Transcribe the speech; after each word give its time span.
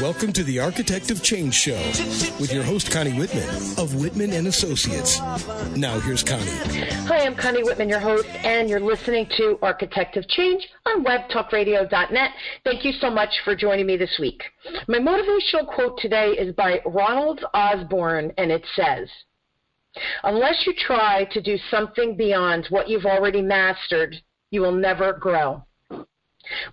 Welcome 0.00 0.32
to 0.34 0.44
the 0.44 0.60
Architect 0.60 1.10
of 1.10 1.24
Change 1.24 1.52
Show 1.52 1.76
with 2.38 2.52
your 2.52 2.62
host 2.62 2.92
Connie 2.92 3.18
Whitman 3.18 3.48
of 3.78 3.96
Whitman 3.96 4.32
and 4.32 4.46
Associates. 4.46 5.18
Now 5.76 5.98
here's 5.98 6.22
Connie. 6.22 6.44
Hi, 7.08 7.26
I'm 7.26 7.34
Connie 7.34 7.64
Whitman, 7.64 7.88
your 7.88 7.98
host, 7.98 8.28
and 8.44 8.70
you're 8.70 8.78
listening 8.78 9.26
to 9.38 9.58
Architect 9.60 10.16
of 10.16 10.28
Change 10.28 10.68
on 10.86 11.04
webtalkradio.net. 11.04 12.30
Thank 12.62 12.84
you 12.84 12.92
so 12.92 13.10
much 13.10 13.30
for 13.44 13.56
joining 13.56 13.86
me 13.86 13.96
this 13.96 14.18
week. 14.20 14.40
My 14.86 14.98
motivational 14.98 15.66
quote 15.66 15.98
today 15.98 16.28
is 16.28 16.54
by 16.54 16.80
Ronald 16.86 17.44
Osborn, 17.52 18.32
and 18.38 18.52
it 18.52 18.64
says, 18.76 19.08
Unless 20.22 20.64
you 20.64 20.74
try 20.74 21.24
to 21.32 21.42
do 21.42 21.58
something 21.72 22.16
beyond 22.16 22.66
what 22.70 22.88
you've 22.88 23.06
already 23.06 23.42
mastered, 23.42 24.14
you 24.52 24.60
will 24.60 24.70
never 24.70 25.12
grow. 25.12 25.64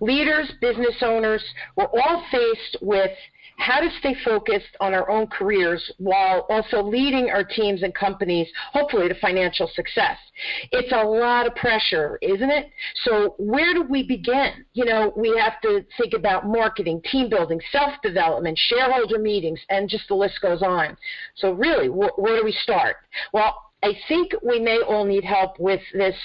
Leaders, 0.00 0.50
business 0.60 0.96
owners, 1.02 1.42
we're 1.76 1.86
all 1.86 2.24
faced 2.30 2.76
with 2.80 3.10
how 3.58 3.80
to 3.80 3.88
stay 3.98 4.14
focused 4.24 4.76
on 4.80 4.94
our 4.94 5.10
own 5.10 5.26
careers 5.26 5.90
while 5.98 6.46
also 6.50 6.82
leading 6.82 7.30
our 7.30 7.42
teams 7.44 7.82
and 7.82 7.94
companies, 7.94 8.48
hopefully, 8.72 9.08
to 9.08 9.14
financial 9.20 9.68
success. 9.74 10.18
It's 10.72 10.92
a 10.92 11.02
lot 11.02 11.46
of 11.46 11.54
pressure, 11.54 12.18
isn't 12.20 12.50
it? 12.50 12.70
So, 13.04 13.34
where 13.38 13.72
do 13.72 13.82
we 13.82 14.02
begin? 14.02 14.64
You 14.74 14.84
know, 14.84 15.12
we 15.16 15.34
have 15.38 15.60
to 15.62 15.84
think 15.96 16.12
about 16.12 16.46
marketing, 16.46 17.00
team 17.10 17.30
building, 17.30 17.60
self 17.72 17.92
development, 18.02 18.58
shareholder 18.68 19.18
meetings, 19.18 19.60
and 19.70 19.88
just 19.88 20.08
the 20.08 20.14
list 20.14 20.40
goes 20.42 20.62
on. 20.62 20.96
So, 21.36 21.52
really, 21.52 21.88
wh- 21.88 22.18
where 22.18 22.38
do 22.38 22.44
we 22.44 22.52
start? 22.52 22.96
Well, 23.32 23.56
I 23.86 23.96
think 24.08 24.32
we 24.42 24.58
may 24.58 24.80
all 24.80 25.04
need 25.04 25.22
help 25.22 25.60
with 25.60 25.80
this 25.94 26.16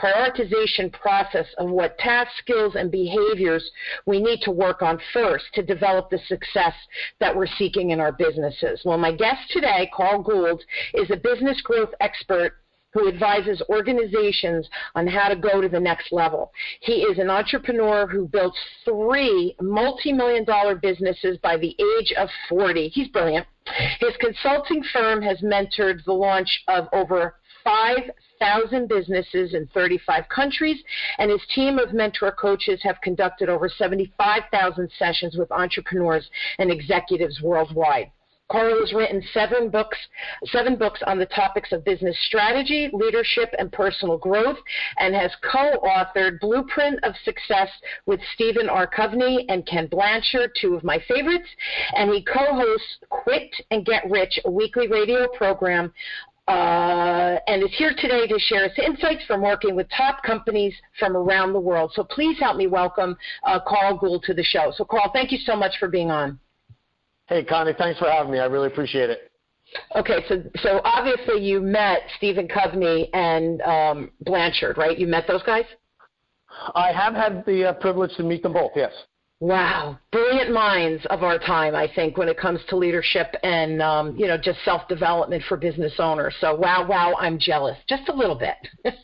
prioritization 0.00 0.90
process 0.90 1.44
of 1.58 1.68
what 1.68 1.98
tasks, 1.98 2.32
skills, 2.38 2.76
and 2.76 2.90
behaviors 2.90 3.70
we 4.06 4.22
need 4.22 4.40
to 4.44 4.50
work 4.50 4.80
on 4.80 4.98
first 5.12 5.44
to 5.52 5.62
develop 5.62 6.08
the 6.08 6.18
success 6.28 6.72
that 7.18 7.36
we're 7.36 7.46
seeking 7.58 7.90
in 7.90 8.00
our 8.00 8.12
businesses. 8.12 8.80
Well, 8.86 8.96
my 8.96 9.12
guest 9.12 9.50
today, 9.50 9.90
Carl 9.94 10.22
Gould, 10.22 10.62
is 10.94 11.10
a 11.10 11.16
business 11.18 11.60
growth 11.60 11.90
expert 12.00 12.54
who 12.92 13.08
advises 13.08 13.62
organizations 13.68 14.68
on 14.94 15.06
how 15.06 15.28
to 15.28 15.36
go 15.36 15.60
to 15.60 15.68
the 15.68 15.80
next 15.80 16.12
level. 16.12 16.52
He 16.80 17.02
is 17.02 17.18
an 17.18 17.30
entrepreneur 17.30 18.06
who 18.06 18.26
built 18.26 18.54
three 18.84 19.54
multi 19.60 20.12
million 20.12 20.44
dollar 20.44 20.74
businesses 20.74 21.38
by 21.38 21.56
the 21.56 21.76
age 21.98 22.12
of 22.16 22.28
40. 22.48 22.88
He's 22.88 23.08
brilliant. 23.08 23.46
His 24.00 24.16
consulting 24.18 24.82
firm 24.92 25.22
has 25.22 25.40
mentored 25.40 26.04
the 26.04 26.12
launch 26.12 26.62
of 26.68 26.88
over 26.92 27.36
5,000 27.62 28.88
businesses 28.88 29.54
in 29.54 29.66
35 29.74 30.28
countries, 30.28 30.82
and 31.18 31.30
his 31.30 31.42
team 31.54 31.78
of 31.78 31.92
mentor 31.92 32.32
coaches 32.32 32.80
have 32.82 33.00
conducted 33.02 33.48
over 33.48 33.68
75,000 33.68 34.90
sessions 34.98 35.36
with 35.36 35.52
entrepreneurs 35.52 36.28
and 36.58 36.70
executives 36.70 37.40
worldwide. 37.42 38.10
Carl 38.50 38.80
has 38.80 38.92
written 38.92 39.22
seven 39.32 39.70
books, 39.70 39.96
seven 40.46 40.76
books 40.76 41.00
on 41.06 41.18
the 41.18 41.26
topics 41.26 41.72
of 41.72 41.84
business 41.84 42.16
strategy, 42.26 42.90
leadership, 42.92 43.54
and 43.58 43.70
personal 43.72 44.18
growth, 44.18 44.58
and 44.98 45.14
has 45.14 45.30
co-authored 45.52 46.40
Blueprint 46.40 46.98
of 47.04 47.14
Success 47.24 47.68
with 48.06 48.20
Stephen 48.34 48.68
R. 48.68 48.86
Covey 48.86 49.46
and 49.48 49.66
Ken 49.66 49.86
Blanchard, 49.86 50.50
two 50.60 50.74
of 50.74 50.84
my 50.84 50.98
favorites. 51.08 51.48
And 51.94 52.10
he 52.12 52.24
co-hosts 52.24 52.98
Quit 53.08 53.54
and 53.70 53.84
Get 53.84 54.08
Rich, 54.10 54.40
a 54.44 54.50
weekly 54.50 54.88
radio 54.88 55.28
program 55.28 55.92
uh, 56.48 57.38
and 57.46 57.62
is 57.62 57.70
here 57.76 57.94
today 57.96 58.26
to 58.26 58.38
share 58.38 58.68
his 58.68 58.78
insights 58.84 59.24
from 59.26 59.40
working 59.40 59.76
with 59.76 59.86
top 59.96 60.22
companies 60.24 60.74
from 60.98 61.16
around 61.16 61.52
the 61.52 61.60
world. 61.60 61.92
So 61.94 62.02
please 62.02 62.38
help 62.40 62.56
me 62.56 62.66
welcome 62.66 63.16
uh, 63.44 63.60
Carl 63.66 63.96
Gould 63.96 64.24
to 64.24 64.34
the 64.34 64.42
show. 64.42 64.72
So, 64.74 64.84
Carl, 64.84 65.10
thank 65.12 65.30
you 65.30 65.38
so 65.38 65.54
much 65.54 65.74
for 65.78 65.88
being 65.88 66.10
on. 66.10 66.40
Hey, 67.30 67.44
Connie, 67.44 67.72
thanks 67.78 67.98
for 68.00 68.10
having 68.10 68.32
me. 68.32 68.40
I 68.40 68.46
really 68.46 68.66
appreciate 68.66 69.08
it. 69.08 69.30
Okay, 69.94 70.24
so 70.28 70.42
so 70.62 70.80
obviously 70.84 71.40
you 71.40 71.60
met 71.60 72.00
Stephen 72.16 72.48
Covey 72.48 73.08
and 73.14 73.62
um, 73.62 74.10
Blanchard, 74.22 74.76
right? 74.76 74.98
You 74.98 75.06
met 75.06 75.28
those 75.28 75.44
guys. 75.44 75.64
I 76.74 76.90
have 76.90 77.14
had 77.14 77.44
the 77.46 77.68
uh, 77.68 77.72
privilege 77.74 78.10
to 78.16 78.24
meet 78.24 78.42
them 78.42 78.54
both. 78.54 78.72
Yes. 78.74 78.90
Wow, 79.38 79.96
brilliant 80.10 80.52
minds 80.52 81.06
of 81.08 81.22
our 81.22 81.38
time, 81.38 81.76
I 81.76 81.88
think, 81.94 82.18
when 82.18 82.28
it 82.28 82.36
comes 82.36 82.58
to 82.68 82.76
leadership 82.76 83.28
and 83.44 83.80
um, 83.80 84.16
you 84.16 84.26
know 84.26 84.36
just 84.36 84.58
self 84.64 84.88
development 84.88 85.44
for 85.48 85.56
business 85.56 85.92
owners. 86.00 86.34
So 86.40 86.56
wow, 86.56 86.84
wow, 86.84 87.14
I'm 87.16 87.38
jealous, 87.38 87.78
just 87.88 88.08
a 88.08 88.12
little 88.12 88.36
bit. 88.36 88.56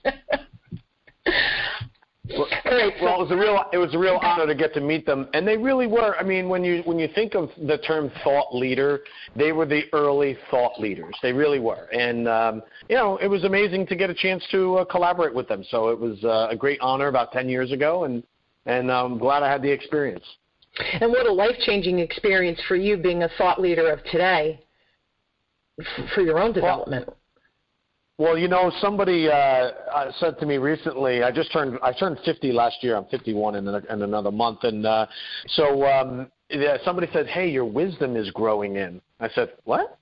Well, 2.67 2.91
well, 3.01 3.21
it 3.21 3.23
was 3.23 3.31
a 3.31 3.37
real 3.37 3.65
it 3.73 3.79
was 3.79 3.95
a 3.95 3.99
real 3.99 4.19
honor 4.23 4.47
to 4.47 4.55
get 4.55 4.75
to 4.75 4.81
meet 4.81 5.07
them, 5.07 5.29
and 5.35 5.47
they 5.47 5.57
really 5.57 5.87
were. 5.87 6.17
I 6.19 6.23
mean, 6.23 6.49
when 6.49 6.65
you 6.65 6.83
when 6.85 6.99
you 6.99 7.09
think 7.15 7.35
of 7.35 7.51
the 7.67 7.79
term 7.79 8.11
thought 8.25 8.55
leader, 8.55 9.01
they 9.37 9.53
were 9.53 9.67
the 9.67 9.83
early 9.93 10.37
thought 10.51 10.81
leaders. 10.81 11.15
They 11.23 11.33
really 11.33 11.61
were, 11.61 11.89
and 11.93 12.29
um, 12.29 12.63
you 12.89 12.97
know, 12.97 13.19
it 13.19 13.29
was 13.29 13.45
amazing 13.45 13.87
to 13.87 13.97
get 13.97 14.11
a 14.11 14.15
chance 14.15 14.45
to 14.51 14.77
uh, 14.77 14.85
collaborate 14.85 15.35
with 15.35 15.49
them. 15.49 15.65
So 15.71 15.89
it 15.89 15.99
was 15.99 16.23
uh, 16.25 16.49
a 16.51 16.57
great 16.57 16.81
honor 16.81 17.09
about 17.09 17.33
ten 17.33 17.49
years 17.49 17.73
ago, 17.73 18.05
and 18.05 18.23
and 18.67 18.91
I'm 18.91 19.19
glad 19.19 19.43
I 19.43 19.51
had 19.51 19.63
the 19.63 19.71
experience. 19.71 20.25
And 21.01 21.11
what 21.11 21.27
a 21.27 21.33
life 21.33 21.57
changing 21.61 22.01
experience 22.01 22.61
for 22.69 22.77
you 22.77 22.97
being 22.97 23.23
a 23.23 23.31
thought 23.39 23.61
leader 23.61 23.91
of 23.91 24.03
today 24.05 24.61
for 26.15 26.21
your 26.21 26.39
own 26.39 26.53
development. 26.53 27.07
Well, 27.07 27.17
well, 28.19 28.39
you 28.39 28.49
know, 28.49 28.73
somebody 28.81 29.29
uh, 29.29 29.35
uh, 29.35 30.13
said 30.19 30.39
to 30.41 30.47
me 30.47 30.57
recently. 30.57 31.23
I 31.23 31.31
just 31.31 31.53
turned 31.53 31.79
I 31.83 31.93
turned 31.93 32.19
50 32.25 32.51
last 32.53 32.77
year. 32.83 32.97
I'm 32.97 33.05
51 33.07 33.57
in, 33.57 33.69
in 33.69 34.03
another 34.03 34.31
month, 34.31 34.61
and 34.63 34.87
uh, 34.87 35.07
so 35.49 35.85
um, 35.87 36.31
yeah, 36.49 36.79
somebody 36.83 37.09
said, 37.13 37.27
"Hey, 37.27 37.51
your 37.51 37.67
wisdom 37.67 38.17
is 38.17 38.31
growing 38.31 38.77
in." 38.77 39.03
I 39.21 39.29
said, 39.29 39.53
"What?" 39.65 39.99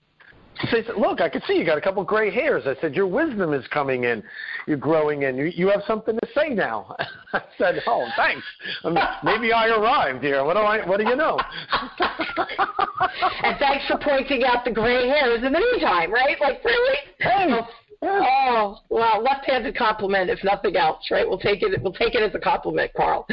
They 0.71 0.85
said, 0.85 0.95
"Look, 0.97 1.21
I 1.21 1.29
can 1.29 1.43
see 1.43 1.55
you 1.55 1.67
got 1.67 1.77
a 1.77 1.81
couple 1.81 2.05
gray 2.05 2.31
hairs." 2.31 2.63
I 2.67 2.81
said, 2.81 2.95
"Your 2.95 3.09
wisdom 3.09 3.53
is 3.53 3.67
coming 3.69 4.05
in. 4.05 4.23
You're 4.69 4.77
growing 4.77 5.23
in. 5.23 5.37
You, 5.37 5.47
you 5.47 5.69
have 5.71 5.83
something 5.85 6.17
to 6.17 6.29
say 6.37 6.51
now." 6.51 6.95
I 7.33 7.43
said, 7.59 7.83
"Oh, 7.89 8.07
thanks. 8.17 8.45
I 8.85 8.91
mean, 8.91 9.05
maybe 9.25 9.53
I 9.53 9.67
arrived 9.71 10.23
here. 10.23 10.45
What 10.45 10.55
do 10.55 10.61
I? 10.61 10.87
What 10.87 11.01
do 11.01 11.09
you 11.09 11.17
know?" 11.17 11.37
and 13.43 13.59
thanks 13.59 13.87
for 13.89 13.99
pointing 14.01 14.45
out 14.45 14.65
the 14.65 14.71
gray 14.71 15.09
hairs 15.09 15.43
in 15.43 15.53
the 15.53 15.59
meantime, 15.59 16.13
right? 16.13 16.41
Like, 16.41 16.65
really? 16.65 16.99
Hey. 17.19 17.61
Oh, 18.03 18.79
well, 18.89 19.23
left-handed 19.23 19.77
compliment, 19.77 20.31
if 20.31 20.43
nothing 20.45 20.77
else, 20.77 21.05
right? 21.11 21.29
We'll 21.29 21.39
take 21.39 21.63
it. 21.63 21.81
We'll 21.83 21.93
take 21.93 22.15
it 22.15 22.23
as 22.23 22.35
a 22.35 22.39
compliment, 22.39 22.93
Carl. 22.97 23.27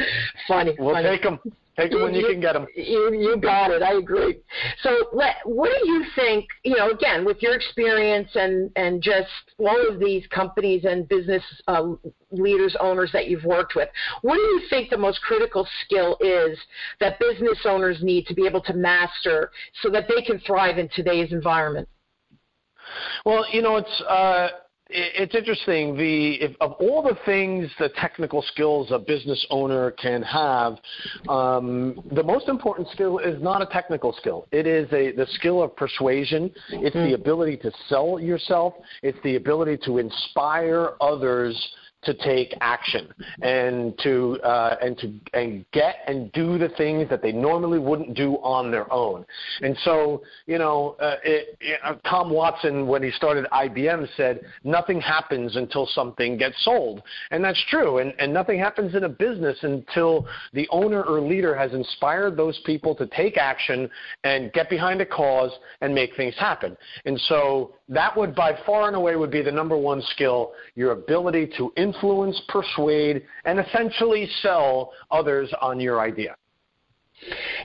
Funny. 0.48 0.74
We'll 0.78 0.94
funny. 0.94 1.08
take 1.08 1.22
them. 1.22 1.40
Take 1.78 1.92
them 1.92 2.02
when 2.02 2.12
you, 2.12 2.20
you, 2.20 2.32
can 2.32 2.40
get 2.40 2.52
them. 2.52 2.66
You, 2.76 3.14
you 3.14 3.36
got 3.40 3.70
it. 3.70 3.82
I 3.82 3.94
agree. 3.94 4.40
So, 4.82 5.06
what, 5.12 5.36
what 5.44 5.70
do 5.70 5.88
you 5.88 6.04
think? 6.14 6.46
You 6.64 6.76
know, 6.76 6.90
again, 6.90 7.24
with 7.24 7.40
your 7.40 7.54
experience 7.54 8.28
and 8.34 8.70
and 8.76 9.02
just 9.02 9.30
all 9.58 9.88
of 9.88 9.98
these 9.98 10.26
companies 10.26 10.84
and 10.84 11.08
business 11.08 11.42
uh, 11.68 11.94
leaders, 12.30 12.76
owners 12.78 13.10
that 13.12 13.28
you've 13.28 13.44
worked 13.44 13.74
with, 13.74 13.88
what 14.20 14.34
do 14.34 14.40
you 14.40 14.62
think 14.68 14.90
the 14.90 14.98
most 14.98 15.22
critical 15.22 15.66
skill 15.84 16.18
is 16.20 16.58
that 17.00 17.18
business 17.18 17.58
owners 17.64 18.02
need 18.02 18.26
to 18.26 18.34
be 18.34 18.46
able 18.46 18.60
to 18.62 18.74
master 18.74 19.50
so 19.80 19.88
that 19.88 20.06
they 20.14 20.20
can 20.20 20.38
thrive 20.40 20.76
in 20.76 20.90
today's 20.94 21.32
environment? 21.32 21.88
Well, 23.24 23.44
you 23.52 23.62
know, 23.62 23.76
it's 23.76 24.02
uh, 24.08 24.48
it's 24.94 25.34
interesting. 25.34 25.96
The 25.96 26.34
if, 26.34 26.56
of 26.60 26.72
all 26.72 27.02
the 27.02 27.16
things, 27.24 27.70
the 27.78 27.88
technical 27.90 28.42
skills 28.42 28.90
a 28.90 28.98
business 28.98 29.44
owner 29.50 29.92
can 29.92 30.22
have, 30.22 30.76
um, 31.28 32.02
the 32.12 32.22
most 32.22 32.48
important 32.48 32.88
skill 32.88 33.18
is 33.18 33.40
not 33.42 33.62
a 33.62 33.66
technical 33.66 34.12
skill. 34.12 34.46
It 34.52 34.66
is 34.66 34.86
a 34.92 35.12
the 35.12 35.26
skill 35.32 35.62
of 35.62 35.74
persuasion. 35.76 36.52
It's 36.70 36.94
mm-hmm. 36.94 37.10
the 37.10 37.14
ability 37.14 37.56
to 37.58 37.72
sell 37.88 38.18
yourself. 38.20 38.74
It's 39.02 39.18
the 39.24 39.36
ability 39.36 39.78
to 39.84 39.98
inspire 39.98 40.90
others 41.00 41.56
to 42.02 42.14
take 42.14 42.54
action 42.60 43.12
and 43.42 43.96
to 44.02 44.38
uh, 44.42 44.76
and 44.82 44.98
to 44.98 45.12
and 45.34 45.64
get 45.72 45.96
and 46.06 46.32
do 46.32 46.58
the 46.58 46.68
things 46.70 47.08
that 47.08 47.22
they 47.22 47.32
normally 47.32 47.78
wouldn't 47.78 48.14
do 48.14 48.34
on 48.42 48.70
their 48.70 48.92
own. 48.92 49.24
And 49.60 49.76
so, 49.84 50.22
you 50.46 50.58
know, 50.58 50.96
uh, 51.00 51.16
it, 51.24 51.56
it, 51.60 51.80
uh, 51.84 51.94
Tom 52.08 52.30
Watson, 52.30 52.86
when 52.86 53.02
he 53.02 53.10
started 53.12 53.46
IBM, 53.52 54.08
said 54.16 54.40
nothing 54.64 55.00
happens 55.00 55.56
until 55.56 55.86
something 55.86 56.36
gets 56.36 56.56
sold, 56.64 57.02
and 57.30 57.44
that's 57.44 57.62
true. 57.68 57.98
And 57.98 58.12
and 58.18 58.32
nothing 58.32 58.58
happens 58.58 58.94
in 58.94 59.04
a 59.04 59.08
business 59.08 59.58
until 59.62 60.26
the 60.52 60.68
owner 60.70 61.02
or 61.02 61.20
leader 61.20 61.54
has 61.56 61.72
inspired 61.72 62.36
those 62.36 62.60
people 62.66 62.94
to 62.96 63.06
take 63.06 63.36
action 63.36 63.88
and 64.24 64.52
get 64.52 64.68
behind 64.68 65.00
a 65.00 65.06
cause 65.06 65.52
and 65.80 65.94
make 65.94 66.16
things 66.16 66.34
happen. 66.36 66.76
And 67.04 67.20
so 67.28 67.74
that 67.92 68.16
would 68.16 68.34
by 68.34 68.58
far 68.66 68.86
and 68.88 68.96
away 68.96 69.16
would 69.16 69.30
be 69.30 69.42
the 69.42 69.52
number 69.52 69.76
one 69.76 70.02
skill: 70.02 70.52
your 70.74 70.92
ability 70.92 71.50
to 71.56 71.72
influence 71.76 72.40
persuade, 72.48 73.22
and 73.44 73.60
essentially 73.60 74.28
sell 74.42 74.92
others 75.10 75.52
on 75.60 75.80
your 75.80 76.00
idea. 76.00 76.36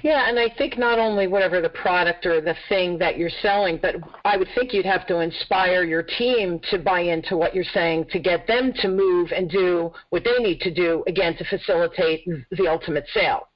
Yeah, 0.03 0.29
and 0.29 0.37
I 0.37 0.49
think 0.57 0.77
not 0.77 0.99
only 0.99 1.27
whatever 1.27 1.61
the 1.61 1.69
product 1.69 2.25
or 2.25 2.41
the 2.41 2.55
thing 2.69 2.97
that 2.99 3.17
you're 3.17 3.31
selling, 3.41 3.79
but 3.81 3.95
I 4.23 4.37
would 4.37 4.47
think 4.53 4.73
you'd 4.73 4.85
have 4.85 5.07
to 5.07 5.19
inspire 5.19 5.83
your 5.83 6.03
team 6.03 6.59
to 6.69 6.77
buy 6.77 7.01
into 7.01 7.37
what 7.37 7.55
you're 7.55 7.63
saying 7.73 8.05
to 8.11 8.19
get 8.19 8.45
them 8.47 8.71
to 8.81 8.87
move 8.87 9.31
and 9.35 9.49
do 9.49 9.91
what 10.09 10.23
they 10.23 10.37
need 10.43 10.59
to 10.61 10.73
do, 10.73 11.03
again, 11.07 11.35
to 11.37 11.45
facilitate 11.45 12.27
mm. 12.27 12.45
the 12.51 12.67
ultimate 12.67 13.05
sale. 13.13 13.47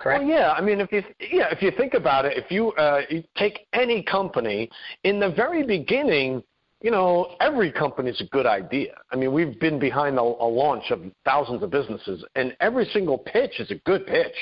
Correct? 0.00 0.24
Well, 0.24 0.32
yeah. 0.32 0.52
I 0.52 0.60
mean, 0.60 0.80
if 0.80 0.90
you 0.90 1.02
yeah, 1.20 1.48
if 1.50 1.62
you 1.62 1.70
think 1.76 1.94
about 1.94 2.24
it, 2.24 2.36
if 2.36 2.50
you, 2.50 2.72
uh, 2.72 3.02
you 3.08 3.22
take 3.36 3.66
any 3.72 4.02
company 4.02 4.70
in 5.04 5.20
the 5.20 5.30
very 5.30 5.62
beginning, 5.62 6.42
you 6.82 6.90
know, 6.90 7.36
every 7.40 7.70
company 7.70 8.10
is 8.10 8.20
a 8.20 8.24
good 8.24 8.46
idea. 8.46 8.94
I 9.12 9.16
mean, 9.16 9.32
we've 9.32 9.60
been 9.60 9.78
behind 9.78 10.16
a, 10.18 10.22
a 10.22 10.48
launch 10.48 10.90
of 10.90 11.02
thousands 11.24 11.62
of 11.62 11.70
businesses, 11.70 12.24
and 12.34 12.56
every 12.60 12.86
single 12.86 13.18
pitch 13.18 13.60
is 13.60 13.70
a 13.70 13.76
good 13.86 14.06
pitch. 14.06 14.36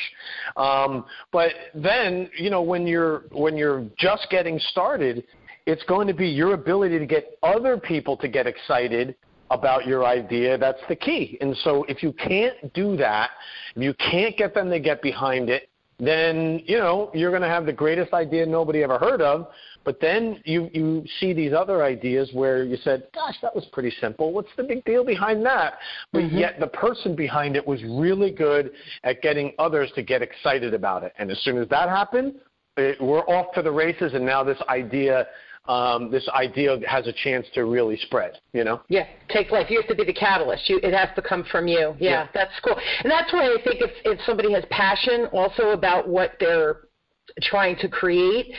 Um, 0.57 1.05
but 1.33 1.51
then, 1.75 2.31
you 2.39 2.51
know, 2.51 2.63
when 2.63 2.87
you're 2.87 3.25
when 3.33 3.57
you're 3.57 3.85
just 3.99 4.29
getting 4.31 4.59
started, 4.71 5.25
it's 5.67 5.83
going 5.85 6.07
to 6.07 6.15
be 6.15 6.29
your 6.29 6.55
ability 6.55 6.99
to 6.99 7.07
get 7.07 7.39
other 7.43 7.77
people 7.77 8.17
to 8.19 8.29
get 8.29 8.47
excited 8.47 9.17
about 9.51 9.87
your 9.87 10.05
idea 10.05 10.59
that's 10.59 10.81
the 10.89 10.97
key. 10.97 11.39
And 11.41 11.57
so 11.59 11.85
if 11.85 12.03
you 12.03 12.13
can't 12.13 12.73
do 12.75 12.97
that, 12.97 13.31
if 13.75 13.83
you 13.83 13.95
can't 13.95 14.37
get 14.37 14.55
them 14.55 14.71
to 14.71 14.81
get 14.81 15.03
behind 15.03 15.49
it, 15.49 15.69
then 16.01 16.63
you 16.65 16.79
know 16.79 17.11
you're 17.13 17.31
going 17.31 17.43
to 17.43 17.49
have 17.49 17.67
the 17.67 17.73
greatest 17.73 18.13
idea 18.13 18.47
nobody 18.47 18.83
ever 18.83 18.99
heard 18.99 19.21
of. 19.21 19.49
But 19.85 20.01
then 20.01 20.41
you 20.45 20.71
you 20.73 21.05
see 21.19 21.33
these 21.33 21.53
other 21.53 21.83
ideas 21.83 22.31
where 22.33 22.63
you 22.63 22.77
said, 22.85 23.09
"Gosh, 23.15 23.37
that 23.43 23.55
was 23.55 23.65
pretty 23.73 23.93
simple. 24.01 24.33
What's 24.33 24.51
the 24.57 24.63
big 24.63 24.85
deal 24.85 25.05
behind 25.05 25.45
that?" 25.47 25.79
But 26.13 26.25
mm-hmm. 26.25 26.39
yet 26.39 26.61
the 26.61 26.67
person 26.69 27.17
behind 27.17 27.57
it 27.57 27.67
was 27.67 27.83
really 27.85 28.31
good 28.31 28.73
at 29.03 29.23
getting 29.23 29.55
others 29.59 29.91
to 29.97 30.03
get 30.03 30.23
excited 30.23 30.75
about 30.75 31.03
it. 31.03 31.15
And 31.19 31.31
as 31.31 31.39
soon 31.41 31.59
as 31.59 31.69
that 31.71 31.89
happened, 31.89 32.35
it, 32.77 33.01
we're 33.01 33.27
off 33.27 33.53
to 33.55 33.63
the 33.63 33.73
races. 33.73 34.15
And 34.15 34.25
now 34.25 34.45
this 34.45 34.59
idea 34.69 35.27
um, 35.69 36.11
this 36.11 36.29
idea 36.31 36.79
has 36.87 37.07
a 37.07 37.13
chance 37.13 37.47
to 37.55 37.65
really 37.65 37.97
spread. 37.99 38.33
You 38.53 38.65
know? 38.65 38.81
Yeah, 38.89 39.07
take 39.29 39.51
life. 39.51 39.71
You 39.71 39.81
have 39.81 39.89
to 39.89 39.95
be 39.95 40.05
the 40.05 40.13
catalyst. 40.13 40.69
You, 40.69 40.81
it 40.83 40.95
has 40.95 41.11
to 41.15 41.23
come 41.23 41.45
from 41.51 41.69
you. 41.69 41.95
Yeah, 41.99 42.11
yeah, 42.11 42.29
that's 42.35 42.59
cool. 42.65 42.77
And 43.03 43.11
that's 43.11 43.33
why 43.33 43.45
I 43.47 43.57
think 43.63 43.83
if 43.83 43.91
if 44.05 44.19
somebody 44.27 44.53
has 44.55 44.65
passion 44.71 45.27
also 45.33 45.71
about 45.71 46.09
what 46.09 46.33
they're 46.41 46.89
trying 47.43 47.77
to 47.77 47.89
create, 47.89 48.53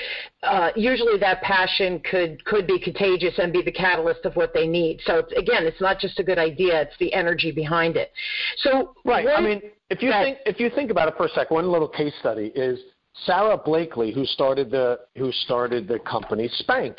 uh, 0.43 0.69
usually 0.75 1.17
that 1.19 1.41
passion 1.41 1.99
could 2.09 2.43
could 2.45 2.67
be 2.67 2.79
contagious 2.79 3.33
and 3.39 3.51
be 3.51 3.61
the 3.61 3.71
catalyst 3.71 4.25
of 4.25 4.35
what 4.35 4.53
they 4.53 4.67
need. 4.67 4.99
So 5.05 5.17
it's, 5.17 5.33
again, 5.33 5.65
it's 5.65 5.81
not 5.81 5.99
just 5.99 6.19
a 6.19 6.23
good 6.23 6.37
idea; 6.37 6.81
it's 6.81 6.97
the 6.99 7.11
energy 7.13 7.51
behind 7.51 7.97
it. 7.97 8.11
So 8.57 8.95
right. 9.03 9.27
I 9.27 9.41
mean, 9.41 9.61
if 9.89 10.01
you 10.01 10.11
that, 10.11 10.23
think 10.23 10.37
if 10.45 10.59
you 10.59 10.69
think 10.69 10.91
about 10.91 11.07
it 11.07 11.15
for 11.17 11.25
a 11.25 11.29
second, 11.29 11.55
one 11.55 11.71
little 11.71 11.89
case 11.89 12.13
study 12.19 12.51
is 12.55 12.79
Sara 13.25 13.57
Blakely, 13.57 14.11
who 14.11 14.25
started 14.25 14.71
the 14.71 14.99
who 15.17 15.31
started 15.31 15.87
the 15.87 15.99
company 15.99 16.49
Spanx, 16.61 16.95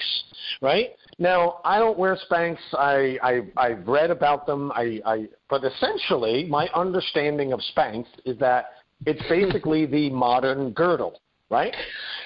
right? 0.61 0.91
Now 1.19 1.61
I 1.65 1.79
don't 1.79 1.99
wear 1.99 2.17
Spanx. 2.31 2.57
I, 2.73 3.19
I 3.23 3.41
I've 3.57 3.87
read 3.87 4.11
about 4.11 4.47
them. 4.47 4.73
I, 4.75 5.01
I 5.05 5.29
but 5.49 5.65
essentially 5.65 6.47
my 6.49 6.69
understanding 6.75 7.53
of 7.53 7.61
Spanx 7.75 8.07
is 8.25 8.39
that 8.39 8.67
it's 9.07 9.23
basically 9.29 9.87
the 9.99 10.11
modern 10.11 10.73
girdle, 10.73 11.21
right? 11.51 11.75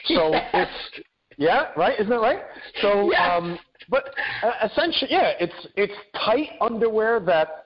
So 0.07 0.31
yes. 0.31 0.51
it's 0.55 1.05
yeah, 1.37 1.67
right? 1.77 1.95
Isn't 1.99 2.11
that 2.11 2.21
right? 2.21 2.41
So 2.81 3.11
yes. 3.11 3.21
um, 3.33 3.59
but 3.89 4.15
uh, 4.43 4.67
essentially, 4.67 5.11
yeah, 5.11 5.33
it's 5.41 5.67
it's 5.77 5.93
tight 6.25 6.51
underwear 6.61 7.21
that 7.21 7.64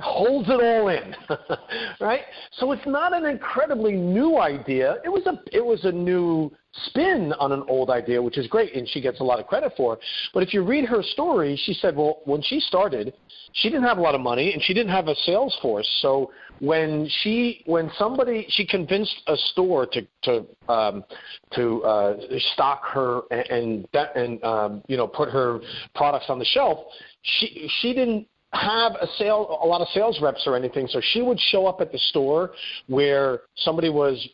holds 0.00 0.48
it 0.48 0.62
all 0.62 0.88
in, 0.88 1.14
right? 2.00 2.22
So 2.52 2.72
it's 2.72 2.86
not 2.86 3.12
an 3.12 3.26
incredibly 3.26 3.92
new 3.92 4.38
idea. 4.38 4.96
It 5.04 5.08
was 5.08 5.26
a 5.26 5.40
it 5.52 5.64
was 5.64 5.84
a 5.84 5.92
new 5.92 6.52
spin 6.84 7.32
on 7.40 7.52
an 7.52 7.64
old 7.68 7.90
idea, 7.90 8.22
which 8.22 8.38
is 8.38 8.46
great, 8.46 8.74
and 8.76 8.88
she 8.88 9.00
gets 9.00 9.20
a 9.20 9.24
lot 9.24 9.40
of 9.40 9.46
credit 9.46 9.72
for. 9.76 9.98
But 10.32 10.42
if 10.42 10.54
you 10.54 10.62
read 10.62 10.84
her 10.86 11.02
story, 11.02 11.60
she 11.64 11.74
said, 11.74 11.96
well, 11.96 12.20
when 12.24 12.42
she 12.42 12.60
started, 12.60 13.12
she 13.54 13.68
didn't 13.68 13.84
have 13.84 13.98
a 13.98 14.00
lot 14.00 14.14
of 14.14 14.20
money 14.20 14.52
and 14.52 14.62
she 14.62 14.72
didn't 14.74 14.92
have 14.92 15.08
a 15.08 15.14
sales 15.16 15.56
force. 15.60 15.88
So 16.00 16.30
when 16.60 17.08
she 17.22 17.62
when 17.66 17.90
somebody 17.98 18.46
she 18.50 18.66
convinced 18.66 19.14
a 19.26 19.36
store 19.36 19.86
to 19.86 20.06
to 20.22 20.46
um, 20.68 21.04
to 21.54 21.82
uh, 21.82 22.16
stock 22.52 22.84
her 22.86 23.22
and 23.30 23.88
and, 23.92 24.08
and 24.14 24.44
um, 24.44 24.82
you 24.86 24.96
know 24.96 25.06
put 25.06 25.30
her 25.30 25.60
products 25.94 26.26
on 26.28 26.38
the 26.38 26.44
shelf, 26.44 26.78
she 27.22 27.68
she 27.80 27.92
didn't 27.94 28.26
have 28.52 28.92
a 29.00 29.06
sale 29.16 29.58
a 29.62 29.66
lot 29.66 29.80
of 29.80 29.88
sales 29.88 30.18
reps 30.20 30.42
or 30.46 30.56
anything 30.56 30.88
so 30.88 31.00
she 31.12 31.22
would 31.22 31.38
show 31.38 31.66
up 31.66 31.80
at 31.80 31.92
the 31.92 31.98
store 31.98 32.50
where 32.88 33.42
somebody 33.56 33.88
was 33.88 34.28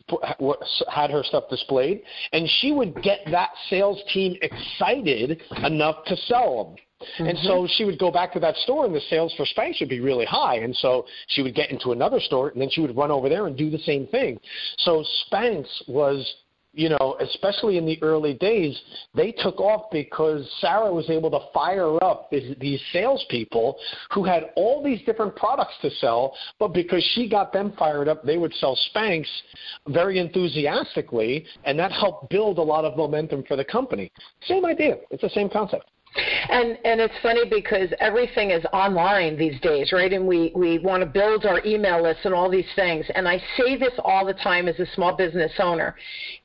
had 0.90 1.10
her 1.10 1.22
stuff 1.22 1.44
displayed 1.50 2.02
and 2.32 2.48
she 2.60 2.72
would 2.72 2.94
get 3.02 3.20
that 3.30 3.50
sales 3.68 4.00
team 4.14 4.36
excited 4.42 5.40
enough 5.64 6.04
to 6.06 6.16
sell 6.16 6.64
them 6.64 6.76
Mm-hmm. 7.02 7.26
And 7.26 7.38
so 7.40 7.50
mm-hmm. 7.50 7.72
she 7.76 7.84
would 7.84 7.98
go 7.98 8.10
back 8.10 8.32
to 8.32 8.40
that 8.40 8.56
store, 8.56 8.86
and 8.86 8.94
the 8.94 9.00
sales 9.10 9.34
for 9.36 9.44
Spanx 9.44 9.80
would 9.80 9.88
be 9.88 10.00
really 10.00 10.24
high. 10.24 10.56
And 10.56 10.74
so 10.76 11.06
she 11.28 11.42
would 11.42 11.54
get 11.54 11.70
into 11.70 11.92
another 11.92 12.20
store, 12.20 12.48
and 12.48 12.60
then 12.60 12.70
she 12.70 12.80
would 12.80 12.96
run 12.96 13.10
over 13.10 13.28
there 13.28 13.46
and 13.46 13.56
do 13.56 13.70
the 13.70 13.78
same 13.78 14.06
thing. 14.06 14.40
So 14.78 15.04
Spanx 15.26 15.66
was 15.88 16.34
you 16.76 16.90
know, 16.90 17.16
especially 17.20 17.78
in 17.78 17.86
the 17.86 17.98
early 18.02 18.34
days, 18.34 18.78
they 19.14 19.32
took 19.32 19.58
off 19.60 19.90
because 19.90 20.48
Sara 20.60 20.92
was 20.92 21.08
able 21.08 21.30
to 21.30 21.40
fire 21.52 22.02
up 22.04 22.30
these, 22.30 22.80
salespeople 22.92 23.76
who 24.12 24.24
had 24.24 24.50
all 24.56 24.84
these 24.84 25.00
different 25.06 25.34
products 25.34 25.72
to 25.80 25.90
sell, 25.92 26.36
but 26.58 26.68
because 26.68 27.02
she 27.14 27.28
got 27.28 27.52
them 27.52 27.72
fired 27.78 28.08
up, 28.08 28.22
they 28.24 28.36
would 28.36 28.52
sell 28.54 28.78
Spanx 28.94 29.26
very 29.88 30.18
enthusiastically, 30.18 31.46
and 31.64 31.78
that 31.78 31.90
helped 31.90 32.28
build 32.28 32.58
a 32.58 32.62
lot 32.62 32.84
of 32.84 32.96
momentum 32.96 33.42
for 33.48 33.56
the 33.56 33.64
company. 33.64 34.12
Same 34.46 34.66
idea. 34.66 34.96
It's 35.10 35.22
the 35.22 35.30
same 35.30 35.48
concept. 35.48 35.90
And 36.48 36.78
and 36.84 37.00
it's 37.00 37.14
funny 37.22 37.44
because 37.48 37.88
everything 38.00 38.50
is 38.50 38.64
online 38.72 39.36
these 39.36 39.60
days, 39.60 39.92
right? 39.92 40.12
And 40.12 40.26
we 40.26 40.52
we 40.54 40.78
want 40.78 41.02
to 41.02 41.06
build 41.06 41.44
our 41.44 41.64
email 41.64 42.02
lists 42.02 42.24
and 42.24 42.34
all 42.34 42.50
these 42.50 42.68
things. 42.74 43.04
And 43.14 43.28
I 43.28 43.38
say 43.56 43.76
this 43.76 43.92
all 44.04 44.24
the 44.24 44.34
time 44.34 44.68
as 44.68 44.78
a 44.78 44.86
small 44.94 45.14
business 45.14 45.52
owner. 45.58 45.96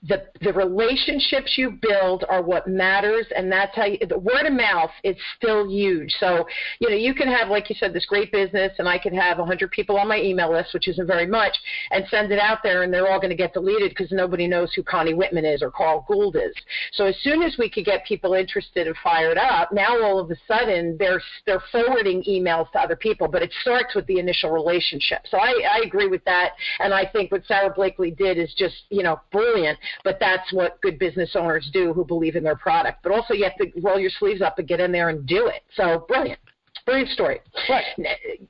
The 0.07 0.23
the 0.41 0.53
relationships 0.53 1.57
you 1.57 1.71
build 1.71 2.25
are 2.29 2.41
what 2.41 2.67
matters 2.67 3.25
and 3.35 3.51
that's 3.51 3.75
how 3.75 3.85
you, 3.85 3.99
the 4.07 4.19
word 4.19 4.45
of 4.45 4.53
mouth 4.53 4.91
is 5.03 5.15
still 5.37 5.69
huge. 5.69 6.11
So, 6.19 6.45
you 6.79 6.89
know, 6.89 6.95
you 6.95 7.13
can 7.13 7.27
have 7.27 7.49
like 7.49 7.69
you 7.69 7.75
said 7.79 7.93
this 7.93 8.05
great 8.05 8.31
business 8.31 8.71
and 8.79 8.87
I 8.87 8.97
could 8.97 9.13
have 9.13 9.37
100 9.37 9.71
people 9.71 9.97
on 9.97 10.07
my 10.07 10.19
email 10.19 10.51
list, 10.51 10.73
which 10.73 10.87
isn't 10.87 11.07
very 11.07 11.27
much, 11.27 11.55
and 11.91 12.05
send 12.09 12.31
it 12.31 12.39
out 12.39 12.59
there 12.63 12.83
and 12.83 12.93
they're 12.93 13.09
all 13.09 13.19
going 13.19 13.29
to 13.29 13.35
get 13.35 13.53
deleted 13.53 13.89
because 13.89 14.11
nobody 14.11 14.47
knows 14.47 14.73
who 14.73 14.83
Connie 14.83 15.13
Whitman 15.13 15.45
is 15.45 15.61
or 15.61 15.71
Carl 15.71 16.05
Gould 16.07 16.35
is. 16.35 16.53
So 16.93 17.05
as 17.05 17.15
soon 17.21 17.41
as 17.43 17.55
we 17.57 17.69
could 17.69 17.85
get 17.85 18.05
people 18.05 18.33
interested 18.33 18.87
and 18.87 18.95
fired 19.03 19.37
up, 19.37 19.60
up, 19.61 19.71
now 19.71 20.01
all 20.01 20.19
of 20.19 20.29
a 20.31 20.35
sudden 20.47 20.95
they're 20.99 21.21
they're 21.45 21.63
forwarding 21.71 22.23
emails 22.29 22.71
to 22.71 22.79
other 22.79 22.95
people, 22.95 23.27
but 23.27 23.41
it 23.41 23.51
starts 23.61 23.95
with 23.95 24.05
the 24.07 24.19
initial 24.19 24.51
relationship. 24.51 25.21
So 25.29 25.37
I, 25.37 25.53
I 25.71 25.81
agree 25.85 26.07
with 26.07 26.23
that, 26.25 26.51
and 26.79 26.93
I 26.93 27.05
think 27.05 27.31
what 27.31 27.45
Sara 27.45 27.71
Blakely 27.73 28.11
did 28.11 28.37
is 28.37 28.53
just 28.57 28.75
you 28.89 29.03
know 29.03 29.19
brilliant. 29.31 29.77
But 30.03 30.17
that's 30.19 30.51
what 30.53 30.81
good 30.81 30.99
business 30.99 31.31
owners 31.35 31.69
do 31.73 31.93
who 31.93 32.03
believe 32.03 32.35
in 32.35 32.43
their 32.43 32.55
product. 32.55 33.03
But 33.03 33.11
also 33.11 33.33
you 33.33 33.43
have 33.43 33.55
to 33.57 33.71
roll 33.81 33.99
your 33.99 34.11
sleeves 34.19 34.41
up 34.41 34.59
and 34.59 34.67
get 34.67 34.79
in 34.79 34.91
there 34.91 35.09
and 35.09 35.25
do 35.25 35.47
it. 35.47 35.63
So 35.75 36.05
brilliant. 36.07 36.39
Brilliant 36.85 37.09
story. 37.09 37.39
Right. 37.69 37.85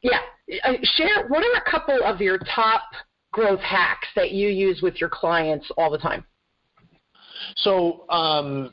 Yeah. 0.02 0.20
Uh, 0.64 0.74
share. 0.84 1.28
What 1.28 1.44
are 1.44 1.62
a 1.62 1.70
couple 1.70 2.00
of 2.04 2.22
your 2.22 2.40
top 2.56 2.84
growth 3.32 3.60
hacks 3.60 4.08
that 4.16 4.32
you 4.32 4.50
use 4.50 4.82
with 4.82 5.00
your 5.02 5.10
clients 5.10 5.70
all 5.78 5.90
the 5.90 5.98
time? 5.98 6.26
So 7.58 8.06
um, 8.10 8.72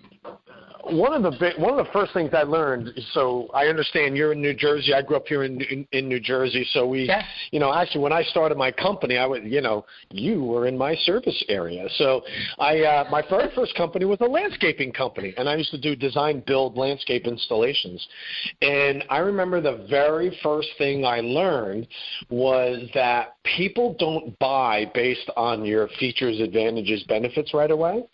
one 0.85 1.13
of 1.13 1.23
the 1.23 1.39
big, 1.39 1.59
one 1.59 1.79
of 1.79 1.85
the 1.85 1.93
first 1.93 2.13
things 2.13 2.31
I 2.33 2.43
learned. 2.43 2.91
So 3.13 3.49
I 3.55 3.67
understand 3.67 4.17
you're 4.17 4.33
in 4.33 4.41
New 4.41 4.55
Jersey. 4.55 4.95
I 4.95 5.03
grew 5.03 5.17
up 5.17 5.27
here 5.27 5.45
in 5.45 5.61
in, 5.63 5.87
in 5.93 6.09
New 6.09 6.21
Jersey. 6.21 6.67
So 6.73 6.87
we, 6.87 7.05
yeah. 7.05 7.23
you 7.51 7.61
know, 7.61 7.75
actually 7.75 8.03
when 8.03 8.13
I 8.13 8.23
started 8.23 8.57
my 8.57 8.71
company, 8.71 9.17
I 9.17 9.27
was, 9.27 9.41
you 9.45 9.61
know, 9.61 9.85
you 10.11 10.43
were 10.43 10.67
in 10.67 10.77
my 10.77 10.95
service 10.97 11.45
area. 11.49 11.87
So 11.97 12.23
I, 12.59 12.83
uh, 12.83 13.05
my 13.11 13.23
very 13.29 13.51
first 13.55 13.75
company 13.75 14.05
was 14.05 14.19
a 14.21 14.27
landscaping 14.27 14.93
company, 14.93 15.35
and 15.37 15.49
I 15.49 15.57
used 15.57 15.71
to 15.71 15.81
do 15.81 15.95
design, 15.95 16.43
build, 16.47 16.77
landscape 16.77 17.27
installations. 17.27 18.07
And 18.63 19.05
I 19.11 19.19
remember 19.19 19.61
the 19.61 19.87
very 19.89 20.37
first 20.43 20.69
thing 20.79 21.05
I 21.05 21.21
learned 21.21 21.87
was 22.31 22.89
that 22.95 23.37
people 23.57 23.97
don't 23.99 24.39
buy 24.39 24.91
based 24.95 25.31
on 25.37 25.65
your 25.65 25.89
features, 25.99 26.41
advantages, 26.41 27.03
benefits 27.05 27.55
right 27.55 27.71
away. 27.71 28.05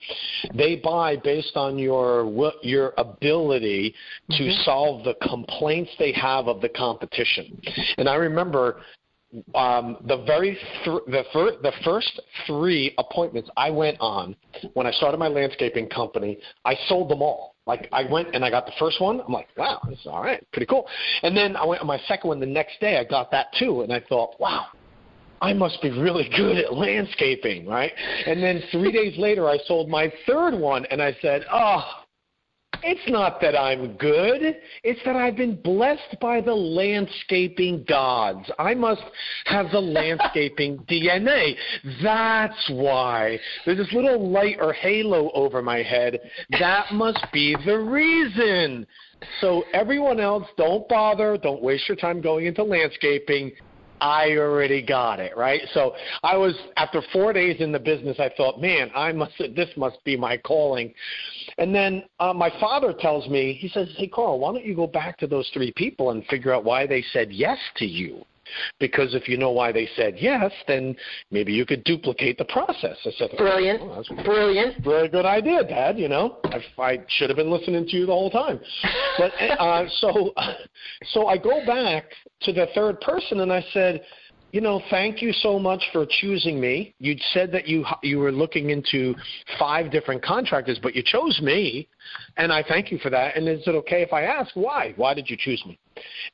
They 0.54 0.76
buy 0.76 1.16
based 1.16 1.56
on 1.56 1.78
your 1.78 2.26
your 2.62 2.94
ability 2.98 3.94
to 4.30 4.42
mm-hmm. 4.42 4.62
solve 4.62 5.04
the 5.04 5.14
complaints 5.28 5.90
they 5.98 6.12
have 6.12 6.48
of 6.48 6.60
the 6.60 6.68
competition. 6.68 7.60
And 7.98 8.08
I 8.08 8.14
remember 8.14 8.80
um, 9.54 9.96
the 10.06 10.22
very 10.24 10.56
th- 10.84 11.02
the, 11.06 11.24
fir- 11.32 11.56
the 11.62 11.72
first 11.84 12.20
three 12.46 12.94
appointments 12.98 13.50
I 13.56 13.70
went 13.70 13.96
on 14.00 14.36
when 14.74 14.86
I 14.86 14.92
started 14.92 15.18
my 15.18 15.28
landscaping 15.28 15.88
company, 15.88 16.38
I 16.64 16.76
sold 16.88 17.10
them 17.10 17.22
all. 17.22 17.54
Like 17.66 17.88
I 17.92 18.04
went 18.04 18.34
and 18.34 18.44
I 18.44 18.50
got 18.50 18.66
the 18.66 18.72
first 18.78 19.00
one. 19.00 19.20
I'm 19.26 19.32
like, 19.32 19.48
wow, 19.56 19.80
this 19.88 19.98
is 19.98 20.06
all 20.06 20.22
right, 20.22 20.46
pretty 20.52 20.66
cool. 20.66 20.86
And 21.22 21.36
then 21.36 21.56
I 21.56 21.64
went 21.64 21.80
on 21.80 21.86
my 21.86 21.98
second 22.06 22.28
one 22.28 22.40
the 22.40 22.46
next 22.46 22.78
day. 22.80 22.98
I 22.98 23.04
got 23.04 23.30
that 23.30 23.46
too, 23.58 23.80
and 23.80 23.92
I 23.92 24.00
thought, 24.08 24.38
wow, 24.38 24.66
I 25.40 25.52
must 25.52 25.80
be 25.82 25.90
really 25.90 26.28
good 26.36 26.58
at 26.58 26.74
landscaping, 26.74 27.66
right? 27.66 27.92
And 28.26 28.42
then 28.42 28.62
three 28.70 28.92
days 29.00 29.18
later, 29.18 29.48
I 29.48 29.58
sold 29.66 29.88
my 29.88 30.12
third 30.26 30.54
one, 30.54 30.84
and 30.86 31.02
I 31.02 31.16
said, 31.22 31.44
oh, 31.50 32.03
It's 32.86 33.10
not 33.10 33.40
that 33.40 33.58
I'm 33.58 33.96
good. 33.96 34.58
It's 34.82 35.00
that 35.06 35.16
I've 35.16 35.36
been 35.36 35.56
blessed 35.56 36.20
by 36.20 36.42
the 36.42 36.54
landscaping 36.54 37.82
gods. 37.88 38.50
I 38.58 38.74
must 38.74 39.02
have 39.46 39.70
the 39.70 39.80
landscaping 39.80 40.78
DNA. 40.80 41.56
That's 42.02 42.70
why. 42.70 43.38
There's 43.64 43.78
this 43.78 43.92
little 43.94 44.30
light 44.30 44.58
or 44.60 44.74
halo 44.74 45.30
over 45.32 45.62
my 45.62 45.82
head. 45.82 46.20
That 46.60 46.92
must 46.92 47.24
be 47.32 47.56
the 47.64 47.78
reason. 47.78 48.86
So 49.40 49.64
everyone 49.72 50.20
else, 50.20 50.46
don't 50.58 50.86
bother. 50.86 51.38
Don't 51.38 51.62
waste 51.62 51.88
your 51.88 51.96
time 51.96 52.20
going 52.20 52.44
into 52.44 52.62
landscaping. 52.62 53.52
I 54.00 54.32
already 54.32 54.82
got 54.82 55.20
it, 55.20 55.36
right? 55.36 55.62
So 55.72 55.94
I 56.22 56.36
was 56.36 56.54
after 56.76 57.02
four 57.12 57.32
days 57.32 57.60
in 57.60 57.72
the 57.72 57.78
business, 57.78 58.18
I 58.18 58.30
thought, 58.36 58.60
man, 58.60 58.90
I 58.94 59.12
must 59.12 59.32
this 59.38 59.70
must 59.76 60.02
be 60.04 60.16
my 60.16 60.36
calling. 60.36 60.92
And 61.58 61.74
then 61.74 62.04
uh, 62.20 62.32
my 62.32 62.50
father 62.60 62.92
tells 62.92 63.28
me, 63.28 63.54
he 63.54 63.68
says, 63.68 63.88
hey 63.96 64.08
Carl, 64.08 64.38
why 64.38 64.52
don't 64.52 64.64
you 64.64 64.74
go 64.74 64.86
back 64.86 65.18
to 65.18 65.26
those 65.26 65.48
three 65.54 65.72
people 65.76 66.10
and 66.10 66.24
figure 66.26 66.52
out 66.52 66.64
why 66.64 66.86
they 66.86 67.02
said 67.12 67.32
yes 67.32 67.58
to 67.76 67.86
you? 67.86 68.24
Because 68.78 69.14
if 69.14 69.28
you 69.28 69.36
know 69.36 69.50
why 69.50 69.72
they 69.72 69.88
said 69.96 70.16
yes, 70.18 70.52
then 70.66 70.96
maybe 71.30 71.52
you 71.52 71.66
could 71.66 71.84
duplicate 71.84 72.38
the 72.38 72.44
process. 72.46 72.96
I 73.04 73.10
said, 73.18 73.30
brilliant, 73.36 73.80
oh, 73.82 74.02
brilliant, 74.24 74.82
very 74.84 75.08
good 75.08 75.26
idea, 75.26 75.64
Dad. 75.64 75.98
You 75.98 76.08
know, 76.08 76.38
I, 76.44 76.82
I 76.82 76.98
should 77.08 77.30
have 77.30 77.36
been 77.36 77.50
listening 77.50 77.86
to 77.86 77.96
you 77.96 78.06
the 78.06 78.12
whole 78.12 78.30
time. 78.30 78.60
But 79.18 79.32
uh, 79.58 79.84
so, 80.00 80.32
so 81.12 81.26
I 81.26 81.38
go 81.38 81.64
back 81.66 82.04
to 82.42 82.52
the 82.52 82.66
third 82.74 83.00
person 83.00 83.40
and 83.40 83.52
I 83.52 83.64
said, 83.72 84.02
you 84.54 84.60
know, 84.60 84.80
thank 84.88 85.20
you 85.20 85.32
so 85.32 85.58
much 85.58 85.82
for 85.92 86.06
choosing 86.08 86.60
me. 86.60 86.94
You'd 87.00 87.20
said 87.32 87.50
that 87.50 87.66
you 87.66 87.84
you 88.04 88.20
were 88.20 88.30
looking 88.30 88.70
into 88.70 89.12
five 89.58 89.90
different 89.90 90.22
contractors, 90.22 90.78
but 90.80 90.94
you 90.94 91.02
chose 91.04 91.40
me, 91.42 91.88
and 92.36 92.52
I 92.52 92.62
thank 92.62 92.92
you 92.92 92.98
for 92.98 93.10
that. 93.10 93.36
And 93.36 93.48
is 93.48 93.66
it 93.66 93.74
okay 93.74 94.02
if 94.02 94.12
I 94.12 94.22
ask 94.22 94.52
why? 94.54 94.92
Why 94.94 95.12
did 95.12 95.28
you 95.28 95.36
choose 95.36 95.60
me? 95.66 95.76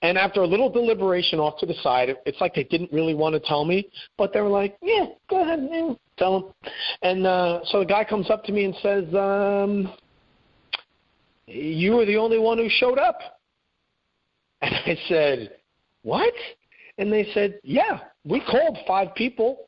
And 0.03 0.19
after 0.19 0.43
a 0.43 0.47
little 0.47 0.69
deliberation 0.69 1.39
off 1.39 1.59
to 1.61 1.67
the 1.67 1.73
side, 1.83 2.15
it's 2.27 2.39
like 2.43 2.55
they 2.55 2.65
didn't 2.65 2.93
really 2.93 3.15
want 3.15 3.33
to 3.37 3.41
tell 3.41 3.65
me, 3.65 3.89
but 4.19 4.35
they 4.35 4.43
were 4.43 4.51
like, 4.51 4.77
"Yeah, 4.83 5.07
go 5.31 5.41
ahead, 5.41 5.63
man, 5.63 5.97
tell 6.19 6.41
them." 6.41 6.73
And 7.01 7.27
uh, 7.27 7.61
so 7.65 7.79
the 7.79 7.87
guy 7.87 8.05
comes 8.05 8.29
up 8.29 8.45
to 8.45 8.53
me 8.53 8.67
and 8.67 8.75
says, 8.83 9.15
um, 9.15 9.95
"You 11.47 11.93
were 11.93 12.05
the 12.05 12.19
only 12.19 12.39
one 12.39 12.59
who 12.59 12.69
showed 12.69 12.99
up." 12.99 13.19
And 14.61 14.75
I 14.75 14.99
said, 15.09 15.57
"What?" 16.03 16.35
And 17.01 17.11
they 17.11 17.27
said, 17.33 17.59
Yeah, 17.65 18.01
we 18.25 18.41
called 18.41 18.77
five 18.87 19.15
people. 19.15 19.65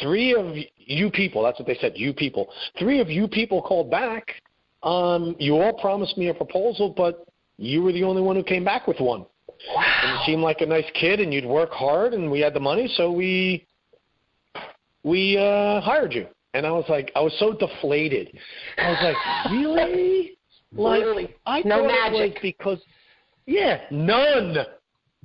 Three 0.00 0.34
of 0.34 0.56
you 0.76 1.10
people, 1.10 1.44
that's 1.44 1.58
what 1.58 1.68
they 1.68 1.76
said, 1.80 1.92
you 1.94 2.12
people. 2.12 2.48
Three 2.78 2.98
of 3.00 3.08
you 3.10 3.28
people 3.28 3.62
called 3.62 3.90
back. 3.90 4.32
Um, 4.82 5.36
you 5.38 5.54
all 5.56 5.74
promised 5.74 6.18
me 6.18 6.28
a 6.28 6.34
proposal, 6.34 6.92
but 6.96 7.26
you 7.58 7.82
were 7.82 7.92
the 7.92 8.02
only 8.02 8.22
one 8.22 8.34
who 8.34 8.42
came 8.42 8.64
back 8.64 8.88
with 8.88 8.98
one. 8.98 9.24
Wow. 9.74 9.84
And 10.02 10.10
you 10.12 10.18
seemed 10.26 10.42
like 10.42 10.62
a 10.62 10.66
nice 10.66 10.90
kid 10.94 11.20
and 11.20 11.32
you'd 11.32 11.44
work 11.44 11.70
hard 11.70 12.12
and 12.12 12.30
we 12.30 12.40
had 12.40 12.54
the 12.54 12.60
money, 12.60 12.92
so 12.96 13.12
we 13.12 13.66
we 15.04 15.36
uh 15.36 15.80
hired 15.82 16.12
you. 16.14 16.26
And 16.54 16.66
I 16.66 16.70
was 16.70 16.86
like 16.88 17.12
I 17.14 17.20
was 17.20 17.34
so 17.38 17.52
deflated. 17.52 18.36
I 18.78 18.88
was 18.90 18.98
like, 19.02 19.52
Really? 19.52 20.38
Like 20.72 21.02
really? 21.02 21.36
I 21.46 21.60
no 21.60 21.82
thought 21.82 21.86
magic. 21.86 22.20
it 22.20 22.32
was 22.32 22.38
because 22.42 22.78
yeah, 23.46 23.82
none. 23.90 24.56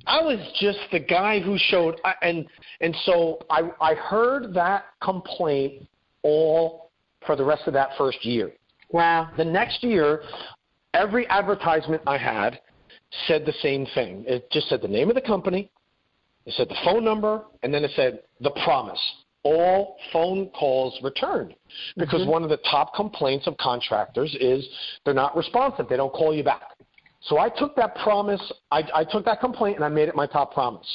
I 0.06 0.22
was 0.22 0.38
just 0.60 0.78
the 0.92 1.00
guy 1.00 1.40
who 1.40 1.56
showed, 1.58 2.00
and 2.22 2.46
and 2.80 2.96
so 3.04 3.38
I 3.50 3.70
I 3.80 3.94
heard 3.94 4.54
that 4.54 4.86
complaint 5.02 5.86
all 6.22 6.90
for 7.26 7.36
the 7.36 7.44
rest 7.44 7.62
of 7.66 7.72
that 7.74 7.90
first 7.98 8.24
year. 8.24 8.52
Wow. 8.90 9.30
The 9.36 9.44
next 9.44 9.82
year, 9.82 10.22
every 10.94 11.26
advertisement 11.28 12.02
I 12.06 12.18
had 12.18 12.60
said 13.26 13.44
the 13.44 13.52
same 13.60 13.86
thing. 13.94 14.24
It 14.26 14.50
just 14.50 14.68
said 14.68 14.82
the 14.82 14.88
name 14.88 15.08
of 15.08 15.14
the 15.14 15.20
company, 15.20 15.70
it 16.46 16.54
said 16.54 16.68
the 16.68 16.76
phone 16.84 17.04
number, 17.04 17.44
and 17.62 17.72
then 17.72 17.84
it 17.84 17.90
said 17.94 18.20
the 18.40 18.50
promise. 18.64 19.00
All 19.42 19.96
phone 20.12 20.50
calls 20.50 20.98
returned 21.02 21.54
because 21.96 22.22
mm-hmm. 22.22 22.30
one 22.30 22.42
of 22.42 22.50
the 22.50 22.58
top 22.70 22.94
complaints 22.94 23.46
of 23.46 23.56
contractors 23.56 24.36
is 24.38 24.68
they're 25.04 25.14
not 25.14 25.34
responsive. 25.34 25.88
They 25.88 25.96
don't 25.96 26.12
call 26.12 26.34
you 26.34 26.44
back. 26.44 26.62
So 27.22 27.38
I 27.38 27.48
took 27.48 27.76
that 27.76 27.94
promise, 27.96 28.40
I, 28.70 28.82
I 28.94 29.04
took 29.04 29.24
that 29.26 29.40
complaint, 29.40 29.76
and 29.76 29.84
I 29.84 29.88
made 29.88 30.08
it 30.08 30.14
my 30.14 30.26
top 30.26 30.54
promise. 30.54 30.86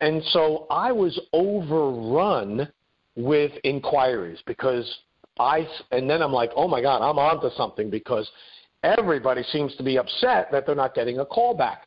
And 0.00 0.22
so 0.30 0.66
I 0.70 0.92
was 0.92 1.18
overrun 1.32 2.68
with 3.16 3.52
inquiries 3.64 4.38
because 4.46 4.90
I, 5.38 5.66
and 5.90 6.08
then 6.08 6.22
I'm 6.22 6.32
like, 6.32 6.50
oh 6.56 6.68
my 6.68 6.80
God, 6.80 7.02
I'm 7.02 7.18
onto 7.18 7.54
something 7.56 7.90
because 7.90 8.30
everybody 8.82 9.42
seems 9.44 9.74
to 9.76 9.82
be 9.82 9.98
upset 9.98 10.50
that 10.52 10.66
they're 10.66 10.74
not 10.74 10.94
getting 10.94 11.18
a 11.18 11.26
call 11.26 11.54
back. 11.54 11.86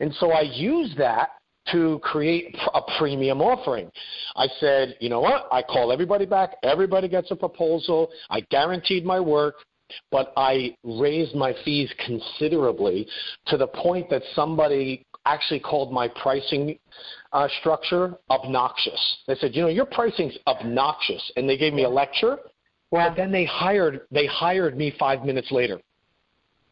And 0.00 0.14
so 0.14 0.32
I 0.32 0.42
used 0.42 0.96
that 0.98 1.30
to 1.72 1.98
create 2.02 2.56
a 2.74 2.80
premium 2.98 3.40
offering. 3.40 3.90
I 4.36 4.46
said, 4.60 4.96
you 5.00 5.08
know 5.08 5.20
what? 5.20 5.48
I 5.50 5.62
call 5.62 5.90
everybody 5.90 6.24
back. 6.24 6.54
Everybody 6.62 7.08
gets 7.08 7.30
a 7.30 7.36
proposal. 7.36 8.10
I 8.30 8.40
guaranteed 8.42 9.04
my 9.04 9.18
work 9.18 9.56
but 10.10 10.32
I 10.36 10.76
raised 10.84 11.34
my 11.34 11.54
fees 11.64 11.92
considerably 12.04 13.06
to 13.46 13.56
the 13.56 13.66
point 13.66 14.10
that 14.10 14.22
somebody 14.34 15.04
actually 15.24 15.60
called 15.60 15.92
my 15.92 16.08
pricing 16.08 16.78
uh, 17.32 17.48
structure 17.60 18.16
obnoxious. 18.30 19.18
They 19.26 19.34
said, 19.36 19.54
you 19.54 19.62
know, 19.62 19.68
your 19.68 19.86
pricing's 19.86 20.36
obnoxious, 20.46 21.30
and 21.36 21.48
they 21.48 21.56
gave 21.56 21.74
me 21.74 21.84
a 21.84 21.88
lecture. 21.88 22.38
Wow. 22.90 23.08
But 23.08 23.16
then 23.16 23.32
they 23.32 23.44
hired 23.44 24.02
they 24.10 24.26
hired 24.26 24.76
me 24.76 24.94
five 24.98 25.24
minutes 25.24 25.50
later. 25.50 25.80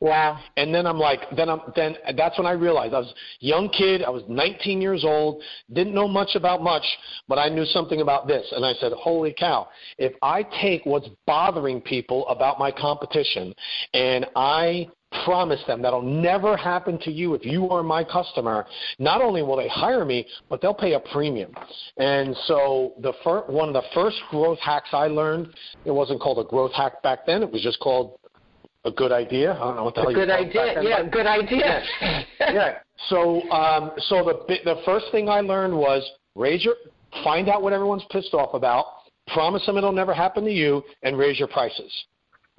Wow. 0.04 0.38
And 0.58 0.74
then 0.74 0.86
I'm 0.86 0.98
like, 0.98 1.20
then 1.34 1.48
I'm 1.48 1.62
then 1.74 1.96
that's 2.14 2.36
when 2.36 2.46
I 2.46 2.52
realized 2.52 2.92
I 2.92 2.98
was 2.98 3.08
a 3.08 3.46
young 3.46 3.70
kid. 3.70 4.02
I 4.02 4.10
was 4.10 4.22
19 4.28 4.82
years 4.82 5.02
old, 5.02 5.42
didn't 5.72 5.94
know 5.94 6.06
much 6.06 6.34
about 6.34 6.62
much, 6.62 6.84
but 7.26 7.38
I 7.38 7.48
knew 7.48 7.64
something 7.64 8.02
about 8.02 8.26
this. 8.26 8.46
And 8.54 8.66
I 8.66 8.74
said, 8.74 8.92
holy 8.92 9.32
cow! 9.32 9.66
If 9.96 10.12
I 10.20 10.42
take 10.60 10.84
what's 10.84 11.08
bothering 11.26 11.80
people 11.80 12.28
about 12.28 12.58
my 12.58 12.70
competition, 12.70 13.54
and 13.94 14.26
I 14.36 14.88
promise 15.24 15.60
them 15.66 15.80
that'll 15.80 16.02
never 16.02 16.54
happen 16.54 16.98
to 16.98 17.10
you 17.10 17.32
if 17.32 17.46
you 17.46 17.70
are 17.70 17.82
my 17.82 18.04
customer. 18.04 18.66
Not 18.98 19.22
only 19.22 19.42
will 19.42 19.56
they 19.56 19.68
hire 19.68 20.04
me, 20.04 20.26
but 20.50 20.60
they'll 20.60 20.74
pay 20.74 20.92
a 20.94 21.00
premium. 21.00 21.54
And 21.96 22.36
so 22.44 22.92
the 23.00 23.14
fir- 23.22 23.46
one 23.46 23.68
of 23.68 23.74
the 23.74 23.88
first 23.94 24.16
growth 24.30 24.58
hacks 24.58 24.88
I 24.92 25.06
learned, 25.06 25.54
it 25.86 25.92
wasn't 25.92 26.20
called 26.20 26.44
a 26.44 26.48
growth 26.48 26.72
hack 26.72 27.02
back 27.02 27.24
then. 27.24 27.42
It 27.42 27.50
was 27.50 27.62
just 27.62 27.80
called 27.80 28.18
a 28.84 28.90
good 28.90 29.12
idea. 29.12 29.52
I 29.52 29.58
don't 29.58 29.76
know 29.76 29.84
what 29.84 29.94
the 29.94 30.02
a 30.02 30.04
hell 30.04 30.14
good 30.14 30.30
idea. 30.30 30.72
Then, 30.74 30.84
yeah, 30.84 31.02
good 31.08 31.26
idea. 31.26 31.82
Yeah. 32.00 32.22
yeah. 32.52 32.78
So, 33.08 33.48
um, 33.50 33.92
so 34.08 34.24
the 34.24 34.56
the 34.64 34.80
first 34.84 35.06
thing 35.12 35.28
I 35.28 35.40
learned 35.40 35.76
was 35.76 36.08
raise 36.34 36.64
your, 36.64 36.74
find 37.22 37.48
out 37.48 37.62
what 37.62 37.72
everyone's 37.72 38.04
pissed 38.10 38.34
off 38.34 38.54
about, 38.54 38.86
promise 39.28 39.64
them 39.66 39.76
it'll 39.76 39.92
never 39.92 40.14
happen 40.14 40.44
to 40.44 40.52
you, 40.52 40.82
and 41.02 41.18
raise 41.18 41.38
your 41.38 41.48
prices. 41.48 41.92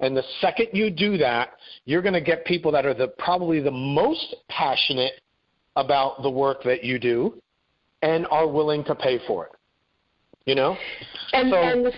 And 0.00 0.16
the 0.16 0.24
second 0.40 0.68
you 0.72 0.90
do 0.90 1.16
that, 1.18 1.50
you're 1.86 2.02
going 2.02 2.14
to 2.14 2.20
get 2.20 2.44
people 2.44 2.70
that 2.72 2.84
are 2.84 2.94
the 2.94 3.08
probably 3.18 3.60
the 3.60 3.70
most 3.70 4.36
passionate 4.48 5.20
about 5.76 6.22
the 6.22 6.30
work 6.30 6.62
that 6.64 6.84
you 6.84 6.98
do, 6.98 7.40
and 8.02 8.26
are 8.30 8.48
willing 8.48 8.84
to 8.84 8.94
pay 8.94 9.20
for 9.26 9.46
it. 9.46 9.52
You 10.44 10.54
know. 10.54 10.76
And 11.32 11.50
so, 11.50 11.56
and 11.56 11.86
the, 11.86 11.92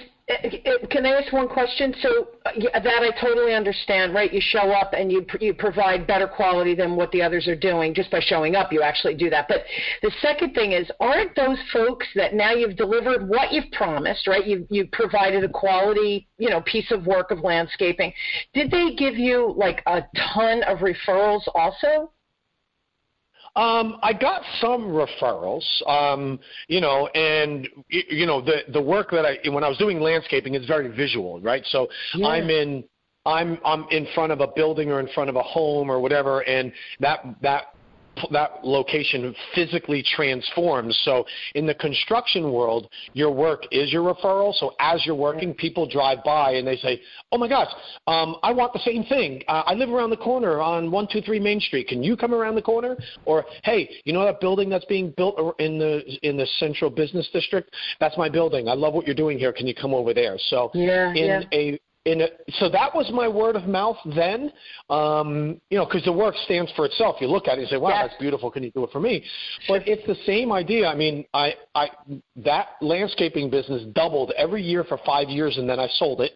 can 0.90 1.06
I 1.06 1.20
ask 1.20 1.32
one 1.32 1.48
question? 1.48 1.94
So 2.02 2.28
uh, 2.44 2.50
that 2.80 3.02
I 3.02 3.10
totally 3.18 3.54
understand, 3.54 4.12
right? 4.12 4.32
You 4.32 4.42
show 4.42 4.70
up 4.72 4.92
and 4.92 5.10
you 5.10 5.24
you 5.40 5.54
provide 5.54 6.06
better 6.06 6.28
quality 6.28 6.74
than 6.74 6.96
what 6.96 7.10
the 7.12 7.22
others 7.22 7.48
are 7.48 7.56
doing 7.56 7.94
just 7.94 8.10
by 8.10 8.20
showing 8.20 8.54
up. 8.54 8.70
You 8.72 8.82
actually 8.82 9.14
do 9.14 9.30
that. 9.30 9.48
But 9.48 9.64
the 10.02 10.10
second 10.20 10.52
thing 10.54 10.72
is, 10.72 10.90
aren't 11.00 11.34
those 11.34 11.58
folks 11.72 12.06
that 12.14 12.34
now 12.34 12.52
you've 12.52 12.76
delivered 12.76 13.26
what 13.26 13.52
you've 13.52 13.70
promised, 13.72 14.26
right? 14.26 14.46
You 14.46 14.66
you 14.70 14.86
provided 14.92 15.44
a 15.44 15.48
quality, 15.48 16.28
you 16.36 16.50
know, 16.50 16.60
piece 16.62 16.90
of 16.90 17.06
work 17.06 17.30
of 17.30 17.40
landscaping. 17.40 18.12
Did 18.52 18.70
they 18.70 18.94
give 18.96 19.16
you 19.16 19.54
like 19.56 19.82
a 19.86 20.02
ton 20.34 20.62
of 20.64 20.78
referrals 20.78 21.42
also? 21.54 22.10
Um, 23.56 23.98
I 24.02 24.12
got 24.12 24.42
some 24.60 24.82
referrals, 24.82 25.64
um, 25.88 26.38
you 26.68 26.80
know, 26.80 27.08
and 27.08 27.68
you 27.88 28.26
know 28.26 28.40
the 28.40 28.62
the 28.72 28.80
work 28.80 29.10
that 29.10 29.24
I 29.24 29.48
when 29.48 29.64
I 29.64 29.68
was 29.68 29.78
doing 29.78 30.00
landscaping 30.00 30.54
is 30.54 30.66
very 30.66 30.88
visual, 30.88 31.40
right? 31.40 31.64
So 31.66 31.88
yeah. 32.14 32.28
I'm 32.28 32.50
in 32.50 32.84
I'm 33.26 33.58
I'm 33.64 33.86
in 33.90 34.06
front 34.14 34.32
of 34.32 34.40
a 34.40 34.48
building 34.48 34.90
or 34.90 35.00
in 35.00 35.08
front 35.08 35.30
of 35.30 35.36
a 35.36 35.42
home 35.42 35.90
or 35.90 36.00
whatever, 36.00 36.40
and 36.40 36.72
that 37.00 37.24
that 37.42 37.74
that 38.30 38.64
location 38.64 39.34
physically 39.54 40.04
transforms. 40.16 40.98
So 41.04 41.24
in 41.54 41.66
the 41.66 41.74
construction 41.74 42.52
world, 42.52 42.88
your 43.12 43.30
work 43.30 43.64
is 43.70 43.92
your 43.92 44.02
referral. 44.02 44.54
So 44.54 44.74
as 44.80 45.04
you're 45.04 45.14
working, 45.14 45.54
people 45.54 45.86
drive 45.88 46.22
by 46.24 46.52
and 46.52 46.66
they 46.66 46.76
say, 46.76 47.00
"Oh 47.32 47.38
my 47.38 47.48
gosh, 47.48 47.72
um, 48.06 48.36
I 48.42 48.52
want 48.52 48.72
the 48.72 48.80
same 48.80 49.04
thing. 49.04 49.42
Uh, 49.48 49.62
I 49.66 49.74
live 49.74 49.90
around 49.90 50.10
the 50.10 50.16
corner 50.16 50.60
on 50.60 50.90
one 50.90 51.06
two 51.10 51.20
three 51.20 51.40
Main 51.40 51.60
Street. 51.60 51.88
Can 51.88 52.02
you 52.02 52.16
come 52.16 52.34
around 52.34 52.54
the 52.54 52.62
corner?" 52.62 52.96
Or, 53.24 53.44
"Hey, 53.64 53.88
you 54.04 54.12
know 54.12 54.24
that 54.24 54.40
building 54.40 54.68
that's 54.68 54.84
being 54.86 55.12
built 55.16 55.54
in 55.58 55.78
the 55.78 56.02
in 56.22 56.36
the 56.36 56.46
central 56.58 56.90
business 56.90 57.28
district? 57.32 57.74
That's 58.00 58.16
my 58.16 58.28
building. 58.28 58.68
I 58.68 58.74
love 58.74 58.94
what 58.94 59.06
you're 59.06 59.14
doing 59.14 59.38
here. 59.38 59.52
Can 59.52 59.66
you 59.66 59.74
come 59.74 59.94
over 59.94 60.14
there?" 60.14 60.36
So 60.38 60.70
yeah, 60.74 61.10
in 61.10 61.16
yeah. 61.16 61.42
a 61.52 61.78
in 62.08 62.22
a, 62.22 62.28
so 62.58 62.70
that 62.70 62.94
was 62.94 63.10
my 63.12 63.28
word 63.28 63.54
of 63.54 63.64
mouth 63.64 63.98
then. 64.16 64.50
Um, 64.88 65.60
you 65.70 65.78
know, 65.78 65.84
because 65.84 66.04
the 66.04 66.12
work 66.12 66.34
stands 66.44 66.72
for 66.74 66.86
itself. 66.86 67.16
You 67.20 67.28
look 67.28 67.46
at 67.48 67.58
it 67.58 67.62
and 67.62 67.68
say, 67.68 67.76
"Wow, 67.76 67.90
yes. 67.90 68.08
that's 68.08 68.20
beautiful. 68.20 68.50
Can 68.50 68.62
you 68.62 68.70
do 68.70 68.84
it 68.84 68.90
for 68.90 69.00
me?" 69.00 69.24
But 69.68 69.86
it's 69.86 70.06
the 70.06 70.16
same 70.24 70.50
idea. 70.50 70.88
I 70.88 70.94
mean, 70.94 71.24
I, 71.34 71.54
I 71.74 71.90
that 72.36 72.68
landscaping 72.80 73.50
business 73.50 73.82
doubled 73.94 74.32
every 74.36 74.62
year 74.62 74.84
for 74.84 74.98
five 75.04 75.28
years, 75.28 75.58
and 75.58 75.68
then 75.68 75.78
I 75.78 75.88
sold 75.98 76.20
it. 76.22 76.32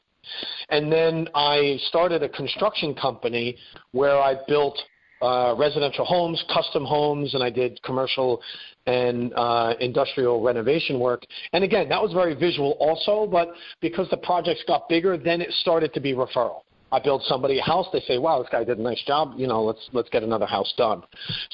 And 0.69 0.93
then 0.93 1.29
I 1.35 1.79
started 1.89 2.23
a 2.23 2.29
construction 2.29 2.95
company 2.95 3.57
where 3.91 4.21
I 4.21 4.37
built 4.47 4.79
uh, 5.23 5.55
residential 5.57 6.05
homes, 6.05 6.43
custom 6.53 6.85
homes, 6.85 7.35
and 7.35 7.43
I 7.43 7.51
did 7.51 7.81
commercial 7.83 8.41
and 8.87 9.33
uh, 9.35 9.75
industrial 9.81 10.43
renovation 10.43 10.99
work. 10.99 11.25
And 11.53 11.63
again, 11.63 11.89
that 11.89 12.03
was 12.03 12.13
very 12.13 12.35
visual 12.35 12.73
also, 12.81 13.31
but 13.31 13.53
because 13.81 14.09
the 14.11 14.17
projects 14.17 14.65
got 14.67 14.89
bigger, 14.89 15.17
then 15.17 15.41
it 15.41 15.51
started 15.61 15.95
to 15.95 16.01
be 16.01 16.13
referral. 16.13 16.63
I 16.91 17.01
build 17.01 17.23
somebody 17.25 17.59
a 17.59 17.63
house, 17.63 17.87
they 17.93 18.01
say, 18.01 18.19
"Wow, 18.19 18.43
this 18.43 18.51
guy 18.53 18.65
did 18.65 18.79
a 18.79 18.83
nice 18.83 19.03
job. 19.07 19.35
You 19.37 19.47
know, 19.47 19.63
let's 19.63 19.89
let's 19.93 20.11
get 20.11 20.23
another 20.23 20.45
house 20.45 20.73
done." 20.77 21.03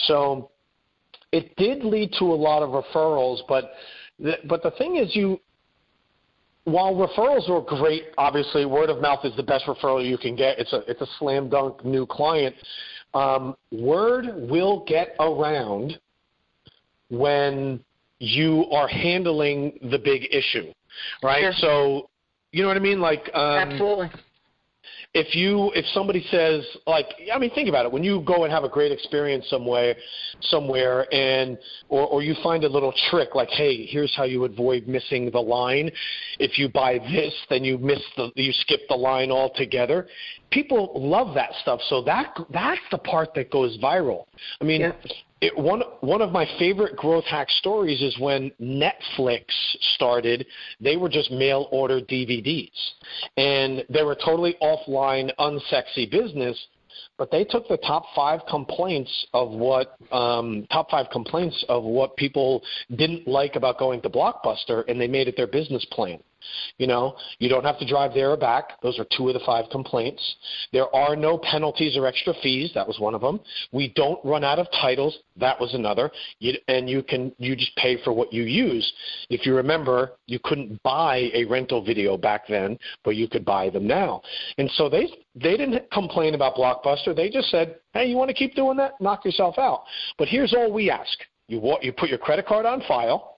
So 0.08 0.50
it 1.30 1.54
did 1.56 1.84
lead 1.84 2.12
to 2.18 2.24
a 2.24 2.34
lot 2.34 2.62
of 2.62 2.70
referrals, 2.70 3.40
but 3.48 3.72
the, 4.18 4.38
but 4.48 4.64
the 4.64 4.72
thing 4.72 4.96
is, 4.96 5.14
you 5.14 5.38
while 6.64 6.94
referrals 6.94 7.48
are 7.48 7.62
great, 7.62 8.08
obviously 8.18 8.66
word 8.66 8.90
of 8.90 9.00
mouth 9.00 9.24
is 9.24 9.34
the 9.36 9.42
best 9.42 9.64
referral 9.66 10.06
you 10.06 10.18
can 10.18 10.36
get. 10.36 10.58
It's 10.58 10.72
a 10.72 10.82
it's 10.88 11.00
a 11.00 11.06
slam 11.18 11.48
dunk 11.48 11.84
new 11.84 12.06
client. 12.06 12.54
Um, 13.14 13.56
word 13.72 14.26
will 14.34 14.84
get 14.86 15.16
around 15.18 15.98
when 17.08 17.80
you 18.18 18.66
are 18.70 18.88
handling 18.88 19.78
the 19.90 19.98
big 19.98 20.28
issue, 20.30 20.72
right? 21.22 21.40
Sure. 21.40 21.52
So, 21.56 22.10
you 22.52 22.62
know 22.62 22.68
what 22.68 22.76
I 22.76 22.80
mean? 22.80 23.00
Like, 23.00 23.30
um, 23.34 23.58
absolutely 23.58 24.10
if 25.14 25.34
you 25.34 25.72
if 25.74 25.86
somebody 25.94 26.24
says 26.30 26.64
like 26.86 27.06
I 27.32 27.38
mean 27.38 27.50
think 27.54 27.68
about 27.68 27.86
it. 27.86 27.92
When 27.92 28.04
you 28.04 28.22
go 28.26 28.44
and 28.44 28.52
have 28.52 28.64
a 28.64 28.68
great 28.68 28.92
experience 28.92 29.46
somewhere 29.48 29.94
somewhere 30.42 31.12
and 31.12 31.58
or 31.88 32.06
or 32.06 32.22
you 32.22 32.34
find 32.42 32.64
a 32.64 32.68
little 32.68 32.92
trick 33.10 33.34
like 33.34 33.48
hey 33.48 33.86
here's 33.86 34.14
how 34.14 34.24
you 34.24 34.44
avoid 34.44 34.86
missing 34.86 35.30
the 35.30 35.40
line. 35.40 35.90
If 36.38 36.58
you 36.58 36.68
buy 36.68 36.98
this 36.98 37.34
then 37.48 37.64
you 37.64 37.78
miss 37.78 38.00
the 38.16 38.30
you 38.36 38.52
skip 38.52 38.80
the 38.88 38.96
line 38.96 39.30
altogether. 39.30 40.06
People 40.50 40.92
love 40.94 41.34
that 41.34 41.50
stuff. 41.62 41.80
So 41.88 42.02
that 42.02 42.36
that's 42.50 42.80
the 42.90 42.98
part 42.98 43.32
that 43.34 43.50
goes 43.50 43.78
viral. 43.78 44.26
I 44.60 44.64
mean 44.64 44.82
yeah. 44.82 44.92
It, 45.40 45.56
one 45.56 45.82
one 46.00 46.20
of 46.20 46.32
my 46.32 46.46
favorite 46.58 46.96
growth 46.96 47.24
hack 47.24 47.48
stories 47.50 48.02
is 48.02 48.18
when 48.18 48.50
Netflix 48.60 49.44
started. 49.94 50.46
They 50.80 50.96
were 50.96 51.08
just 51.08 51.30
mail 51.30 51.68
order 51.70 52.00
DVDs, 52.00 52.70
and 53.36 53.84
they 53.88 54.02
were 54.02 54.16
totally 54.16 54.56
offline, 54.60 55.30
unsexy 55.38 56.10
business. 56.10 56.58
But 57.16 57.30
they 57.30 57.44
took 57.44 57.66
the 57.68 57.76
top 57.78 58.04
five 58.14 58.40
complaints 58.48 59.26
of 59.34 59.50
what 59.50 59.96
um, 60.12 60.66
top 60.70 60.90
five 60.90 61.06
complaints 61.10 61.64
of 61.68 61.82
what 61.82 62.16
people 62.16 62.62
didn't 62.96 63.26
like 63.26 63.56
about 63.56 63.78
going 63.78 64.00
to 64.02 64.10
Blockbuster, 64.10 64.84
and 64.88 65.00
they 65.00 65.08
made 65.08 65.28
it 65.28 65.36
their 65.36 65.48
business 65.48 65.84
plan. 65.90 66.20
You 66.78 66.86
know, 66.86 67.16
you 67.38 67.48
don't 67.48 67.64
have 67.64 67.78
to 67.78 67.86
drive 67.86 68.14
there 68.14 68.30
or 68.30 68.36
back. 68.36 68.80
Those 68.82 68.98
are 68.98 69.06
two 69.16 69.28
of 69.28 69.34
the 69.34 69.40
five 69.44 69.66
complaints. 69.70 70.22
There 70.72 70.94
are 70.94 71.16
no 71.16 71.38
penalties 71.38 71.96
or 71.96 72.06
extra 72.06 72.34
fees. 72.42 72.70
That 72.74 72.86
was 72.86 73.00
one 73.00 73.14
of 73.14 73.20
them. 73.20 73.40
We 73.72 73.92
don't 73.94 74.18
run 74.24 74.44
out 74.44 74.58
of 74.58 74.66
titles. 74.80 75.18
That 75.36 75.60
was 75.60 75.74
another. 75.74 76.10
You, 76.38 76.54
and 76.68 76.88
you 76.88 77.02
can 77.02 77.32
you 77.38 77.56
just 77.56 77.74
pay 77.76 78.02
for 78.02 78.12
what 78.12 78.32
you 78.32 78.44
use. 78.44 78.92
If 79.30 79.46
you 79.46 79.54
remember, 79.54 80.12
you 80.26 80.38
couldn't 80.42 80.82
buy 80.82 81.30
a 81.34 81.44
rental 81.44 81.84
video 81.84 82.16
back 82.16 82.46
then, 82.48 82.78
but 83.04 83.16
you 83.16 83.28
could 83.28 83.44
buy 83.44 83.70
them 83.70 83.86
now. 83.86 84.22
And 84.58 84.70
so 84.72 84.88
they 84.88 85.08
they 85.34 85.56
didn't 85.56 85.90
complain 85.90 86.34
about 86.34 86.54
Blockbuster. 86.54 87.14
They 87.14 87.30
just 87.30 87.50
said, 87.50 87.76
"Hey, 87.92 88.06
you 88.06 88.16
want 88.16 88.28
to 88.28 88.34
keep 88.34 88.54
doing 88.54 88.76
that? 88.78 89.00
Knock 89.00 89.24
yourself 89.24 89.58
out." 89.58 89.84
But 90.16 90.28
here's 90.28 90.54
all 90.54 90.72
we 90.72 90.90
ask: 90.90 91.18
you 91.48 91.76
you 91.82 91.92
put 91.92 92.08
your 92.08 92.18
credit 92.18 92.46
card 92.46 92.66
on 92.66 92.82
file 92.86 93.37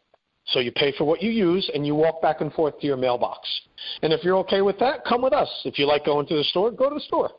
so 0.50 0.61
you 0.61 0.73
pay 0.73 0.92
for 0.97 1.04
what 1.04 1.23
you 1.23 1.30
use 1.30 1.71
and 1.75 1.87
you 1.87 1.95
walk 1.95 2.21
back 2.23 2.40
and 2.40 2.52
forth 2.52 2.78
to 2.80 2.87
your 2.87 2.97
mailbox. 2.97 3.49
And 4.02 4.12
if 4.12 4.25
you're 4.25 4.37
okay 4.38 4.62
with 4.62 4.78
that, 4.78 5.04
come 5.04 5.23
with 5.23 5.33
us. 5.33 5.49
If 5.64 5.78
you 5.78 5.87
like 5.87 6.04
going 6.04 6.26
to 6.26 6.37
the 6.37 6.45
store, 6.45 6.71
go 6.71 6.88
to 6.88 6.95
the 6.95 7.00
store. 7.00 7.30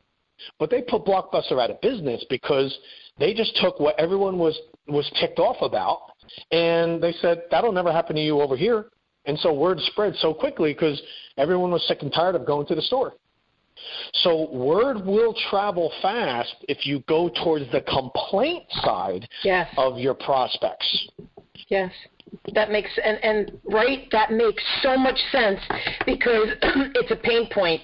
But 0.60 0.70
they 0.70 0.82
put 0.82 1.06
Blockbuster 1.06 1.62
out 1.62 1.70
of 1.70 1.80
business 1.82 2.26
because 2.30 2.76
they 3.20 3.34
just 3.34 3.56
took 3.62 3.80
what 3.80 4.00
everyone 4.00 4.38
was 4.38 4.58
was 4.88 5.10
ticked 5.20 5.40
off 5.40 5.58
about 5.62 6.12
and 6.52 7.02
they 7.02 7.14
said 7.22 7.44
that'll 7.52 7.72
never 7.72 7.92
happen 7.92 8.16
to 8.16 8.22
you 8.22 8.42
over 8.42 8.58
here. 8.58 8.88
And 9.26 9.38
so 9.40 9.54
word 9.54 9.80
spread 9.80 10.16
so 10.16 10.34
quickly 10.34 10.74
because 10.74 11.00
everyone 11.38 11.72
was 11.72 11.88
sick 11.88 12.00
and 12.02 12.12
tired 12.12 12.36
of 12.36 12.46
going 12.46 12.66
to 12.68 12.76
the 12.76 12.82
store. 12.82 13.14
So 14.24 14.50
word 14.52 15.06
will 15.06 15.36
travel 15.50 15.92
fast 16.02 16.56
if 16.68 16.86
you 16.86 17.04
go 17.08 17.30
towards 17.44 17.72
the 17.72 17.82
complaint 17.82 18.64
side 18.84 19.28
yes. 19.44 19.72
of 19.78 19.98
your 19.98 20.14
prospects. 20.14 21.10
Yes. 21.72 21.92
That 22.54 22.70
makes 22.70 22.90
and 23.04 23.18
and 23.24 23.60
right 23.64 24.08
that 24.12 24.32
makes 24.32 24.62
so 24.84 24.98
much 24.98 25.18
sense 25.32 25.60
because 26.06 26.50
it's 26.62 27.12
a 27.12 27.16
pain 27.16 27.50
point 27.52 27.82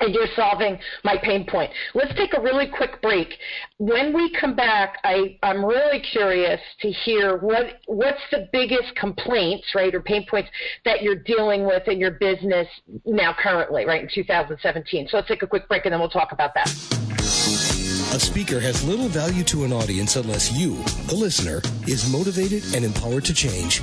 and 0.00 0.14
you're 0.14 0.28
solving 0.36 0.78
my 1.04 1.16
pain 1.22 1.46
point. 1.46 1.72
Let's 1.94 2.14
take 2.14 2.36
a 2.36 2.40
really 2.40 2.68
quick 2.68 3.00
break. 3.02 3.34
When 3.78 4.14
we 4.14 4.32
come 4.38 4.54
back, 4.54 4.98
I, 5.02 5.38
I'm 5.42 5.64
really 5.64 6.00
curious 6.00 6.60
to 6.82 6.90
hear 6.90 7.38
what 7.38 7.80
what's 7.86 8.20
the 8.30 8.48
biggest 8.52 8.94
complaints, 8.94 9.66
right, 9.74 9.92
or 9.94 10.00
pain 10.00 10.26
points 10.28 10.50
that 10.84 11.02
you're 11.02 11.16
dealing 11.16 11.66
with 11.66 11.88
in 11.88 11.98
your 11.98 12.12
business 12.12 12.68
now 13.06 13.34
currently, 13.36 13.86
right, 13.86 14.02
in 14.02 14.08
2017. 14.14 15.08
So 15.08 15.16
let's 15.16 15.28
take 15.28 15.42
a 15.42 15.46
quick 15.46 15.66
break 15.66 15.84
and 15.86 15.92
then 15.92 16.00
we'll 16.00 16.10
talk 16.10 16.32
about 16.32 16.52
that. 16.54 17.07
A 18.10 18.18
speaker 18.18 18.58
has 18.58 18.82
little 18.84 19.08
value 19.08 19.44
to 19.44 19.64
an 19.64 19.72
audience 19.72 20.16
unless 20.16 20.50
you, 20.50 20.82
the 21.08 21.14
listener, 21.14 21.60
is 21.86 22.10
motivated 22.10 22.64
and 22.74 22.82
empowered 22.82 23.26
to 23.26 23.34
change. 23.34 23.82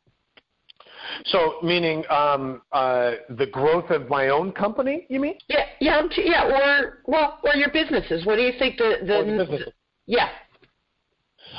So, 1.24 1.54
meaning 1.64 2.04
um, 2.10 2.62
uh, 2.70 3.12
the 3.30 3.46
growth 3.46 3.90
of 3.90 4.08
my 4.08 4.28
own 4.28 4.52
company, 4.52 5.04
you 5.08 5.18
mean? 5.18 5.34
Yeah, 5.48 5.64
yeah, 5.80 6.02
yeah, 6.16 6.44
or 6.44 7.02
well, 7.06 7.40
or 7.42 7.56
your 7.56 7.70
businesses. 7.72 8.24
What 8.24 8.36
do 8.36 8.42
you 8.42 8.52
think 8.56 8.76
the 8.76 8.98
the, 9.00 9.46
the 9.46 9.72
yeah? 10.06 10.28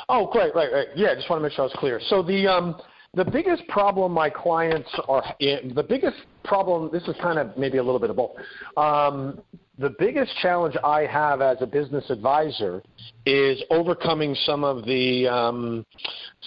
Oh, 0.08 0.28
great, 0.30 0.54
right, 0.54 0.72
right. 0.72 0.88
Yeah, 0.94 1.14
just 1.14 1.28
want 1.30 1.40
to 1.40 1.44
make 1.44 1.52
sure 1.52 1.64
I 1.64 1.66
was 1.66 1.76
clear. 1.76 2.00
So 2.08 2.22
the 2.22 2.46
um, 2.46 2.76
the 3.14 3.24
biggest 3.24 3.66
problem 3.68 4.12
my 4.12 4.30
clients 4.30 4.88
are 5.08 5.22
the 5.38 5.84
biggest 5.86 6.16
problem. 6.44 6.90
This 6.92 7.02
is 7.08 7.14
kind 7.20 7.38
of 7.38 7.56
maybe 7.56 7.78
a 7.78 7.82
little 7.82 8.00
bit 8.00 8.10
of 8.10 8.16
both. 8.16 8.32
Um, 8.76 9.42
the 9.78 9.94
biggest 9.98 10.32
challenge 10.40 10.76
I 10.84 11.06
have 11.06 11.40
as 11.40 11.58
a 11.60 11.66
business 11.66 12.04
advisor 12.08 12.82
is 13.26 13.62
overcoming 13.70 14.34
some 14.46 14.64
of 14.64 14.84
the 14.84 15.28
um, 15.28 15.84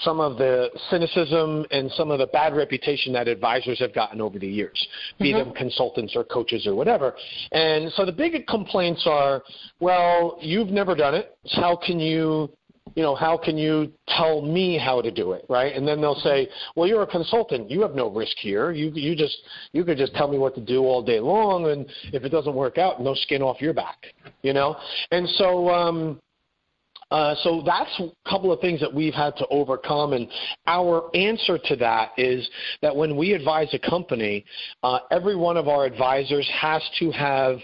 some 0.04 0.20
of 0.20 0.38
the 0.38 0.70
cynicism 0.90 1.66
and 1.72 1.92
some 1.92 2.12
of 2.12 2.20
the 2.20 2.28
bad 2.28 2.56
reputation 2.56 3.14
that 3.14 3.28
advisors 3.28 3.80
have 3.80 3.94
gotten 3.94 4.20
over 4.22 4.40
the 4.40 4.48
years, 4.48 4.88
mm-hmm. 5.14 5.24
be 5.24 5.34
them 5.34 5.54
consultants 5.54 6.16
or 6.16 6.24
coaches 6.24 6.66
or 6.66 6.76
whatever. 6.76 7.14
And 7.52 7.92
so 7.94 8.06
the 8.06 8.12
big 8.12 8.46
complaints 8.48 9.04
are, 9.06 9.44
well, 9.80 10.38
you've 10.42 10.70
never 10.70 10.96
done 10.96 11.14
it. 11.14 11.38
How 11.52 11.76
can 11.76 12.00
you 12.00 12.50
you 12.96 13.04
know, 13.04 13.14
how 13.14 13.38
can 13.38 13.58
you 13.58 13.92
tell 14.08 14.42
me 14.42 14.78
how 14.78 15.02
to 15.02 15.12
do 15.12 15.34
it, 15.34 15.46
right? 15.50 15.76
And 15.76 15.88
then 15.88 16.00
they'll 16.02 16.16
say, 16.16 16.48
well, 16.76 16.88
you're 16.88 17.04
a 17.04 17.08
consultant. 17.08 17.70
You 17.70 17.82
have 17.82 17.94
no 17.94 18.10
risk 18.10 18.38
here. 18.38 18.72
You 18.72 18.90
you 18.94 19.16
just 19.16 19.38
you 19.74 19.84
could 19.84 19.98
just 19.98 20.16
tell 20.16 20.30
me 20.30 20.38
what 20.38 20.56
to 20.56 20.62
do 20.62 20.84
all 20.84 21.04
day 21.04 21.20
long, 21.20 21.70
and 21.70 21.86
if 22.14 22.24
it 22.24 22.30
doesn't 22.30 22.56
work 22.56 22.78
out, 22.78 23.02
no 23.02 23.14
skin 23.14 23.42
off 23.42 23.62
your 23.62 23.74
back, 23.74 23.98
you 24.42 24.54
know. 24.54 24.76
And 25.12 25.28
so. 25.30 25.70
um 25.70 26.20
uh, 27.12 27.36
so 27.44 27.62
that's 27.64 28.00
a 28.00 28.10
couple 28.28 28.52
of 28.52 28.60
things 28.62 28.80
that 28.80 28.92
we've 28.92 29.14
had 29.14 29.38
to 29.38 29.46
overcome, 29.52 30.14
and 30.14 30.28
our 30.66 31.16
answer 31.16 31.60
to 31.64 31.76
that 31.76 32.10
is 32.18 32.50
that 32.82 32.94
when 32.94 33.16
we 33.16 33.34
advise 33.34 33.72
a 33.74 33.80
company, 33.90 34.44
uh, 34.82 34.98
every 35.12 35.36
one 35.36 35.56
of 35.56 35.68
our 35.68 35.86
advisors 35.86 36.50
has 36.52 36.82
to 36.98 37.12
have 37.12 37.60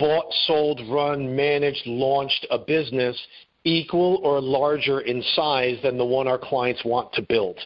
bought, 0.00 0.24
sold, 0.46 0.80
run, 0.90 1.34
managed, 1.34 1.86
launched 1.86 2.44
a 2.50 2.58
business 2.58 3.16
equal 3.64 4.20
or 4.22 4.40
larger 4.40 5.00
in 5.00 5.22
size 5.34 5.78
than 5.82 5.98
the 5.98 6.04
one 6.04 6.26
our 6.26 6.38
clients 6.38 6.84
want 6.84 7.12
to 7.14 7.22
build. 7.22 7.58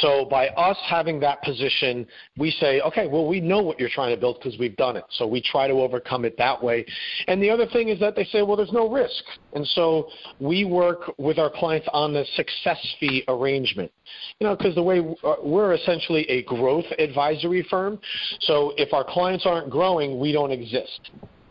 So 0.00 0.24
by 0.24 0.48
us 0.48 0.76
having 0.88 1.20
that 1.20 1.42
position, 1.42 2.06
we 2.38 2.50
say, 2.50 2.80
okay, 2.80 3.06
well, 3.06 3.26
we 3.26 3.40
know 3.40 3.60
what 3.60 3.78
you're 3.78 3.90
trying 3.90 4.14
to 4.14 4.20
build 4.20 4.38
because 4.42 4.58
we've 4.58 4.76
done 4.76 4.96
it. 4.96 5.04
So 5.10 5.26
we 5.26 5.42
try 5.42 5.68
to 5.68 5.74
overcome 5.74 6.24
it 6.24 6.36
that 6.38 6.62
way. 6.62 6.84
And 7.28 7.42
the 7.42 7.50
other 7.50 7.66
thing 7.66 7.88
is 7.88 8.00
that 8.00 8.16
they 8.16 8.24
say, 8.24 8.42
well, 8.42 8.56
there's 8.56 8.72
no 8.72 8.88
risk. 8.88 9.22
And 9.52 9.66
so 9.68 10.08
we 10.38 10.64
work 10.64 11.12
with 11.18 11.38
our 11.38 11.50
clients 11.50 11.88
on 11.92 12.12
the 12.12 12.24
success 12.36 12.78
fee 12.98 13.24
arrangement. 13.28 13.92
You 14.38 14.46
know, 14.46 14.56
because 14.56 14.74
the 14.74 14.82
way 14.82 15.00
uh, 15.22 15.34
we're 15.42 15.74
essentially 15.74 16.28
a 16.30 16.42
growth 16.44 16.86
advisory 16.98 17.66
firm. 17.68 18.00
So 18.40 18.72
if 18.76 18.92
our 18.92 19.04
clients 19.04 19.46
aren't 19.46 19.70
growing, 19.70 20.18
we 20.18 20.32
don't 20.32 20.50
exist. 20.50 21.10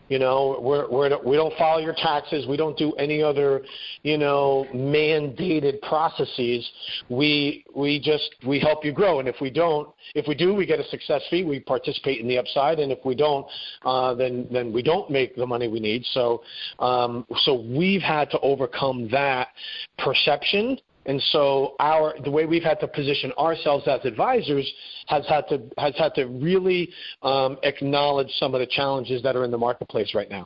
You 0.09 0.17
know, 0.17 0.59
we're, 0.59 0.89
we're, 0.89 1.23
we 1.23 1.35
don't 1.35 1.55
file 1.55 1.79
your 1.79 1.93
taxes. 1.93 2.47
We 2.47 2.57
don't 2.57 2.77
do 2.77 2.91
any 2.93 3.21
other, 3.21 3.61
you 4.01 4.17
know, 4.17 4.65
mandated 4.73 5.81
processes. 5.81 6.67
We 7.09 7.63
we 7.75 7.99
just 7.99 8.35
we 8.45 8.59
help 8.59 8.83
you 8.83 8.91
grow. 8.91 9.19
And 9.19 9.29
if 9.29 9.35
we 9.39 9.51
don't, 9.51 9.87
if 10.15 10.27
we 10.27 10.35
do, 10.35 10.53
we 10.53 10.65
get 10.65 10.79
a 10.79 10.87
success 10.89 11.21
fee. 11.29 11.43
We 11.43 11.59
participate 11.59 12.19
in 12.19 12.27
the 12.27 12.37
upside. 12.37 12.79
And 12.79 12.91
if 12.91 12.99
we 13.05 13.13
don't, 13.15 13.45
uh, 13.83 14.15
then 14.15 14.47
then 14.51 14.73
we 14.73 14.81
don't 14.81 15.09
make 15.09 15.35
the 15.35 15.45
money 15.45 15.67
we 15.67 15.79
need. 15.79 16.03
So 16.11 16.41
um, 16.79 17.25
so 17.43 17.53
we've 17.53 18.01
had 18.01 18.31
to 18.31 18.39
overcome 18.39 19.07
that 19.11 19.49
perception 19.97 20.79
and 21.09 21.19
so 21.31 21.75
our 21.79 22.13
the 22.23 22.29
way 22.29 22.45
we've 22.45 22.63
had 22.63 22.79
to 22.79 22.87
position 22.87 23.31
ourselves 23.37 23.87
as 23.87 23.99
advisors 24.05 24.71
has 25.07 25.25
had 25.27 25.47
to 25.49 25.59
has 25.79 25.95
had 25.97 26.13
to 26.13 26.27
really 26.27 26.89
um, 27.23 27.57
acknowledge 27.63 28.29
some 28.33 28.53
of 28.53 28.59
the 28.59 28.67
challenges 28.67 29.21
that 29.23 29.35
are 29.35 29.43
in 29.43 29.49
the 29.49 29.57
marketplace 29.57 30.13
right 30.13 30.29
now. 30.29 30.45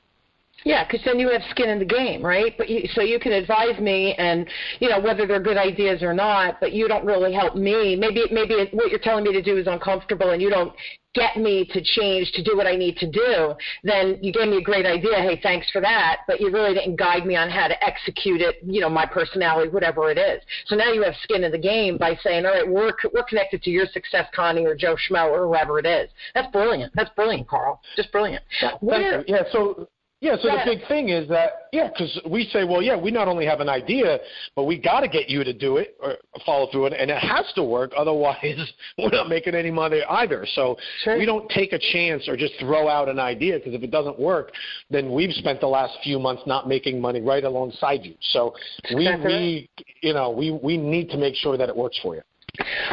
Yeah, 0.65 0.85
because 0.85 1.03
then 1.05 1.19
you 1.19 1.29
have 1.29 1.41
skin 1.49 1.69
in 1.69 1.79
the 1.79 1.85
game, 1.85 2.23
right? 2.23 2.53
But 2.57 2.69
you, 2.69 2.87
so 2.93 3.01
you 3.01 3.19
can 3.19 3.33
advise 3.33 3.79
me, 3.79 4.13
and 4.15 4.47
you 4.79 4.89
know 4.89 4.99
whether 4.99 5.27
they're 5.27 5.41
good 5.41 5.57
ideas 5.57 6.01
or 6.01 6.13
not. 6.13 6.59
But 6.59 6.73
you 6.73 6.87
don't 6.87 7.05
really 7.05 7.33
help 7.33 7.55
me. 7.55 7.95
Maybe 7.95 8.25
maybe 8.31 8.69
what 8.71 8.89
you're 8.89 8.99
telling 8.99 9.23
me 9.23 9.33
to 9.33 9.41
do 9.41 9.57
is 9.57 9.67
uncomfortable, 9.67 10.31
and 10.31 10.41
you 10.41 10.49
don't 10.49 10.73
get 11.13 11.37
me 11.37 11.63
to 11.65 11.81
change 11.81 12.31
to 12.31 12.43
do 12.43 12.57
what 12.57 12.65
I 12.65 12.75
need 12.75 12.97
to 12.97 13.09
do. 13.09 13.53
Then 13.83 14.17
you 14.21 14.31
gave 14.33 14.47
me 14.47 14.57
a 14.57 14.61
great 14.61 14.85
idea. 14.85 15.15
Hey, 15.15 15.39
thanks 15.43 15.69
for 15.69 15.79
that. 15.81 16.21
But 16.27 16.41
you 16.41 16.51
really 16.51 16.73
didn't 16.73 16.95
guide 16.95 17.25
me 17.25 17.35
on 17.35 17.49
how 17.49 17.67
to 17.67 17.83
execute 17.83 18.41
it. 18.41 18.55
You 18.63 18.81
know, 18.81 18.89
my 18.89 19.05
personality, 19.05 19.69
whatever 19.69 20.09
it 20.09 20.17
is. 20.17 20.41
So 20.65 20.75
now 20.75 20.91
you 20.91 21.03
have 21.03 21.13
skin 21.21 21.43
in 21.43 21.51
the 21.51 21.57
game 21.57 21.97
by 21.97 22.17
saying, 22.23 22.45
all 22.45 22.53
right, 22.53 22.67
we're 22.67 22.93
we're 23.13 23.23
connected 23.23 23.61
to 23.63 23.69
your 23.69 23.85
success, 23.87 24.27
Connie 24.33 24.65
or 24.65 24.75
Joe 24.75 24.95
Schmo 24.95 25.29
or 25.29 25.47
whoever 25.47 25.77
it 25.79 25.85
is. 25.85 26.09
That's 26.33 26.51
brilliant. 26.51 26.93
That's 26.95 27.11
brilliant, 27.15 27.47
Carl. 27.47 27.81
Just 27.95 28.11
brilliant. 28.11 28.43
Where, 28.81 29.23
yeah. 29.27 29.43
So 29.51 29.87
yeah, 30.23 30.37
so 30.41 30.47
the 30.47 30.61
big 30.65 30.87
thing 30.87 31.09
is 31.09 31.27
that 31.27 31.67
yeah, 31.73 31.89
because 31.89 32.17
we 32.29 32.45
say, 32.45 32.63
well, 32.63 32.81
yeah, 32.81 32.95
we 32.95 33.11
not 33.11 33.27
only 33.27 33.45
have 33.45 33.59
an 33.59 33.67
idea, 33.67 34.19
but 34.55 34.63
we 34.63 34.77
got 34.77 35.01
to 35.01 35.09
get 35.09 35.29
you 35.29 35.43
to 35.43 35.51
do 35.51 35.75
it 35.77 35.97
or 36.01 36.15
follow 36.45 36.71
through 36.71 36.85
it, 36.85 36.93
and 36.97 37.11
it 37.11 37.17
has 37.17 37.51
to 37.55 37.63
work. 37.63 37.91
Otherwise, 37.97 38.39
we're 38.97 39.09
not 39.09 39.27
making 39.27 39.53
any 39.53 39.69
money 39.69 40.01
either. 40.09 40.47
So 40.55 40.77
sure. 41.01 41.17
we 41.17 41.25
don't 41.25 41.49
take 41.49 41.73
a 41.73 41.79
chance 41.91 42.29
or 42.29 42.37
just 42.37 42.53
throw 42.61 42.87
out 42.87 43.09
an 43.09 43.19
idea 43.19 43.57
because 43.57 43.73
if 43.73 43.83
it 43.83 43.91
doesn't 43.91 44.17
work, 44.17 44.53
then 44.89 45.11
we've 45.11 45.33
spent 45.33 45.59
the 45.59 45.67
last 45.67 45.97
few 46.03 46.19
months 46.19 46.43
not 46.45 46.69
making 46.69 47.01
money 47.01 47.19
right 47.19 47.43
alongside 47.43 48.05
you. 48.05 48.15
So 48.31 48.55
we 48.95 49.09
we 49.25 49.69
you 50.01 50.13
know 50.13 50.29
we 50.29 50.51
we 50.63 50.77
need 50.77 51.09
to 51.09 51.17
make 51.17 51.35
sure 51.35 51.57
that 51.57 51.67
it 51.67 51.75
works 51.75 51.99
for 52.01 52.15
you. 52.15 52.21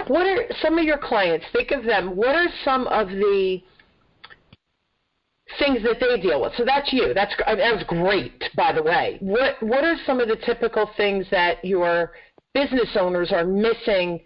What 0.09 0.27
are 0.27 0.43
some 0.63 0.79
of 0.79 0.85
your 0.85 0.99
clients? 0.99 1.47
Think 1.53 1.71
of 1.71 1.85
them. 1.85 2.17
What 2.17 2.35
are 2.35 2.49
some 2.65 2.89
of 2.89 3.09
the 3.09 3.63
things 5.61 5.83
that 5.85 6.01
they 6.01 6.21
deal 6.21 6.41
with. 6.41 6.53
So 6.57 6.65
that's 6.65 6.93
you. 6.93 7.13
That's 7.15 7.33
that 7.47 7.57
was 7.57 7.85
great, 7.87 8.43
by 8.57 8.73
the 8.73 8.83
way. 8.83 9.19
What 9.21 9.63
what 9.63 9.85
are 9.85 9.97
some 10.07 10.19
of 10.19 10.29
the 10.29 10.37
typical 10.45 10.91
things 10.97 11.27
that 11.31 11.65
your 11.65 12.13
business 12.53 12.89
owners 12.99 13.31
are 13.33 13.45
missing 13.45 14.21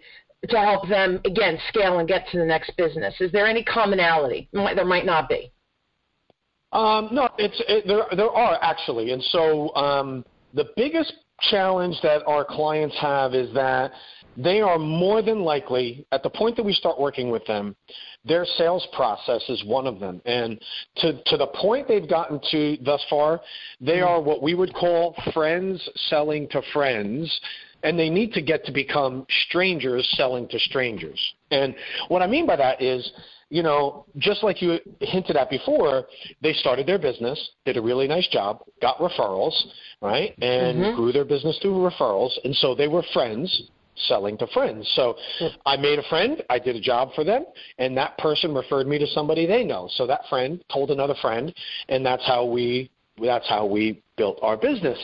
to 0.49 0.57
help 0.57 0.87
them 0.89 1.21
again 1.25 1.59
scale 1.69 1.99
and 1.99 2.07
get 2.07 2.27
to 2.31 2.39
the 2.39 2.45
next 2.45 2.75
business? 2.77 3.13
Is 3.19 3.31
there 3.31 3.45
any 3.45 3.63
commonality? 3.63 4.49
There 4.53 4.85
might 4.85 5.05
not 5.05 5.29
be. 5.29 5.51
Um, 6.71 7.09
no, 7.11 7.29
it's 7.37 7.61
it, 7.67 7.85
there. 7.87 8.05
There 8.15 8.31
are 8.31 8.57
actually, 8.61 9.11
and 9.11 9.23
so 9.23 9.73
um, 9.75 10.25
the 10.53 10.65
biggest 10.75 11.13
challenge 11.51 11.95
that 12.01 12.23
our 12.25 12.45
clients 12.45 12.95
have 12.99 13.33
is 13.33 13.53
that 13.53 13.91
they 14.37 14.61
are 14.61 14.77
more 14.77 15.21
than 15.21 15.41
likely 15.41 16.05
at 16.11 16.23
the 16.23 16.29
point 16.29 16.55
that 16.55 16.63
we 16.63 16.73
start 16.73 16.99
working 16.99 17.29
with 17.29 17.45
them 17.45 17.75
their 18.25 18.45
sales 18.57 18.85
process 18.93 19.43
is 19.49 19.63
one 19.65 19.87
of 19.87 19.99
them. 19.99 20.21
And 20.25 20.59
to, 20.97 21.21
to 21.25 21.37
the 21.37 21.47
point 21.47 21.87
they've 21.87 22.09
gotten 22.09 22.39
to 22.51 22.77
thus 22.83 23.03
far, 23.09 23.41
they 23.79 24.01
are 24.01 24.19
what 24.19 24.41
we 24.41 24.55
would 24.55 24.73
call 24.73 25.15
friends 25.33 25.87
selling 26.09 26.47
to 26.49 26.61
friends. 26.73 27.39
And 27.83 27.99
they 27.99 28.09
need 28.09 28.33
to 28.33 28.41
get 28.41 28.65
to 28.65 28.71
become 28.71 29.27
strangers 29.47 30.11
selling 30.17 30.47
to 30.49 30.59
strangers. 30.59 31.19
And 31.51 31.75
what 32.07 32.23
I 32.23 32.27
mean 32.27 32.47
by 32.47 32.55
that 32.55 32.81
is, 32.81 33.11
you 33.49 33.61
know, 33.61 34.07
just 34.17 34.41
like 34.41 34.59
you 34.59 34.79
hinted 35.01 35.37
at 35.37 35.51
before, 35.51 36.05
they 36.41 36.53
started 36.53 36.87
their 36.87 36.97
business, 36.97 37.51
did 37.63 37.77
a 37.77 37.81
really 37.81 38.07
nice 38.07 38.27
job, 38.29 38.63
got 38.81 38.97
referrals, 38.97 39.53
right, 40.01 40.33
and 40.41 40.79
mm-hmm. 40.79 40.95
grew 40.95 41.11
their 41.11 41.25
business 41.25 41.59
through 41.61 41.87
referrals. 41.87 42.31
And 42.43 42.55
so 42.55 42.73
they 42.73 42.87
were 42.87 43.03
friends 43.13 43.69
selling 44.07 44.37
to 44.39 44.47
friends. 44.47 44.89
So 44.95 45.15
I 45.65 45.77
made 45.77 45.99
a 45.99 46.03
friend, 46.09 46.43
I 46.49 46.59
did 46.59 46.75
a 46.75 46.81
job 46.81 47.09
for 47.15 47.23
them, 47.23 47.45
and 47.77 47.97
that 47.97 48.17
person 48.17 48.53
referred 48.53 48.87
me 48.87 48.97
to 48.99 49.07
somebody 49.07 49.45
they 49.45 49.63
know. 49.63 49.89
So 49.93 50.07
that 50.07 50.21
friend 50.29 50.63
told 50.71 50.91
another 50.91 51.15
friend, 51.21 51.53
and 51.89 52.05
that's 52.05 52.25
how 52.25 52.45
we 52.45 52.89
that's 53.21 53.47
how 53.47 53.65
we 53.65 54.01
built 54.17 54.39
our 54.41 54.57
business. 54.57 54.97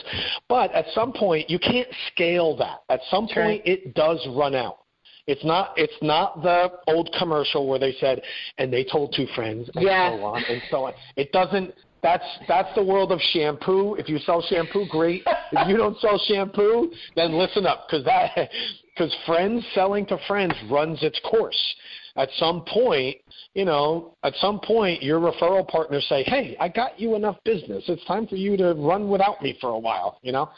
But 0.48 0.72
at 0.72 0.86
some 0.94 1.12
point 1.12 1.48
you 1.48 1.58
can't 1.58 1.88
scale 2.12 2.56
that. 2.58 2.82
At 2.88 3.00
some 3.10 3.28
point 3.32 3.62
it 3.64 3.94
does 3.94 4.26
run 4.30 4.54
out. 4.54 4.78
It's 5.26 5.44
not 5.44 5.72
it's 5.76 5.96
not 6.02 6.42
the 6.42 6.72
old 6.88 7.14
commercial 7.18 7.68
where 7.68 7.78
they 7.78 7.94
said 8.00 8.20
and 8.58 8.72
they 8.72 8.84
told 8.84 9.14
two 9.16 9.26
friends 9.34 9.70
and 9.74 9.84
yes. 9.84 10.12
so 10.12 10.24
on 10.24 10.42
and 10.48 10.62
so 10.70 10.84
on. 10.84 10.92
It 11.16 11.32
doesn't 11.32 11.74
that's 12.02 12.24
that's 12.48 12.74
the 12.74 12.82
world 12.82 13.12
of 13.12 13.20
shampoo. 13.32 13.94
If 13.94 14.08
you 14.08 14.18
sell 14.18 14.42
shampoo, 14.48 14.86
great. 14.90 15.22
if 15.52 15.68
you 15.68 15.76
don't 15.76 15.98
sell 16.00 16.20
shampoo, 16.26 16.90
then 17.14 17.38
listen 17.38 17.64
up 17.64 17.86
because 17.88 18.04
that 18.04 18.50
because 18.94 19.14
friends 19.24 19.64
selling 19.74 20.06
to 20.06 20.18
friends 20.26 20.54
runs 20.70 21.02
its 21.02 21.20
course. 21.20 21.74
At 22.16 22.28
some 22.36 22.64
point, 22.66 23.16
you 23.54 23.64
know, 23.64 24.16
at 24.22 24.34
some 24.36 24.60
point, 24.60 25.02
your 25.02 25.20
referral 25.20 25.66
partners 25.66 26.04
say, 26.08 26.24
"Hey, 26.24 26.56
I 26.60 26.68
got 26.68 26.98
you 26.98 27.14
enough 27.14 27.36
business. 27.44 27.84
It's 27.88 28.04
time 28.04 28.26
for 28.26 28.36
you 28.36 28.56
to 28.56 28.74
run 28.74 29.08
without 29.08 29.40
me 29.40 29.56
for 29.60 29.70
a 29.70 29.78
while." 29.78 30.18
You 30.22 30.32
know, 30.32 30.50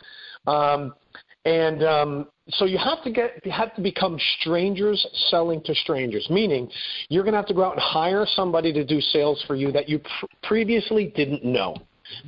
um, 0.47 0.95
and 1.45 1.83
um, 1.83 2.27
so 2.51 2.65
you 2.65 2.79
have 2.79 3.03
to 3.05 3.11
get 3.11 3.41
you 3.45 3.53
have 3.53 3.75
to 3.77 3.83
become 3.83 4.19
strangers 4.41 5.07
selling 5.31 5.63
to 5.65 5.75
strangers. 5.75 6.27
Meaning, 6.31 6.71
you're 7.09 7.23
going 7.23 7.33
to 7.33 7.39
have 7.39 7.47
to 7.47 7.55
go 7.55 7.65
out 7.65 7.73
and 7.73 7.83
hire 7.83 8.27
somebody 8.35 8.73
to 8.73 8.85
do 8.85 9.01
sales 9.01 9.43
for 9.47 9.55
you 9.55 9.71
that 9.73 9.89
you 9.89 9.99
pr- 9.99 10.27
previously 10.43 11.13
didn't 11.15 11.45
know. 11.45 11.77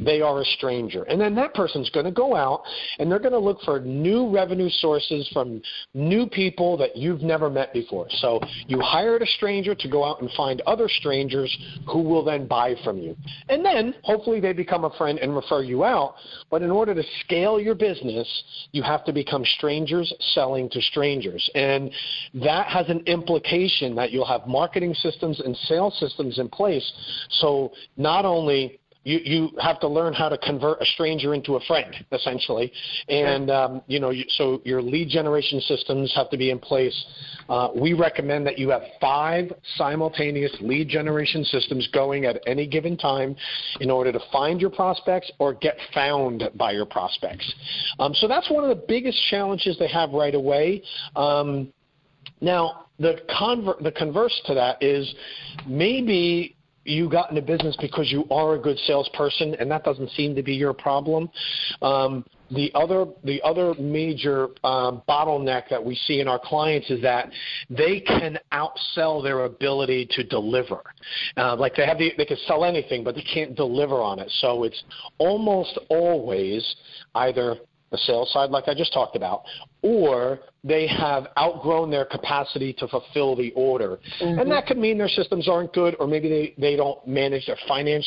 They 0.01 0.21
are 0.21 0.41
a 0.41 0.45
stranger. 0.45 1.05
And 1.05 1.21
then 1.21 1.35
that 1.37 1.55
person's 1.55 1.91
going 1.91 2.07
to 2.07 2.13
go 2.13 2.35
out 2.35 2.63
and 2.99 3.11
they're 3.11 3.19
going 3.19 3.33
to 3.33 3.39
look 3.39 3.61
for 3.63 3.81
new 3.81 4.31
revenue 4.31 4.71
sources 4.71 5.29
from 5.33 5.63
new 5.95 6.27
people 6.27 6.77
that 6.79 6.97
you've 6.97 7.23
never 7.23 7.51
met 7.51 7.73
before. 7.73 8.07
So 8.19 8.41
you 8.67 8.81
hired 8.81 9.23
a 9.23 9.27
stranger 9.27 9.75
to 9.75 9.89
go 9.89 10.05
out 10.05 10.21
and 10.21 10.31
find 10.33 10.61
other 10.63 10.89
strangers 10.89 11.57
who 11.87 12.01
will 12.01 12.25
then 12.25 12.47
buy 12.47 12.75
from 12.85 12.99
you. 12.99 13.17
And 13.49 13.65
then 13.65 13.95
hopefully 14.03 14.41
they 14.41 14.53
become 14.53 14.85
a 14.85 14.91
friend 14.97 15.19
and 15.19 15.35
refer 15.35 15.63
you 15.63 15.85
out. 15.85 16.15
But 16.51 16.63
in 16.63 16.71
order 16.71 16.95
to 16.95 17.03
scale 17.21 17.61
your 17.61 17.75
business, 17.75 18.29
you 18.73 18.83
have 18.83 19.05
to 19.05 19.13
become 19.13 19.45
strangers 19.57 20.13
selling 20.35 20.69
to 20.71 20.81
strangers. 20.81 21.49
And 21.55 21.91
that 22.35 22.67
has 22.67 22.89
an 22.89 23.01
implication 23.07 23.95
that 23.97 24.13
you'll 24.13 24.27
have 24.27 24.47
marketing 24.47 24.95
systems 24.95 25.41
and 25.41 25.57
sales 25.69 25.99
systems 25.99 26.39
in 26.39 26.49
place. 26.49 26.93
So 27.31 27.73
not 27.97 28.25
only 28.25 28.79
you 29.07 29.21
you 29.25 29.51
have 29.61 29.79
to 29.81 29.89
learn 29.89 30.13
how 30.13 30.29
to 30.29 30.37
convert 30.37 30.83
a 30.83 30.85
stranger 30.85 31.33
into 31.33 31.55
a 31.55 31.61
friend 31.61 31.95
essentially. 32.11 32.73
And 33.09 33.51
um, 33.51 33.83
you 33.87 34.01
know 34.01 34.11
you, 34.11 34.25
so 34.31 34.61
your 34.65 34.83
lead 34.83 35.09
generation 35.09 35.61
systems 35.61 36.13
have 36.17 36.29
to 36.31 36.37
be 36.37 36.51
in 36.51 36.59
place. 36.59 37.07
Uh, 37.49 37.69
we 37.75 37.93
recommend 37.93 38.45
that 38.47 38.59
you 38.59 38.69
have 38.71 38.83
five 39.01 39.53
simultaneous 39.77 40.55
lead 40.61 40.89
generation 40.89 41.45
systems 41.45 41.89
going 41.93 42.25
at 42.25 42.41
any 42.47 42.67
given 42.67 42.97
time 42.97 43.37
in 43.81 43.91
order 43.91 44.11
to 44.11 44.21
find 44.33 44.61
your 44.61 44.71
prospects 44.71 45.31
or 45.39 45.55
get 45.55 45.77
found 45.95 46.43
by 46.57 46.73
your 46.73 46.87
prospects. 46.87 47.51
Um, 48.01 48.13
so 48.15 48.27
that's 48.27 48.51
one 48.51 48.69
of 48.69 48.77
the 48.77 48.85
biggest 48.89 49.19
challenges 49.31 49.79
they 49.79 49.89
have 49.89 50.11
right 50.11 50.35
away. 50.35 50.83
Um, 51.15 51.73
now 52.41 52.87
the 52.99 53.21
conver- 53.39 53.81
the 53.83 53.93
converse 53.93 54.41
to 54.47 54.55
that 54.55 54.83
is 54.83 55.15
maybe 55.67 56.56
you 56.89 57.09
got 57.09 57.31
into 57.31 57.43
business 57.43 57.77
because 57.81 58.11
you 58.11 58.25
are 58.31 58.55
a 58.55 58.59
good 58.59 58.79
salesperson, 58.87 59.55
and 59.57 59.71
that 59.71 59.85
doesn't 59.85 60.11
seem 60.11 60.35
to 60.35 60.43
be 60.43 60.55
your 60.55 60.73
problem. 60.73 61.31
Um, 61.83 62.25
the 62.51 62.71
other 62.75 63.07
the 63.25 63.43
other 63.43 63.75
major 63.75 64.49
um, 64.63 65.03
bottleneck 65.09 65.69
that 65.69 65.85
we 65.85 65.97
see 66.07 66.21
in 66.21 66.29
our 66.29 66.39
clients 66.39 66.91
is 66.91 67.03
that 67.03 67.31
they 67.69 68.01
can 68.01 68.39
outsell 68.53 69.23
their 69.23 69.45
ability 69.45 70.07
to 70.13 70.23
deliver. 70.23 70.83
Uh, 71.37 71.57
like 71.57 71.75
they 71.75 71.85
have 71.85 71.99
the, 71.99 72.13
they 72.17 72.25
can 72.25 72.39
sell 72.47 72.65
anything, 72.65 73.03
but 73.03 73.15
they 73.15 73.23
can't 73.23 73.57
deliver 73.57 73.97
on 73.97 74.19
it. 74.19 74.31
So 74.41 74.65
it's 74.65 74.83
almost 75.19 75.79
always 75.89 76.77
either 77.17 77.57
the 77.97 78.03
sales 78.03 78.33
side, 78.33 78.51
like 78.51 78.69
I 78.69 78.75
just 78.75 78.93
talked 78.93 79.17
about, 79.17 79.43
or 79.83 80.41
they 80.65 80.87
have 80.87 81.29
outgrown 81.39 81.91
their 81.91 82.05
capacity 82.05 82.73
to 82.75 82.89
fulfill 82.89 83.37
the 83.37 83.53
order. 83.53 83.99
Mm-hmm. 84.21 84.39
And 84.41 84.51
that 84.51 84.67
could 84.67 84.79
mean 84.79 84.99
their 84.99 85.09
systems 85.09 85.49
aren't 85.49 85.73
good, 85.73 85.97
or 85.99 86.07
maybe 86.07 86.29
they, 86.29 86.55
they 86.59 86.77
don't 86.77 87.05
manage 87.07 87.47
their 87.47 87.59
finance 87.67 88.07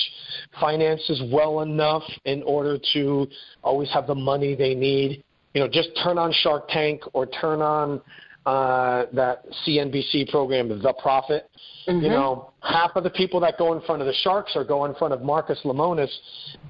finances 0.59 1.21
well 1.31 1.61
enough 1.61 2.03
in 2.25 2.43
order 2.43 2.77
to 2.93 3.27
always 3.63 3.91
have 3.93 4.07
the 4.07 4.15
money 4.15 4.55
they 4.55 4.75
need. 4.75 5.23
You 5.53 5.61
know, 5.61 5.67
just 5.67 5.89
turn 6.03 6.17
on 6.17 6.31
Shark 6.31 6.67
Tank 6.69 7.01
or 7.13 7.25
turn 7.25 7.61
on 7.61 8.01
uh, 8.45 9.05
that 9.13 9.45
CNBC 9.67 10.29
program, 10.29 10.69
The 10.81 10.93
Profit. 10.93 11.49
Mm-hmm. 11.87 12.03
You 12.03 12.09
know, 12.09 12.51
half 12.61 12.91
of 12.95 13.03
the 13.03 13.09
people 13.09 13.39
that 13.39 13.57
go 13.57 13.73
in 13.73 13.81
front 13.81 14.01
of 14.01 14.07
the 14.07 14.13
Sharks 14.13 14.51
or 14.55 14.63
go 14.63 14.85
in 14.85 14.93
front 14.95 15.13
of 15.13 15.21
Marcus 15.21 15.59
Lemonis, 15.63 16.09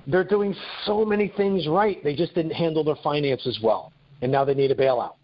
they're 0.08 0.24
doing 0.24 0.56
so 0.86 1.04
many 1.04 1.32
things 1.36 1.68
right. 1.68 2.04
They 2.04 2.16
just 2.16 2.34
didn't 2.36 2.52
handle 2.52 2.84
their 2.84 2.96
finances 3.04 3.60
well, 3.62 3.92
and 4.22 4.32
now 4.32 4.46
they 4.46 4.54
need 4.54 4.72
a 4.72 4.76
bailout. 4.76 5.16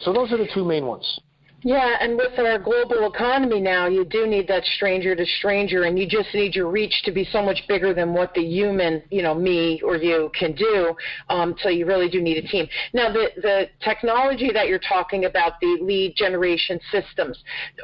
So 0.00 0.12
those 0.12 0.32
are 0.32 0.38
the 0.38 0.48
two 0.54 0.64
main 0.64 0.86
ones. 0.86 1.20
Yeah, 1.62 1.96
and 2.00 2.16
with 2.16 2.38
our 2.38 2.58
global 2.58 3.10
economy 3.12 3.60
now, 3.60 3.88
you 3.88 4.04
do 4.04 4.28
need 4.28 4.46
that 4.46 4.64
stranger 4.64 5.16
to 5.16 5.26
stranger, 5.38 5.84
and 5.84 5.98
you 5.98 6.06
just 6.06 6.32
need 6.32 6.54
your 6.54 6.70
reach 6.70 7.02
to 7.02 7.10
be 7.10 7.24
so 7.32 7.42
much 7.42 7.66
bigger 7.66 7.92
than 7.92 8.14
what 8.14 8.32
the 8.34 8.42
human, 8.42 9.02
you 9.10 9.22
know, 9.22 9.34
me 9.34 9.80
or 9.84 9.96
you 9.96 10.30
can 10.38 10.54
do. 10.54 10.94
Um, 11.28 11.56
so 11.60 11.68
you 11.68 11.84
really 11.84 12.08
do 12.08 12.22
need 12.22 12.36
a 12.36 12.46
team. 12.46 12.68
Now, 12.92 13.12
the 13.12 13.30
the 13.42 13.68
technology 13.82 14.52
that 14.52 14.68
you're 14.68 14.78
talking 14.78 15.24
about, 15.24 15.54
the 15.60 15.78
lead 15.80 16.14
generation 16.16 16.78
systems, 16.92 17.36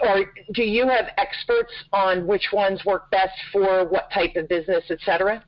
or 0.07 0.33
do 0.53 0.63
you 0.63 0.87
have 0.87 1.07
experts 1.19 1.73
on 1.93 2.29
which 2.29 2.51
ones 2.53 2.85
work 2.85 3.11
best 3.11 3.35
for 3.53 3.89
what 3.89 4.09
type 4.13 4.37
of 4.37 4.49
business, 4.49 4.85
et 4.89 4.99
cetera? 5.05 5.45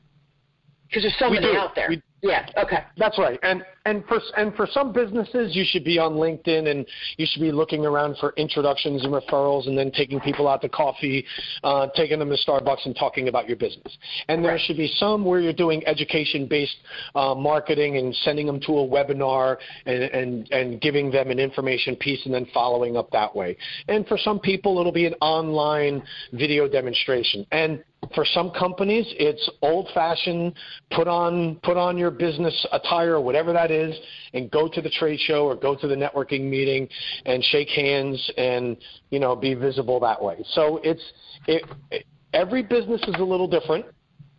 Because 0.89 1.05
there's 1.05 1.19
so 1.19 1.31
we 1.31 1.39
many 1.39 1.53
do. 1.53 1.59
out 1.59 1.77
there. 1.77 1.87
We, 1.91 2.03
yeah. 2.29 2.47
Okay. 2.57 2.79
That's 2.97 3.19
right. 3.19 3.39
And 3.43 3.65
and 3.85 4.05
for 4.07 4.21
and 4.37 4.55
for 4.55 4.67
some 4.71 4.93
businesses, 4.93 5.55
you 5.55 5.65
should 5.67 5.85
be 5.85 5.99
on 5.99 6.13
LinkedIn 6.15 6.71
and 6.71 6.87
you 7.17 7.27
should 7.29 7.41
be 7.41 7.53
looking 7.53 7.85
around 7.85 8.17
for 8.19 8.33
introductions 8.37 9.05
and 9.05 9.13
referrals, 9.13 9.69
and 9.69 9.77
then 9.77 9.91
taking 9.91 10.21
people 10.21 10.49
out 10.49 10.61
to 10.63 10.69
coffee, 10.69 11.25
uh, 11.65 11.87
taking 11.95 12.19
them 12.19 12.29
to 12.29 12.37
Starbucks, 12.37 12.87
and 12.87 12.97
talking 12.97 13.29
about 13.29 13.49
your 13.49 13.57
business. 13.57 13.97
And 14.29 14.45
there 14.45 14.53
right. 14.53 14.61
should 14.61 14.77
be 14.77 14.93
some 14.97 15.25
where 15.25 15.41
you're 15.41 15.53
doing 15.53 15.87
education-based 15.87 16.77
uh, 17.15 17.35
marketing 17.35 17.97
and 17.97 18.15
sending 18.17 18.47
them 18.47 18.61
to 18.61 18.73
a 18.79 18.87
webinar 18.87 19.57
and, 19.87 20.03
and 20.03 20.51
and 20.51 20.81
giving 20.81 21.11
them 21.11 21.31
an 21.31 21.39
information 21.39 21.97
piece, 21.97 22.25
and 22.25 22.35
then 22.35 22.47
following 22.53 22.97
up 22.97 23.11
that 23.11 23.35
way. 23.35 23.57
And 23.89 24.07
for 24.07 24.19
some 24.19 24.41
people, 24.41 24.79
it'll 24.79 24.93
be 24.93 25.07
an 25.07 25.15
online 25.21 26.03
video 26.33 26.69
demonstration. 26.69 27.47
And 27.53 27.83
for 28.15 28.25
some 28.25 28.51
companies, 28.51 29.07
it's 29.19 29.49
old-fashioned. 29.63 30.55
Put 30.91 31.09
on 31.09 31.57
put 31.63 31.77
on 31.77 31.99
your 31.99 32.11
business 32.11 32.67
attire, 32.73 33.21
whatever 33.21 33.53
that 33.53 33.71
is, 33.71 33.97
and 34.35 34.51
go 34.51 34.69
to 34.69 34.81
the 34.81 34.91
trade 34.91 35.21
show 35.21 35.45
or 35.45 35.57
go 35.57 35.75
to 35.75 35.87
the 35.87 35.95
networking 35.95 36.43
meeting 36.49 36.89
and 37.25 37.43
shake 37.45 37.69
hands 37.69 38.31
and 38.37 38.77
you 39.11 39.19
know 39.19 39.37
be 39.37 39.55
visible 39.55 40.01
that 40.01 40.23
way. 40.23 40.45
So 40.51 40.81
it's 40.83 41.03
it, 41.47 41.63
it 41.91 42.07
every 42.33 42.63
business 42.63 43.03
is 43.03 43.15
a 43.19 43.25
little 43.25 43.49
different. 43.49 43.87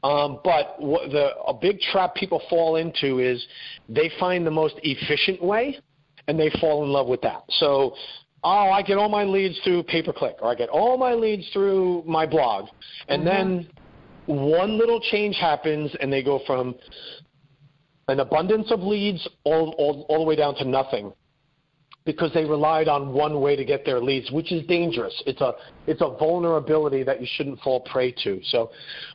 Um, 0.03 0.39
but 0.43 0.75
what 0.79 1.09
the 1.11 1.35
a 1.47 1.53
big 1.53 1.79
trap 1.79 2.15
people 2.15 2.41
fall 2.49 2.75
into 2.75 3.19
is 3.19 3.45
they 3.89 4.11
find 4.19 4.45
the 4.45 4.51
most 4.51 4.75
efficient 4.83 5.41
way, 5.41 5.79
and 6.27 6.39
they 6.39 6.51
fall 6.61 6.83
in 6.83 6.91
love 6.91 7.07
with 7.07 7.21
that. 7.21 7.43
So 7.49 7.95
oh, 8.47 8.71
I 8.71 8.81
get 8.81 8.97
all 8.97 9.09
my 9.09 9.23
leads 9.23 9.59
through 9.63 9.83
pay 9.83 10.01
per 10.01 10.13
click, 10.13 10.37
or 10.41 10.49
I 10.49 10.55
get 10.55 10.69
all 10.69 10.97
my 10.97 11.13
leads 11.13 11.47
through 11.51 12.03
my 12.05 12.25
blog, 12.25 12.69
and 13.07 13.23
mm-hmm. 13.23 13.27
then 13.27 13.69
one 14.25 14.77
little 14.77 14.99
change 14.99 15.35
happens, 15.37 15.93
and 15.99 16.11
they 16.11 16.23
go 16.23 16.41
from 16.45 16.75
an 18.07 18.19
abundance 18.21 18.71
of 18.71 18.79
leads 18.79 19.27
all, 19.43 19.75
all, 19.77 20.05
all 20.07 20.19
the 20.19 20.25
way 20.25 20.35
down 20.35 20.55
to 20.55 20.65
nothing 20.65 21.11
because 22.05 22.33
they 22.33 22.45
relied 22.45 22.87
on 22.87 23.11
one 23.11 23.41
way 23.41 23.57
to 23.57 23.65
get 23.65 23.83
their 23.83 23.99
leads, 23.99 24.31
which 24.31 24.53
is 24.53 24.65
dangerous. 24.65 25.13
It's 25.25 25.41
a 25.41 25.53
it's 25.87 26.01
a 26.01 26.15
vulnerability 26.17 27.03
that 27.03 27.19
you 27.19 27.27
shouldn't 27.29 27.59
fall 27.59 27.81
prey 27.81 28.13
to. 28.23 28.39
So 28.45 28.71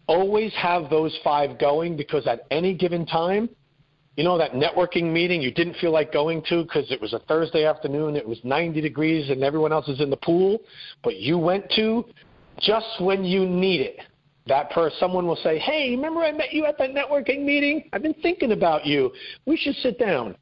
always 0.09 0.53
have 0.55 0.91
those 0.91 1.19
five 1.25 1.59
going 1.59 1.97
because 1.97 2.27
at 2.27 2.43
any 2.51 2.75
given 2.75 3.07
time, 3.07 3.49
you 4.17 4.25
know 4.25 4.37
that 4.39 4.53
networking 4.53 5.13
meeting 5.13 5.41
you 5.41 5.51
didn't 5.51 5.75
feel 5.75 5.91
like 5.91 6.13
going 6.13 6.43
to 6.49 6.63
because 6.65 6.91
it 6.91 7.01
was 7.01 7.13
a 7.13 7.19
Thursday 7.21 7.65
afternoon, 7.65 8.17
it 8.17 8.27
was 8.27 8.39
90 8.45 8.81
degrees 8.81 9.31
and 9.31 9.43
everyone 9.43 9.73
else 9.73 9.89
is 9.89 10.01
in 10.01 10.11
the 10.11 10.17
pool, 10.17 10.61
but 11.03 11.17
you 11.17 11.39
went 11.39 11.71
to 11.77 12.05
just 12.61 13.01
when 13.01 13.25
you 13.25 13.47
need 13.47 13.81
it 13.81 13.99
that 14.47 14.71
person, 14.71 14.97
someone 14.99 15.27
will 15.27 15.37
say, 15.37 15.59
"Hey, 15.59 15.91
remember 15.91 16.21
I 16.21 16.33
met 16.33 16.53
you 16.53 16.67
at 16.67 16.79
that 16.79 16.91
networking 16.91 17.45
meeting? 17.45 17.89
I've 17.93 18.03
been 18.03 18.15
thinking 18.15 18.53
about 18.53 18.85
you. 18.85 19.13
We 19.47 19.57
should 19.57 19.77
sit 19.77 19.99
down." 19.99 20.37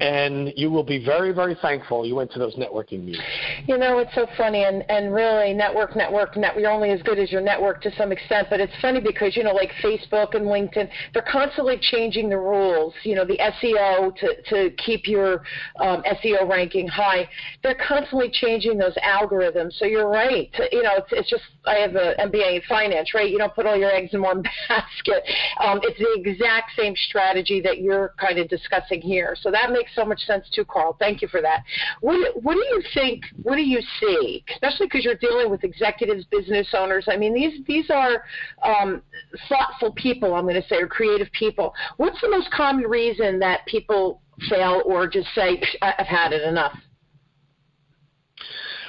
And 0.00 0.52
you 0.56 0.70
will 0.70 0.82
be 0.82 1.04
very, 1.04 1.32
very 1.32 1.56
thankful 1.60 2.06
you 2.06 2.14
went 2.14 2.30
to 2.32 2.38
those 2.38 2.54
networking 2.56 3.04
meetings. 3.04 3.24
You 3.66 3.78
know, 3.78 3.98
it's 3.98 4.14
so 4.14 4.26
funny, 4.36 4.64
and 4.64 4.84
and 4.90 5.12
really, 5.12 5.52
network, 5.52 5.96
network, 5.96 6.36
net. 6.36 6.58
You're 6.58 6.70
only 6.70 6.90
as 6.90 7.02
good 7.02 7.18
as 7.18 7.30
your 7.30 7.40
network 7.40 7.82
to 7.82 7.94
some 7.96 8.12
extent, 8.12 8.48
but 8.50 8.60
it's 8.60 8.72
funny 8.80 9.00
because 9.00 9.36
you 9.36 9.44
know, 9.44 9.52
like 9.52 9.70
Facebook 9.82 10.34
and 10.34 10.46
LinkedIn, 10.46 10.88
they're 11.12 11.26
constantly 11.30 11.78
changing 11.80 12.28
the 12.28 12.38
rules. 12.38 12.94
You 13.04 13.14
know, 13.16 13.24
the 13.24 13.38
SEO 13.38 14.14
to 14.16 14.42
to 14.50 14.70
keep 14.76 15.06
your 15.06 15.42
um, 15.80 16.02
SEO 16.02 16.48
ranking 16.48 16.88
high. 16.88 17.28
They're 17.62 17.78
constantly 17.86 18.30
changing 18.30 18.78
those 18.78 18.94
algorithms. 19.04 19.72
So 19.74 19.84
you're 19.84 20.08
right. 20.08 20.50
You 20.72 20.82
know, 20.82 20.96
it's 20.96 21.08
it's 21.12 21.30
just 21.30 21.44
I 21.66 21.76
have 21.76 21.94
an 21.94 22.14
MBA 22.30 22.56
in 22.56 22.62
finance, 22.68 23.14
right? 23.14 23.30
You 23.30 23.38
don't 23.38 23.54
put 23.54 23.66
all 23.66 23.76
your 23.76 23.90
eggs 23.90 24.14
in 24.14 24.22
one 24.22 24.42
basket. 24.68 25.24
Um, 25.60 25.80
it's 25.82 25.98
the 25.98 26.30
exact 26.30 26.72
same 26.76 26.94
strategy 27.08 27.60
that 27.60 27.78
you're 27.78 28.14
kind 28.18 28.38
of 28.38 28.48
discussing 28.48 29.00
here. 29.00 29.36
So 29.40 29.50
that 29.50 29.67
makes 29.70 29.94
so 29.94 30.04
much 30.04 30.20
sense 30.20 30.48
too, 30.50 30.64
Carl. 30.64 30.96
Thank 30.98 31.22
you 31.22 31.28
for 31.28 31.40
that. 31.42 31.64
What, 32.00 32.42
what 32.42 32.54
do 32.54 32.60
you 32.60 32.82
think? 32.94 33.24
What 33.42 33.56
do 33.56 33.62
you 33.62 33.80
see? 34.00 34.44
Especially 34.52 34.86
because 34.86 35.04
you're 35.04 35.14
dealing 35.14 35.50
with 35.50 35.64
executives, 35.64 36.24
business 36.30 36.68
owners. 36.76 37.06
I 37.08 37.16
mean, 37.16 37.34
these 37.34 37.64
these 37.66 37.90
are 37.90 38.24
um, 38.62 39.02
thoughtful 39.48 39.92
people. 39.92 40.34
I'm 40.34 40.44
going 40.44 40.60
to 40.60 40.68
say, 40.68 40.76
or 40.76 40.88
creative 40.88 41.30
people. 41.32 41.74
What's 41.96 42.20
the 42.20 42.30
most 42.30 42.50
common 42.50 42.84
reason 42.84 43.38
that 43.40 43.66
people 43.66 44.22
fail 44.48 44.82
or 44.84 45.06
just 45.06 45.28
say, 45.34 45.60
"I've 45.82 46.06
had 46.06 46.32
it 46.32 46.42
enough"? 46.42 46.76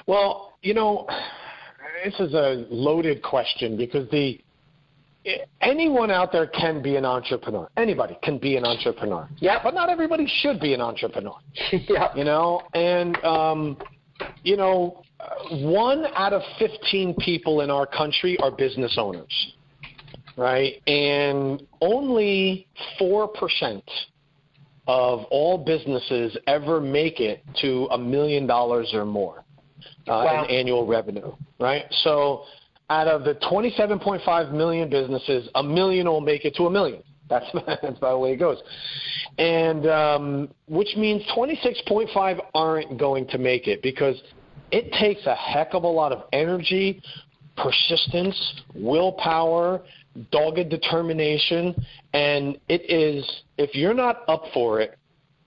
Well, 0.08 0.58
you 0.62 0.74
know, 0.74 1.08
this 2.04 2.20
is 2.20 2.34
a 2.34 2.66
loaded 2.70 3.22
question 3.22 3.78
because 3.78 4.10
the 4.10 4.40
anyone 5.62 6.12
out 6.12 6.32
there 6.32 6.48
can 6.48 6.82
be 6.82 6.96
an 6.96 7.06
entrepreneur. 7.06 7.70
Anybody 7.78 8.18
can 8.24 8.38
be 8.38 8.58
an 8.58 8.66
entrepreneur. 8.66 9.28
Yeah. 9.38 9.60
But 9.64 9.74
not 9.74 9.90
everybody 9.90 10.28
should 10.42 10.60
be 10.60 10.74
an 10.74 10.82
entrepreneur. 10.82 11.36
yeah. 11.72 12.16
You 12.16 12.24
know, 12.24 12.62
and 12.74 13.18
um, 13.24 13.78
you 14.44 14.58
know, 14.58 15.02
one 15.52 16.06
out 16.16 16.34
of 16.34 16.42
15 16.60 17.16
people 17.16 17.62
in 17.62 17.70
our 17.70 17.86
country 17.86 18.38
are 18.42 18.52
business 18.52 18.98
owners. 18.98 19.54
right? 20.40 20.82
And 20.88 21.62
only 21.82 22.68
4% 23.00 23.82
of 24.88 25.26
all 25.30 25.58
businesses 25.58 26.36
ever 26.48 26.82
make 26.82 27.20
it 27.20 27.44
to 27.62 27.88
a 27.92 27.98
million 27.98 28.48
dollars 28.48 28.90
or 28.94 29.06
more 29.06 29.44
uh, 30.08 30.24
wow. 30.26 30.46
in 30.46 30.50
annual 30.50 30.88
revenue, 30.88 31.32
right? 31.60 31.86
So 32.04 32.46
out 32.90 33.08
of 33.08 33.24
the 33.24 33.36
27.5 33.36 34.52
million 34.52 34.90
businesses, 34.90 35.50
a 35.56 35.64
million 35.64 36.08
will 36.08 36.22
make 36.22 36.46
it 36.46 36.56
to 36.56 36.64
a 36.66 36.70
million. 36.70 37.04
That's 37.30 37.46
that's 37.66 38.00
by 38.00 38.12
the 38.12 38.18
way 38.18 38.34
it 38.34 38.38
goes, 38.38 38.58
and 39.38 39.88
um, 39.88 40.50
which 40.68 40.96
means 40.98 41.24
26.5 41.36 42.40
aren't 42.54 42.98
going 42.98 43.28
to 43.28 43.38
make 43.38 43.68
it 43.68 43.82
because 43.82 44.22
it 44.72 44.92
takes 44.94 45.26
a 45.26 45.36
heck 45.36 45.74
of 45.74 45.84
a 45.84 45.88
lot 45.88 46.12
of 46.12 46.24
energy, 46.34 47.02
persistence, 47.56 48.62
willpower, 48.74 49.82
dogged 50.32 50.70
determination, 50.70 51.76
and 52.14 52.58
it 52.68 52.90
is 52.90 53.44
if 53.58 53.76
you're 53.76 53.94
not 53.94 54.24
up 54.28 54.44
for 54.54 54.82
it, 54.82 54.99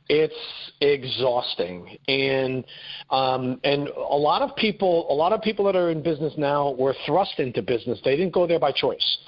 it's 0.08 0.34
exhausting. 0.80 1.96
And 2.08 2.64
um, 3.10 3.60
and 3.64 3.88
a 3.88 4.16
lot 4.16 4.42
of 4.42 4.54
people 4.56 5.06
a 5.10 5.14
lot 5.14 5.32
of 5.32 5.42
people 5.42 5.64
that 5.66 5.76
are 5.76 5.90
in 5.90 6.02
business 6.02 6.34
now 6.36 6.72
were 6.72 6.94
thrust 7.06 7.38
into 7.38 7.62
business. 7.62 8.00
They 8.04 8.16
didn't 8.16 8.32
go 8.32 8.46
there 8.46 8.60
by 8.60 8.72
choice. 8.72 9.18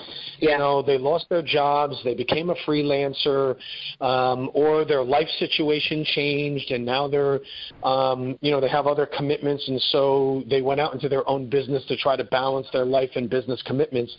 Yeah. 0.41 0.53
you 0.53 0.59
know 0.59 0.83
they 0.83 0.99
lost 0.99 1.27
their 1.31 1.43
jobs 1.43 1.97
they 2.03 2.15
became 2.15 2.51
a 2.51 2.55
freelancer 2.67 3.57
um, 4.01 4.51
or 4.53 4.85
their 4.85 5.05
life 5.05 5.29
situation 5.39 6.05
changed 6.05 6.73
and 6.73 6.85
now 6.85 7.07
they're 7.07 7.41
um, 7.85 8.37
you 8.41 8.51
know 8.51 8.61
they 8.61 8.69
have 8.69 8.89
other 8.89 9.07
commitments 9.07 9.67
and 9.69 9.81
so 9.93 10.43
they 10.49 10.61
went 10.61 10.81
out 10.81 10.93
into 10.93 11.09
their 11.09 11.29
own 11.29 11.49
business 11.49 11.85
to 11.87 11.97
try 11.97 12.17
to 12.17 12.25
balance 12.25 12.67
their 12.73 12.85
life 12.85 13.11
and 13.15 13.31
business 13.31 13.63
commitments. 13.65 14.17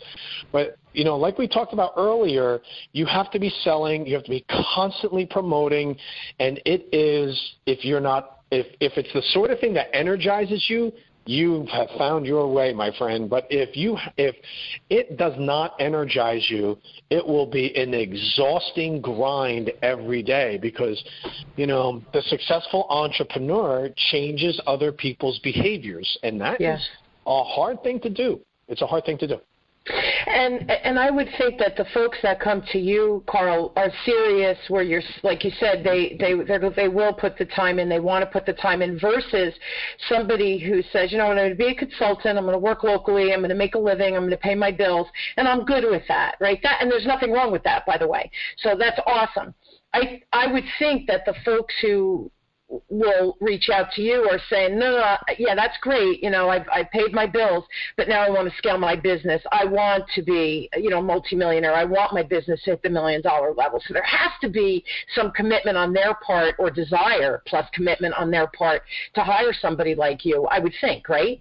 But 0.52 0.78
you 0.96 1.04
know, 1.04 1.16
like 1.16 1.36
we 1.36 1.46
talked 1.46 1.74
about 1.74 1.92
earlier, 1.96 2.60
you 2.92 3.04
have 3.04 3.30
to 3.32 3.38
be 3.38 3.50
selling, 3.62 4.06
you 4.06 4.14
have 4.14 4.24
to 4.24 4.30
be 4.30 4.44
constantly 4.74 5.26
promoting, 5.26 5.96
and 6.40 6.60
it 6.64 6.88
is 6.92 7.38
if 7.66 7.84
you're 7.84 8.00
not 8.00 8.40
if 8.50 8.66
if 8.80 8.96
it's 8.96 9.12
the 9.12 9.22
sort 9.32 9.50
of 9.50 9.60
thing 9.60 9.74
that 9.74 9.94
energizes 9.94 10.64
you, 10.68 10.90
you 11.26 11.66
have 11.70 11.88
found 11.98 12.24
your 12.24 12.50
way, 12.50 12.72
my 12.72 12.90
friend. 12.96 13.28
But 13.28 13.46
if 13.50 13.76
you 13.76 13.98
if 14.16 14.34
it 14.88 15.18
does 15.18 15.34
not 15.36 15.74
energize 15.78 16.46
you, 16.48 16.78
it 17.10 17.24
will 17.24 17.46
be 17.46 17.76
an 17.76 17.92
exhausting 17.92 19.02
grind 19.02 19.72
every 19.82 20.22
day 20.22 20.58
because 20.62 21.02
you 21.56 21.66
know 21.66 22.02
the 22.14 22.22
successful 22.22 22.86
entrepreneur 22.88 23.90
changes 24.10 24.58
other 24.66 24.92
people's 24.92 25.38
behaviors, 25.40 26.16
and 26.22 26.40
that 26.40 26.58
is 26.76 26.88
a 27.26 27.44
hard 27.44 27.82
thing 27.82 28.00
to 28.00 28.08
do. 28.08 28.40
It's 28.68 28.80
a 28.80 28.86
hard 28.86 29.04
thing 29.04 29.18
to 29.18 29.26
do. 29.26 29.40
And 29.88 30.68
and 30.70 30.98
I 30.98 31.10
would 31.10 31.28
think 31.38 31.58
that 31.58 31.76
the 31.76 31.84
folks 31.94 32.18
that 32.22 32.40
come 32.40 32.62
to 32.72 32.78
you, 32.78 33.22
Carl, 33.28 33.72
are 33.76 33.90
serious. 34.04 34.58
Where 34.68 34.82
you're, 34.82 35.02
like 35.22 35.44
you 35.44 35.52
said, 35.60 35.84
they 35.84 36.16
they 36.18 36.34
they 36.74 36.88
will 36.88 37.12
put 37.12 37.38
the 37.38 37.44
time 37.44 37.78
in. 37.78 37.88
They 37.88 38.00
want 38.00 38.24
to 38.24 38.30
put 38.30 38.46
the 38.46 38.52
time 38.52 38.82
in. 38.82 38.98
Versus 38.98 39.54
somebody 40.08 40.58
who 40.58 40.82
says, 40.92 41.12
you 41.12 41.18
know, 41.18 41.26
I'm 41.26 41.36
going 41.36 41.50
to 41.50 41.54
be 41.54 41.68
a 41.68 41.74
consultant. 41.74 42.36
I'm 42.36 42.44
going 42.44 42.54
to 42.54 42.58
work 42.58 42.82
locally. 42.82 43.32
I'm 43.32 43.40
going 43.40 43.50
to 43.50 43.54
make 43.54 43.76
a 43.76 43.78
living. 43.78 44.16
I'm 44.16 44.22
going 44.22 44.30
to 44.30 44.36
pay 44.36 44.54
my 44.56 44.72
bills, 44.72 45.06
and 45.36 45.46
I'm 45.46 45.64
good 45.64 45.84
with 45.84 46.02
that, 46.08 46.36
right? 46.40 46.60
That 46.62 46.82
and 46.82 46.90
there's 46.90 47.06
nothing 47.06 47.32
wrong 47.32 47.52
with 47.52 47.62
that, 47.62 47.86
by 47.86 47.96
the 47.96 48.08
way. 48.08 48.30
So 48.58 48.76
that's 48.76 48.98
awesome. 49.06 49.54
I 49.94 50.22
I 50.32 50.52
would 50.52 50.64
think 50.78 51.06
that 51.06 51.24
the 51.26 51.34
folks 51.44 51.74
who 51.80 52.30
will 52.88 53.36
reach 53.40 53.68
out 53.72 53.92
to 53.92 54.02
you 54.02 54.28
or 54.28 54.38
say, 54.50 54.68
no, 54.68 54.96
no, 54.98 55.16
yeah, 55.38 55.54
that's 55.54 55.76
great. 55.80 56.22
You 56.22 56.30
know, 56.30 56.48
I've, 56.48 56.66
I've 56.72 56.90
paid 56.90 57.12
my 57.12 57.26
bills, 57.26 57.64
but 57.96 58.08
now 58.08 58.22
I 58.22 58.30
want 58.30 58.50
to 58.50 58.56
scale 58.56 58.78
my 58.78 58.96
business. 58.96 59.42
I 59.52 59.64
want 59.64 60.04
to 60.14 60.22
be, 60.22 60.68
you 60.76 60.90
know, 60.90 61.00
multimillionaire. 61.00 61.74
I 61.74 61.84
want 61.84 62.12
my 62.12 62.22
business 62.22 62.60
to 62.64 62.70
hit 62.70 62.82
the 62.82 62.90
million 62.90 63.22
dollar 63.22 63.54
level. 63.54 63.80
So 63.86 63.94
there 63.94 64.02
has 64.02 64.32
to 64.40 64.48
be 64.48 64.84
some 65.14 65.30
commitment 65.32 65.76
on 65.76 65.92
their 65.92 66.14
part 66.14 66.56
or 66.58 66.70
desire 66.70 67.42
plus 67.46 67.66
commitment 67.72 68.14
on 68.14 68.30
their 68.30 68.48
part 68.48 68.82
to 69.14 69.22
hire 69.22 69.52
somebody 69.52 69.94
like 69.94 70.24
you, 70.24 70.46
I 70.50 70.58
would 70.58 70.74
think, 70.80 71.08
right? 71.08 71.40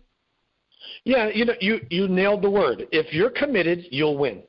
Yeah, 1.04 1.30
you 1.34 1.46
know, 1.46 1.56
you, 1.60 1.80
you 1.90 2.08
nailed 2.08 2.44
the 2.44 2.50
word. 2.50 2.88
If 2.92 3.14
you're 3.14 3.32
committed, 3.32 3.86
you'll 3.90 4.18
win. 4.18 4.44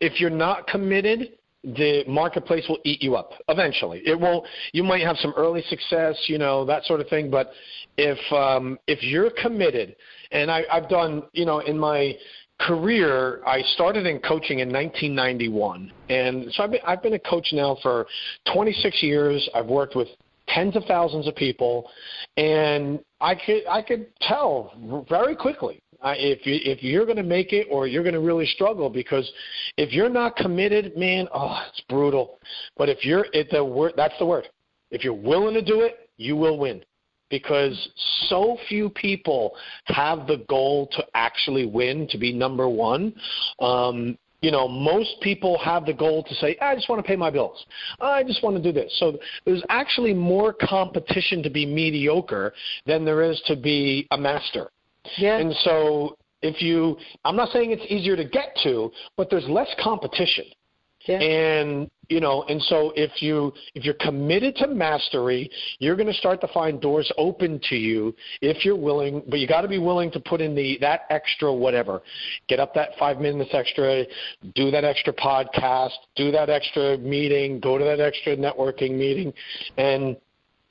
If 0.00 0.20
you're 0.20 0.30
not 0.30 0.66
committed, 0.66 1.37
the 1.64 2.04
marketplace 2.06 2.64
will 2.68 2.78
eat 2.84 3.02
you 3.02 3.16
up 3.16 3.32
eventually. 3.48 4.02
It 4.04 4.18
won't. 4.18 4.46
You 4.72 4.82
might 4.84 5.02
have 5.02 5.16
some 5.18 5.34
early 5.36 5.62
success, 5.68 6.16
you 6.26 6.38
know, 6.38 6.64
that 6.64 6.84
sort 6.84 7.00
of 7.00 7.08
thing. 7.08 7.30
But 7.30 7.50
if 7.96 8.18
um, 8.32 8.78
if 8.86 9.02
you're 9.02 9.30
committed, 9.30 9.96
and 10.30 10.50
I, 10.50 10.64
I've 10.70 10.88
done, 10.88 11.24
you 11.32 11.44
know, 11.44 11.60
in 11.60 11.78
my 11.78 12.16
career, 12.60 13.40
I 13.46 13.62
started 13.74 14.06
in 14.06 14.20
coaching 14.20 14.60
in 14.60 14.68
1991, 14.68 15.92
and 16.08 16.52
so 16.52 16.64
I've 16.64 16.70
been 16.70 16.80
I've 16.86 17.02
been 17.02 17.14
a 17.14 17.18
coach 17.18 17.48
now 17.52 17.76
for 17.82 18.06
26 18.52 19.02
years. 19.02 19.48
I've 19.54 19.66
worked 19.66 19.96
with 19.96 20.08
tens 20.48 20.76
of 20.76 20.84
thousands 20.84 21.26
of 21.26 21.34
people, 21.34 21.90
and 22.36 23.00
I 23.20 23.34
could 23.34 23.66
I 23.68 23.82
could 23.82 24.06
tell 24.20 25.04
very 25.08 25.34
quickly 25.34 25.82
if 26.04 26.46
you 26.46 26.58
if 26.62 26.82
you're 26.82 27.04
going 27.04 27.16
to 27.16 27.22
make 27.22 27.52
it 27.52 27.66
or 27.70 27.86
you're 27.86 28.02
going 28.02 28.14
to 28.14 28.20
really 28.20 28.46
struggle 28.46 28.88
because 28.90 29.30
if 29.76 29.92
you're 29.92 30.08
not 30.08 30.36
committed, 30.36 30.96
man, 30.96 31.28
oh, 31.34 31.64
it's 31.68 31.82
brutal. 31.88 32.38
But 32.76 32.88
if 32.88 33.04
you're 33.04 33.26
it 33.32 33.48
the 33.50 33.64
word 33.64 33.94
that's 33.96 34.14
the 34.18 34.26
word. 34.26 34.48
If 34.90 35.04
you're 35.04 35.14
willing 35.14 35.54
to 35.54 35.62
do 35.62 35.82
it, 35.82 36.08
you 36.16 36.36
will 36.36 36.58
win. 36.58 36.82
Because 37.30 37.90
so 38.28 38.56
few 38.68 38.88
people 38.88 39.54
have 39.84 40.26
the 40.26 40.44
goal 40.48 40.88
to 40.92 41.04
actually 41.14 41.66
win, 41.66 42.08
to 42.08 42.16
be 42.16 42.32
number 42.32 42.68
one. 42.70 43.12
Um, 43.60 44.16
you 44.40 44.50
know, 44.50 44.68
most 44.68 45.16
people 45.20 45.58
have 45.58 45.84
the 45.84 45.92
goal 45.92 46.22
to 46.22 46.34
say, 46.36 46.56
I 46.60 46.74
just 46.74 46.88
want 46.88 47.04
to 47.04 47.06
pay 47.06 47.16
my 47.16 47.28
bills. 47.28 47.66
I 48.00 48.22
just 48.22 48.42
want 48.42 48.56
to 48.56 48.62
do 48.62 48.72
this. 48.72 48.90
So 48.98 49.18
there's 49.44 49.62
actually 49.68 50.14
more 50.14 50.54
competition 50.54 51.42
to 51.42 51.50
be 51.50 51.66
mediocre 51.66 52.54
than 52.86 53.04
there 53.04 53.22
is 53.22 53.42
to 53.46 53.56
be 53.56 54.06
a 54.12 54.16
master. 54.16 54.70
Yeah. 55.16 55.38
And 55.38 55.54
so 55.62 56.16
if 56.42 56.62
you, 56.62 56.96
I'm 57.24 57.36
not 57.36 57.50
saying 57.50 57.70
it's 57.70 57.84
easier 57.88 58.16
to 58.16 58.24
get 58.24 58.56
to, 58.64 58.90
but 59.16 59.30
there's 59.30 59.48
less 59.48 59.68
competition. 59.82 60.44
Yeah. 61.06 61.20
And 61.20 61.90
you 62.08 62.20
know, 62.20 62.44
and 62.44 62.60
so 62.62 62.92
if 62.96 63.22
you 63.22 63.52
if 63.74 63.84
you're 63.84 63.94
committed 63.94 64.56
to 64.56 64.66
mastery, 64.66 65.50
you're 65.78 65.94
going 65.94 66.06
to 66.08 66.14
start 66.14 66.40
to 66.40 66.48
find 66.48 66.80
doors 66.80 67.10
open 67.18 67.60
to 67.68 67.76
you 67.76 68.14
if 68.40 68.64
you're 68.64 68.76
willing. 68.76 69.22
But 69.28 69.40
you 69.40 69.46
got 69.46 69.60
to 69.60 69.68
be 69.68 69.78
willing 69.78 70.10
to 70.12 70.20
put 70.20 70.40
in 70.40 70.54
the 70.54 70.78
that 70.80 71.02
extra 71.10 71.52
whatever. 71.52 72.00
Get 72.48 72.60
up 72.60 72.74
that 72.74 72.90
five 72.98 73.20
minutes 73.20 73.50
extra, 73.52 74.04
do 74.54 74.70
that 74.70 74.84
extra 74.84 75.12
podcast, 75.12 75.96
do 76.16 76.30
that 76.32 76.48
extra 76.48 76.96
meeting, 76.98 77.60
go 77.60 77.76
to 77.76 77.84
that 77.84 78.00
extra 78.00 78.36
networking 78.36 78.96
meeting, 78.96 79.32
and 79.76 80.16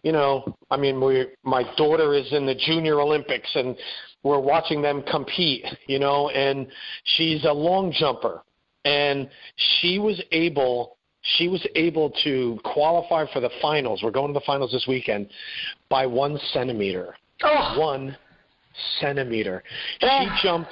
you 0.03 0.11
know, 0.11 0.55
I 0.71 0.77
mean, 0.77 1.03
we 1.03 1.27
my 1.43 1.63
daughter 1.75 2.13
is 2.13 2.31
in 2.31 2.45
the 2.45 2.55
Junior 2.55 2.99
Olympics, 2.99 3.49
and 3.55 3.75
we're 4.23 4.39
watching 4.39 4.81
them 4.81 5.03
compete, 5.03 5.65
you 5.87 5.99
know, 5.99 6.29
and 6.29 6.67
she's 7.03 7.45
a 7.45 7.51
long 7.51 7.91
jumper 7.91 8.43
and 8.87 9.29
she 9.81 9.99
was 9.99 10.21
able 10.31 10.97
she 11.35 11.49
was 11.49 11.65
able 11.75 12.11
to 12.23 12.57
qualify 12.63 13.25
for 13.33 13.41
the 13.41 13.49
finals. 13.61 14.01
We're 14.01 14.11
going 14.11 14.33
to 14.33 14.39
the 14.39 14.45
finals 14.45 14.71
this 14.71 14.85
weekend 14.87 15.29
by 15.89 16.05
one 16.05 16.39
centimeter. 16.53 17.15
Oh. 17.43 17.75
One 17.77 18.15
centimeter. 19.01 19.61
She 19.99 20.27
jumped 20.41 20.71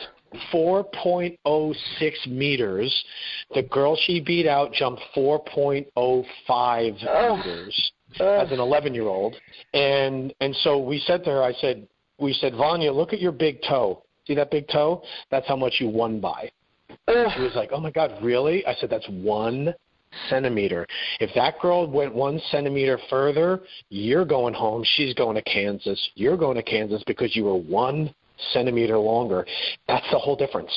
4.06 0.53 2.27
meters. 2.27 3.05
The 3.53 3.63
girl 3.63 3.97
she 4.05 4.21
beat 4.21 4.47
out 4.47 4.71
jumped 4.71 5.01
4.05 5.15 7.05
oh. 7.09 7.37
meters 7.37 7.91
as 8.21 8.51
an 8.51 8.59
11 8.59 8.93
year 8.93 9.07
old. 9.07 9.35
And 9.73 10.33
and 10.39 10.55
so 10.63 10.79
we 10.79 10.99
said 11.05 11.25
to 11.25 11.31
her, 11.31 11.43
I 11.43 11.51
said, 11.53 11.85
we 12.19 12.33
said, 12.33 12.55
Vanya, 12.55 12.91
look 12.91 13.13
at 13.13 13.21
your 13.21 13.31
big 13.31 13.59
toe. 13.67 14.03
See 14.27 14.35
that 14.35 14.51
big 14.51 14.67
toe? 14.67 15.03
That's 15.31 15.47
how 15.47 15.55
much 15.55 15.75
you 15.79 15.89
won 15.89 16.19
by. 16.19 16.51
Ugh. 17.07 17.27
She 17.35 17.41
was 17.41 17.53
like, 17.55 17.69
oh 17.71 17.79
my 17.79 17.91
God, 17.91 18.11
really? 18.23 18.65
I 18.65 18.73
said, 18.75 18.89
that's 18.89 19.07
one 19.09 19.73
centimeter. 20.29 20.87
If 21.19 21.29
that 21.35 21.59
girl 21.59 21.89
went 21.89 22.13
one 22.13 22.39
centimeter 22.49 22.97
further, 23.09 23.61
you're 23.89 24.25
going 24.25 24.53
home. 24.53 24.83
She's 24.95 25.13
going 25.13 25.35
to 25.35 25.41
Kansas. 25.43 25.99
You're 26.15 26.37
going 26.37 26.55
to 26.55 26.63
Kansas 26.63 27.03
because 27.05 27.35
you 27.35 27.43
were 27.43 27.57
one 27.57 28.13
centimeter 28.53 28.97
longer. 28.97 29.45
That's 29.87 30.05
the 30.11 30.17
whole 30.17 30.35
difference. 30.35 30.71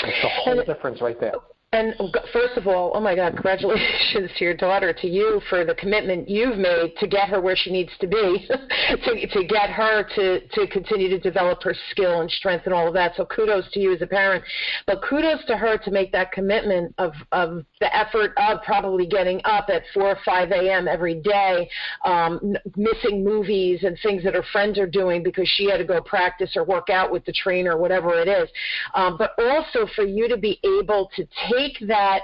That's 0.00 0.22
the 0.22 0.28
whole 0.28 0.64
difference 0.64 1.00
right 1.00 1.18
there. 1.20 1.34
And 1.72 1.94
first 2.32 2.56
of 2.56 2.66
all, 2.66 2.92
oh 2.94 3.00
my 3.00 3.14
God, 3.14 3.34
congratulations 3.34 4.30
to 4.38 4.44
your 4.44 4.54
daughter, 4.54 4.94
to 4.94 5.06
you 5.06 5.42
for 5.50 5.66
the 5.66 5.74
commitment 5.74 6.26
you've 6.26 6.56
made 6.56 6.94
to 6.98 7.06
get 7.06 7.28
her 7.28 7.42
where 7.42 7.56
she 7.56 7.70
needs 7.70 7.90
to 8.00 8.06
be, 8.06 8.48
to, 9.04 9.26
to 9.26 9.44
get 9.44 9.68
her 9.68 10.02
to, 10.14 10.40
to 10.48 10.66
continue 10.68 11.10
to 11.10 11.18
develop 11.18 11.62
her 11.64 11.74
skill 11.90 12.22
and 12.22 12.30
strength 12.30 12.64
and 12.64 12.72
all 12.72 12.88
of 12.88 12.94
that. 12.94 13.12
So 13.16 13.26
kudos 13.26 13.70
to 13.72 13.80
you 13.80 13.92
as 13.92 14.00
a 14.00 14.06
parent. 14.06 14.42
But 14.86 15.02
kudos 15.02 15.44
to 15.48 15.58
her 15.58 15.76
to 15.76 15.90
make 15.90 16.10
that 16.12 16.32
commitment 16.32 16.94
of, 16.96 17.12
of 17.32 17.66
the 17.80 17.94
effort 17.94 18.32
of 18.38 18.62
probably 18.62 19.06
getting 19.06 19.42
up 19.44 19.68
at 19.68 19.82
4 19.92 20.02
or 20.02 20.18
5 20.24 20.50
a.m. 20.52 20.88
every 20.88 21.20
day, 21.20 21.68
um, 22.02 22.56
missing 22.76 23.22
movies 23.22 23.80
and 23.82 23.98
things 24.02 24.24
that 24.24 24.32
her 24.32 24.44
friends 24.52 24.78
are 24.78 24.86
doing 24.86 25.22
because 25.22 25.46
she 25.46 25.68
had 25.68 25.76
to 25.76 25.84
go 25.84 26.00
practice 26.00 26.56
or 26.56 26.64
work 26.64 26.88
out 26.88 27.12
with 27.12 27.26
the 27.26 27.32
trainer 27.32 27.76
whatever 27.76 28.18
it 28.18 28.26
is. 28.26 28.48
Um, 28.94 29.18
but 29.18 29.32
also 29.38 29.86
for 29.94 30.04
you 30.04 30.28
to 30.28 30.38
be 30.38 30.58
able 30.64 31.10
to 31.14 31.24
take 31.24 31.57
take 31.58 31.88
that 31.88 32.20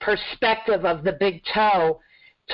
perspective 0.00 0.84
of 0.84 1.04
the 1.04 1.12
big 1.12 1.42
toe 1.52 2.00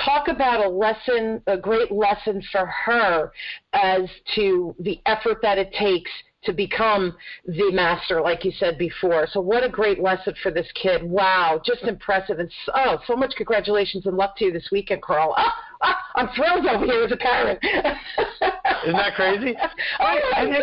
talk 0.05 0.29
about 0.29 0.65
a 0.65 0.69
lesson, 0.69 1.43
a 1.47 1.57
great 1.57 1.93
lesson 1.93 2.43
for 2.51 2.67
her 2.67 3.31
as 3.73 4.09
to 4.35 4.75
the 4.81 5.01
effort 5.07 5.39
that 5.43 5.59
it 5.59 5.73
takes 5.73 6.11
to 6.45 6.53
become 6.53 7.15
the 7.47 7.71
master, 7.73 8.21
like 8.21 8.44
you 8.44 8.51
said 8.53 8.77
before. 8.77 9.29
So, 9.31 9.40
what 9.40 9.63
a 9.63 9.69
great 9.69 10.01
lesson 10.01 10.35
for 10.42 10.51
this 10.51 10.67
kid. 10.75 11.03
Wow, 11.03 11.61
just 11.65 11.83
impressive. 11.83 12.40
And 12.40 12.51
so, 12.67 12.73
oh, 12.75 12.99
so 13.07 13.15
much 13.15 13.35
congratulations 13.37 14.07
and 14.07 14.17
luck 14.17 14.37
to 14.38 14.46
you 14.46 14.53
this 14.53 14.69
weekend, 14.73 15.03
Carl. 15.03 15.35
Ah, 15.37 15.55
ah, 15.83 15.99
I'm 16.17 16.29
thrilled 16.35 16.67
over 16.67 16.85
here 16.85 17.05
as 17.05 17.13
a 17.13 17.17
parent. 17.17 17.61
Isn't 17.63 18.96
that 18.96 19.15
crazy? 19.15 19.55
oh, 20.01 20.21
my 20.33 20.61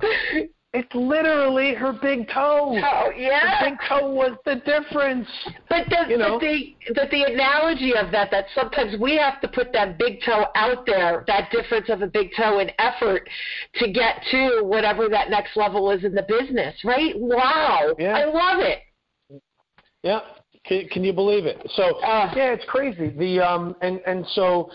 God. 0.00 0.48
It's 0.76 0.94
literally 0.94 1.72
her 1.72 1.94
big 2.02 2.28
toe. 2.28 2.76
Oh, 2.76 3.10
yeah. 3.16 3.64
The 3.64 3.70
big 3.70 3.78
toe 3.88 4.10
was 4.10 4.36
the 4.44 4.56
difference. 4.56 5.26
But 5.70 5.86
the, 5.88 6.04
you 6.10 6.18
know? 6.18 6.38
the, 6.38 6.76
the 6.88 7.06
the 7.10 7.22
analogy 7.32 7.94
of 7.96 8.12
that 8.12 8.30
that 8.30 8.44
sometimes 8.54 9.00
we 9.00 9.16
have 9.16 9.40
to 9.40 9.48
put 9.48 9.72
that 9.72 9.98
big 9.98 10.20
toe 10.22 10.44
out 10.54 10.84
there, 10.84 11.24
that 11.28 11.50
difference 11.50 11.88
of 11.88 12.02
a 12.02 12.06
big 12.06 12.28
toe 12.36 12.58
in 12.58 12.70
effort 12.78 13.26
to 13.76 13.90
get 13.90 14.22
to 14.30 14.60
whatever 14.64 15.08
that 15.08 15.30
next 15.30 15.56
level 15.56 15.90
is 15.90 16.04
in 16.04 16.14
the 16.14 16.26
business, 16.28 16.74
right? 16.84 17.14
Wow. 17.16 17.94
Yeah. 17.98 18.14
I 18.14 18.24
love 18.26 18.60
it. 18.60 18.80
Yeah. 20.02 20.20
Can, 20.66 20.88
can 20.88 21.04
you 21.04 21.12
believe 21.12 21.46
it? 21.46 21.58
So 21.74 21.98
uh, 22.00 22.32
yeah, 22.36 22.52
it's 22.52 22.64
crazy. 22.66 23.10
The 23.10 23.40
um 23.40 23.76
and 23.82 24.00
and 24.06 24.26
so 24.28 24.70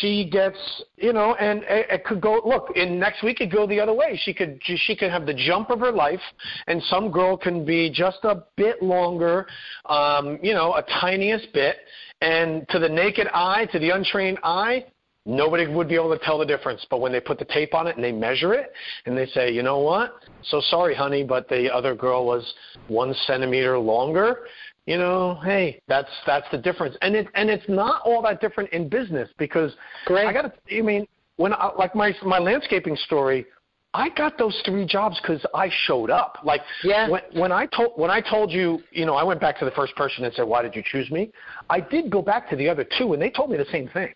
she 0.00 0.28
gets 0.30 0.58
you 0.96 1.12
know 1.12 1.34
and 1.36 1.62
it, 1.64 1.86
it 1.90 2.04
could 2.04 2.20
go 2.20 2.40
look 2.44 2.72
in 2.76 2.98
next 2.98 3.22
week 3.22 3.40
it 3.40 3.52
go 3.52 3.66
the 3.66 3.80
other 3.80 3.94
way. 3.94 4.18
She 4.22 4.34
could 4.34 4.60
she 4.64 4.96
could 4.96 5.10
have 5.10 5.26
the 5.26 5.34
jump 5.34 5.70
of 5.70 5.80
her 5.80 5.92
life, 5.92 6.20
and 6.66 6.82
some 6.84 7.10
girl 7.10 7.36
can 7.36 7.64
be 7.64 7.90
just 7.90 8.18
a 8.24 8.44
bit 8.56 8.82
longer, 8.82 9.46
um 9.86 10.38
you 10.42 10.54
know 10.54 10.74
a 10.74 10.82
tiniest 11.00 11.52
bit, 11.52 11.76
and 12.20 12.68
to 12.70 12.78
the 12.78 12.88
naked 12.88 13.28
eye, 13.32 13.66
to 13.72 13.78
the 13.78 13.90
untrained 13.90 14.38
eye, 14.42 14.84
Nobody 15.28 15.66
would 15.66 15.88
be 15.88 15.96
able 15.96 16.16
to 16.16 16.24
tell 16.24 16.38
the 16.38 16.46
difference. 16.46 16.86
But 16.88 17.00
when 17.00 17.10
they 17.10 17.18
put 17.18 17.40
the 17.40 17.44
tape 17.46 17.74
on 17.74 17.88
it 17.88 17.96
and 17.96 18.04
they 18.04 18.12
measure 18.12 18.54
it 18.54 18.72
and 19.06 19.18
they 19.18 19.26
say, 19.26 19.50
you 19.50 19.64
know 19.64 19.80
what? 19.80 20.20
So 20.44 20.60
sorry, 20.60 20.94
honey, 20.94 21.24
but 21.24 21.48
the 21.48 21.68
other 21.68 21.96
girl 21.96 22.24
was 22.24 22.54
one 22.86 23.12
centimeter 23.26 23.76
longer 23.76 24.44
you 24.86 24.96
know, 24.98 25.40
hey, 25.44 25.80
that's 25.88 26.10
that's 26.26 26.46
the 26.52 26.58
difference, 26.58 26.96
and 27.02 27.16
it 27.16 27.26
and 27.34 27.50
it's 27.50 27.68
not 27.68 28.02
all 28.04 28.22
that 28.22 28.40
different 28.40 28.70
in 28.70 28.88
business 28.88 29.28
because 29.36 29.74
Great. 30.06 30.26
I 30.26 30.32
got 30.32 30.42
to. 30.42 30.78
I 30.78 30.80
mean, 30.80 31.06
when 31.36 31.52
I, 31.52 31.72
like 31.76 31.94
my 31.94 32.14
my 32.24 32.38
landscaping 32.38 32.96
story, 32.96 33.46
I 33.94 34.10
got 34.10 34.38
those 34.38 34.60
three 34.64 34.86
jobs 34.86 35.18
because 35.20 35.44
I 35.54 35.70
showed 35.86 36.08
up. 36.08 36.38
Like 36.44 36.60
yeah. 36.84 37.08
when 37.08 37.22
when 37.32 37.50
I 37.50 37.66
told 37.66 37.92
when 37.96 38.10
I 38.10 38.20
told 38.20 38.52
you, 38.52 38.80
you 38.92 39.06
know, 39.06 39.14
I 39.14 39.24
went 39.24 39.40
back 39.40 39.58
to 39.58 39.64
the 39.64 39.72
first 39.72 39.96
person 39.96 40.24
and 40.24 40.32
said, 40.34 40.46
"Why 40.46 40.62
did 40.62 40.76
you 40.76 40.84
choose 40.84 41.10
me?" 41.10 41.32
I 41.68 41.80
did 41.80 42.08
go 42.08 42.22
back 42.22 42.48
to 42.50 42.56
the 42.56 42.68
other 42.68 42.86
two, 42.96 43.12
and 43.12 43.20
they 43.20 43.30
told 43.30 43.50
me 43.50 43.56
the 43.56 43.66
same 43.72 43.88
thing. 43.88 44.14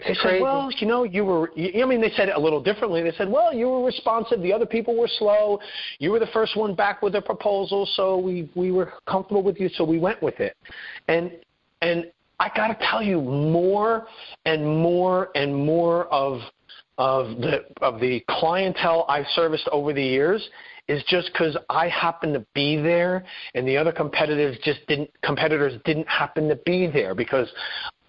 They 0.00 0.14
said, 0.14 0.42
well, 0.42 0.70
you 0.78 0.88
know, 0.88 1.04
you 1.04 1.24
were, 1.24 1.50
you, 1.54 1.82
I 1.82 1.86
mean, 1.86 2.00
they 2.00 2.10
said 2.16 2.28
it 2.28 2.36
a 2.36 2.40
little 2.40 2.62
differently. 2.62 3.02
They 3.02 3.12
said, 3.12 3.30
well, 3.30 3.54
you 3.54 3.68
were 3.68 3.84
responsive. 3.84 4.42
The 4.42 4.52
other 4.52 4.66
people 4.66 4.96
were 4.96 5.08
slow. 5.18 5.60
You 5.98 6.10
were 6.10 6.18
the 6.18 6.28
first 6.32 6.56
one 6.56 6.74
back 6.74 7.00
with 7.00 7.14
a 7.14 7.22
proposal, 7.22 7.88
so 7.94 8.18
we, 8.18 8.50
we 8.56 8.72
were 8.72 8.92
comfortable 9.08 9.42
with 9.42 9.60
you, 9.60 9.68
so 9.76 9.84
we 9.84 9.98
went 9.98 10.20
with 10.20 10.40
it. 10.40 10.56
And, 11.06 11.32
and 11.80 12.10
I 12.40 12.50
got 12.54 12.68
to 12.68 12.86
tell 12.90 13.02
you, 13.02 13.20
more 13.20 14.06
and 14.44 14.66
more 14.66 15.30
and 15.36 15.54
more 15.54 16.06
of, 16.06 16.40
of 16.98 17.38
the, 17.38 17.64
of 17.80 18.00
the 18.00 18.22
clientele 18.28 19.06
I've 19.08 19.26
serviced 19.34 19.68
over 19.70 19.92
the 19.92 20.02
years 20.02 20.46
is 20.88 21.02
just 21.08 21.30
because 21.32 21.56
I 21.70 21.88
happened 21.88 22.34
to 22.34 22.44
be 22.54 22.76
there 22.76 23.24
and 23.54 23.66
the 23.66 23.76
other 23.76 23.92
competitors 23.92 24.58
just 24.62 24.80
didn't 24.86 25.10
competitors 25.22 25.80
didn't 25.84 26.08
happen 26.08 26.48
to 26.48 26.56
be 26.66 26.86
there 26.86 27.14
because 27.14 27.48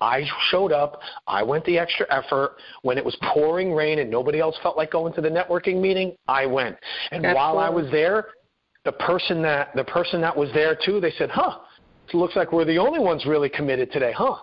I 0.02 0.24
showed 0.50 0.72
up. 0.72 1.00
I 1.28 1.41
went 1.43 1.66
the 1.66 1.78
extra 1.78 2.06
effort. 2.10 2.58
When 2.82 2.98
it 2.98 3.06
was 3.06 3.16
pouring 3.34 3.74
rain 3.74 4.00
and 4.00 4.10
nobody 4.10 4.39
else 4.39 4.58
felt 4.62 4.78
like 4.78 4.91
going 4.91 5.14
to 5.14 5.22
the 5.22 5.30
networking 5.30 5.82
meeting, 5.82 6.16
I 6.28 6.46
went. 6.46 6.78
And 7.12 7.26
Absolutely. 7.26 7.36
while 7.36 7.58
I 7.60 7.70
was 7.70 7.89
there, 7.91 8.28
the 8.84 8.91
person 8.91 9.41
that 9.41 9.76
the 9.76 9.84
person 9.84 10.22
that 10.22 10.36
was 10.36 10.50
there 10.54 10.78
too, 10.86 11.00
they 11.00 11.12
said, 11.12 11.30
"Huh, 11.30 11.60
it 12.08 12.14
looks 12.14 12.36
like 12.36 12.52
we're 12.52 12.66
the 12.66 12.78
only 12.78 13.00
ones 13.00 13.26
really 13.26 13.50
committed 13.50 13.91
today, 13.91 14.14
huh?" 14.16 14.36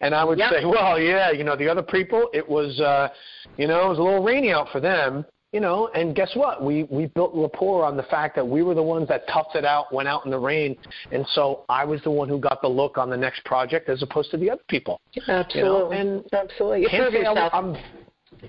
And 0.00 0.14
I 0.14 0.24
would 0.24 0.38
yep. 0.38 0.50
say, 0.50 0.64
"Well, 0.64 0.98
yeah, 0.98 1.30
you 1.30 1.44
know, 1.44 1.56
the 1.56 1.68
other 1.68 1.82
people, 1.82 2.28
it 2.32 2.48
was, 2.48 2.80
uh, 2.80 3.08
you 3.56 3.66
know, 3.66 3.86
it 3.86 3.88
was 3.90 3.98
a 3.98 4.02
little 4.02 4.22
rainy 4.22 4.52
out 4.52 4.68
for 4.70 4.80
them, 4.80 5.24
you 5.54 5.60
know, 5.60 5.88
and 5.94 6.16
guess 6.16 6.32
what? 6.34 6.64
We 6.64 6.82
we 6.90 7.06
built 7.06 7.30
rapport 7.32 7.84
on 7.84 7.96
the 7.96 8.02
fact 8.02 8.34
that 8.34 8.44
we 8.46 8.64
were 8.64 8.74
the 8.74 8.82
ones 8.82 9.06
that 9.06 9.28
toughed 9.28 9.54
it 9.54 9.64
out, 9.64 9.94
went 9.94 10.08
out 10.08 10.24
in 10.24 10.32
the 10.32 10.38
rain, 10.38 10.76
and 11.12 11.24
so 11.28 11.64
I 11.68 11.84
was 11.84 12.02
the 12.02 12.10
one 12.10 12.28
who 12.28 12.40
got 12.40 12.60
the 12.60 12.66
look 12.66 12.98
on 12.98 13.08
the 13.08 13.16
next 13.16 13.44
project 13.44 13.88
as 13.88 14.02
opposed 14.02 14.32
to 14.32 14.36
the 14.36 14.50
other 14.50 14.62
people. 14.68 15.00
Absolutely, 15.28 15.58
you 15.60 15.64
know? 15.64 15.92
and 15.92 16.24
absolutely. 16.32 16.80
You 16.82 16.88
can't 16.88 17.12
say 17.12 17.24
I'm, 17.24 17.50
I'm, 17.52 17.76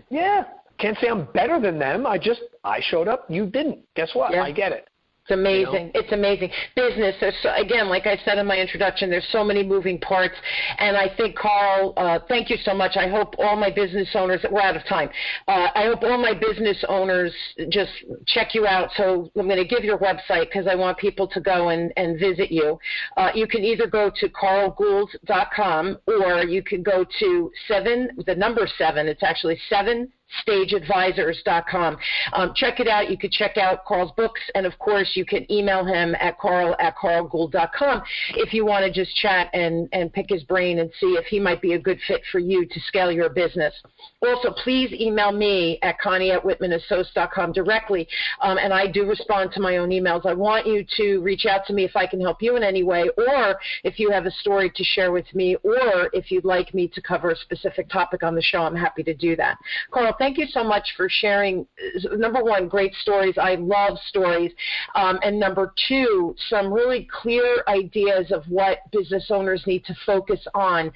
yeah, 0.10 0.46
can't 0.80 0.98
say 1.00 1.08
I'm 1.08 1.26
better 1.32 1.62
than 1.62 1.78
them. 1.78 2.08
I 2.08 2.18
just 2.18 2.42
I 2.64 2.82
showed 2.90 3.08
up, 3.08 3.30
you 3.30 3.46
didn't. 3.46 3.86
Guess 3.96 4.16
what? 4.16 4.32
Yeah. 4.32 4.42
I 4.42 4.52
get 4.52 4.72
it. 4.72 4.88
It's 5.28 5.32
amazing. 5.32 5.74
You 5.74 5.80
know? 5.86 5.92
It's 5.96 6.12
amazing. 6.12 6.52
Business. 6.76 7.16
There's 7.20 7.34
so, 7.42 7.50
again, 7.56 7.90
like 7.90 8.06
I 8.06 8.16
said 8.24 8.38
in 8.38 8.46
my 8.46 8.58
introduction, 8.58 9.10
there's 9.10 9.28
so 9.32 9.44
many 9.44 9.64
moving 9.64 9.98
parts, 10.00 10.36
and 10.78 10.96
I 10.96 11.10
think 11.18 11.36
Carl, 11.36 11.94
uh, 11.98 12.20
thank 12.28 12.52
you 12.52 12.58
so 12.64 12.76
much. 12.76 12.96
I 12.96 13.08
hope 13.08 13.34
all 13.40 13.56
my 13.56 13.72
business 13.72 14.08
owners. 14.14 14.46
We're 14.52 14.62
out 14.62 14.76
of 14.76 14.86
time. 14.86 15.10
Uh, 15.48 15.70
I 15.74 15.86
hope 15.86 16.04
all 16.04 16.20
my 16.20 16.36
business 16.36 16.78
owners 16.88 17.34
just 17.70 17.92
check 18.28 18.54
you 18.54 18.68
out. 18.68 18.90
So 18.98 19.32
I'm 19.36 19.48
going 19.48 19.58
to 19.58 19.66
give 19.66 19.84
your 19.84 19.98
website 19.98 20.46
because 20.46 20.68
I 20.68 20.76
want 20.76 21.00
people 21.00 21.28
to 21.30 21.42
go 21.42 21.70
and, 21.70 21.92
and 21.98 22.20
visit 22.20 22.52
you. 22.52 22.78
Uh, 23.18 23.32
you 23.34 23.48
can 23.48 23.64
either 23.64 23.88
go 23.88 24.12
to 24.20 24.30
carlgould.com 24.30 25.98
or 26.08 26.44
you 26.44 26.62
can 26.62 26.84
go 26.84 27.04
to 27.20 27.52
seven, 27.68 28.10
the 28.28 28.36
number 28.36 28.68
seven. 28.78 29.08
It's 29.08 29.24
actually 29.24 29.60
seven 29.70 30.12
stageadvisors.com. 30.48 31.98
Um, 32.34 32.54
check 32.56 32.80
it 32.80 32.88
out. 32.88 33.10
You 33.10 33.18
could 33.18 33.32
check 33.32 33.58
out 33.58 33.86
Carl's 33.86 34.12
books, 34.18 34.42
and 34.56 34.66
of 34.66 34.78
course, 34.80 35.12
you 35.16 35.26
can 35.26 35.50
email 35.52 35.86
him 35.86 36.16
at 36.20 36.38
carl 36.40 36.76
at 36.80 36.96
carlgould.com 36.98 38.02
if 38.36 38.54
you 38.54 38.66
want 38.66 38.86
to 38.86 38.92
just 38.92 39.16
chat 39.16 39.50
and, 39.54 39.88
and 39.94 40.12
pick 40.12 40.28
his 40.30 40.44
brain 40.44 40.80
and 40.80 40.90
see 41.00 41.14
if 41.14 41.26
he 41.26 41.40
might 41.40 41.62
be 41.62 41.74
a 41.74 41.80
good 41.80 42.00
fit 42.08 42.22
for 42.32 42.40
you 42.40 42.66
to 42.66 42.80
scale 42.82 43.12
your 43.12 43.30
business. 43.30 43.74
Also, 44.22 44.52
please 44.64 44.92
email 44.94 45.32
me 45.32 45.80
at 45.82 46.00
connie 46.00 46.32
at 46.32 46.44
whitmanassociates.com 46.44 47.52
directly, 47.52 48.08
um, 48.42 48.58
and 48.58 48.74
I 48.74 48.88
do 48.88 49.06
respond 49.06 49.52
to 49.54 49.62
my 49.62 49.78
own 49.78 49.90
emails. 49.90 50.26
I 50.26 50.34
want 50.34 50.66
you 50.66 50.86
to 50.98 51.20
reach 51.20 51.46
out 51.46 51.66
to 51.68 51.74
me 51.74 51.84
if 51.84 51.96
I 51.96 52.08
can 52.08 52.20
help 52.20 52.42
you 52.42 52.56
in 52.56 52.64
any 52.64 52.84
way, 52.84 53.10
or 53.18 53.56
if 53.84 54.00
you 54.00 54.12
have 54.12 54.26
a 54.26 54.32
story 54.32 54.72
to 54.76 54.84
share 54.84 55.12
with 55.12 55.34
me, 55.34 55.56
or 55.64 56.10
if 56.14 56.32
you'd 56.32 56.46
like 56.46 56.74
me 56.74 56.88
to 56.90 57.02
cover 57.02 57.32
a 57.32 57.36
specific 57.36 57.90
topic 57.90 58.24
on 58.24 58.36
the 58.36 58.42
show, 58.42 58.64
I'm 58.64 58.76
happy 58.76 59.04
to 59.04 59.14
do 59.14 59.36
that. 59.36 59.58
Carl, 59.92 60.15
thank 60.18 60.38
you 60.38 60.48
so 60.48 60.64
much 60.64 60.94
for 60.98 61.08
sharing. 61.10 61.66
Number 62.12 62.44
one, 62.44 62.68
great 62.68 62.94
stories. 62.96 63.36
I 63.38 63.56
love 63.56 63.98
stories. 64.08 64.52
Um, 64.96 65.20
and 65.24 65.40
number 65.40 65.74
two, 65.88 66.36
some 66.50 66.72
really 66.72 67.08
clear 67.12 67.64
ideas 67.68 68.32
of 68.32 68.44
what 68.48 68.80
business 68.92 69.28
owners 69.30 69.64
need 69.66 69.86
to 69.86 69.96
focus 70.06 70.40
on 70.54 70.92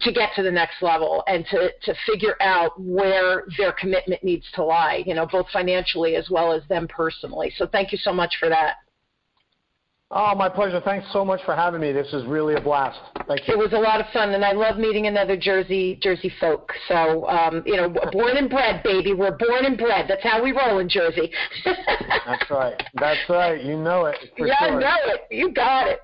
to 0.00 0.12
get 0.12 0.30
to 0.36 0.42
the 0.42 0.50
next 0.50 0.82
level 0.82 1.24
and 1.26 1.46
to, 1.46 1.70
to 1.82 1.94
figure 2.06 2.36
out 2.42 2.78
where 2.78 3.44
their 3.56 3.72
commitment 3.72 4.22
needs 4.22 4.44
to 4.54 4.62
lie, 4.62 5.02
you 5.06 5.14
know, 5.14 5.26
both 5.26 5.46
financially 5.50 6.16
as 6.16 6.28
well 6.28 6.52
as 6.52 6.62
them 6.68 6.86
personally. 6.88 7.52
So 7.56 7.66
thank 7.66 7.90
you 7.90 7.98
so 7.98 8.12
much 8.12 8.36
for 8.38 8.50
that. 8.50 8.76
Oh, 10.10 10.34
my 10.34 10.48
pleasure. 10.48 10.80
Thanks 10.82 11.06
so 11.12 11.22
much 11.22 11.40
for 11.44 11.54
having 11.54 11.82
me. 11.82 11.92
This 11.92 12.14
is 12.14 12.24
really 12.24 12.54
a 12.54 12.60
blast. 12.62 12.98
Thank 13.26 13.46
you. 13.46 13.52
It 13.52 13.58
was 13.58 13.74
a 13.74 13.78
lot 13.78 14.00
of 14.00 14.06
fun, 14.10 14.30
and 14.30 14.42
I 14.42 14.52
love 14.52 14.78
meeting 14.78 15.06
another 15.06 15.36
Jersey 15.36 15.98
Jersey 16.02 16.32
folk. 16.40 16.72
So, 16.88 17.28
um, 17.28 17.62
you 17.66 17.76
know, 17.76 17.90
born 18.10 18.38
and 18.38 18.48
bred, 18.48 18.82
baby. 18.82 19.12
We're 19.12 19.36
born 19.36 19.66
and 19.66 19.76
bred. 19.76 20.06
That's 20.08 20.22
how 20.22 20.42
we 20.42 20.52
roll 20.52 20.78
in 20.78 20.88
Jersey. 20.88 21.30
That's 22.26 22.50
right. 22.50 22.82
That's 22.94 23.20
right. 23.28 23.62
You 23.62 23.76
know 23.76 24.06
it. 24.06 24.16
yeah, 24.38 24.58
sure. 24.58 24.76
I 24.76 24.80
know 24.80 24.96
it. 25.12 25.20
You 25.30 25.52
got 25.52 25.88
it. 25.88 26.00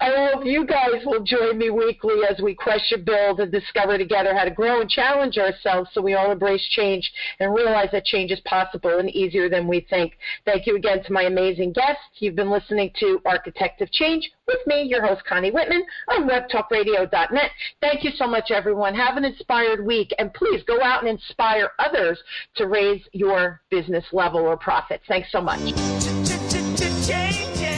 I 0.00 0.30
hope 0.32 0.46
you 0.46 0.64
guys 0.64 1.04
will 1.04 1.22
join 1.22 1.58
me 1.58 1.68
weekly 1.68 2.24
as 2.30 2.40
we 2.40 2.54
question, 2.54 3.04
build, 3.04 3.40
and 3.40 3.52
discover 3.52 3.98
together 3.98 4.34
how 4.34 4.44
to 4.44 4.50
grow 4.50 4.80
and 4.80 4.88
challenge 4.88 5.36
ourselves 5.36 5.90
so 5.92 6.00
we 6.00 6.14
all 6.14 6.32
embrace 6.32 6.66
change 6.70 7.12
and 7.38 7.54
realize 7.54 7.88
that 7.92 8.06
change 8.06 8.30
is 8.30 8.40
possible 8.46 8.98
and 8.98 9.10
easier 9.10 9.50
than 9.50 9.68
we 9.68 9.86
think. 9.90 10.14
Thank 10.46 10.66
you 10.66 10.76
again 10.76 11.04
to 11.04 11.12
my 11.12 11.24
amazing 11.24 11.74
guests. 11.74 12.00
You've 12.18 12.36
been 12.36 12.50
listening 12.50 12.90
to 13.00 13.20
our 13.26 13.41
Architect 13.42 13.80
of 13.82 13.90
Change 13.90 14.30
with 14.46 14.64
me, 14.68 14.82
your 14.84 15.04
host, 15.04 15.24
Connie 15.28 15.50
Whitman, 15.50 15.82
on 16.08 16.28
webtalkradio.net. 16.28 17.50
Thank 17.80 18.04
you 18.04 18.12
so 18.16 18.28
much, 18.28 18.52
everyone. 18.52 18.94
Have 18.94 19.16
an 19.16 19.24
inspired 19.24 19.84
week, 19.84 20.14
and 20.20 20.32
please 20.32 20.62
go 20.64 20.80
out 20.80 21.00
and 21.00 21.08
inspire 21.08 21.72
others 21.80 22.20
to 22.54 22.68
raise 22.68 23.02
your 23.12 23.60
business 23.68 24.04
level 24.12 24.42
or 24.42 24.56
profits. 24.56 25.02
Thanks 25.08 25.32
so 25.32 25.40
much. 25.40 25.58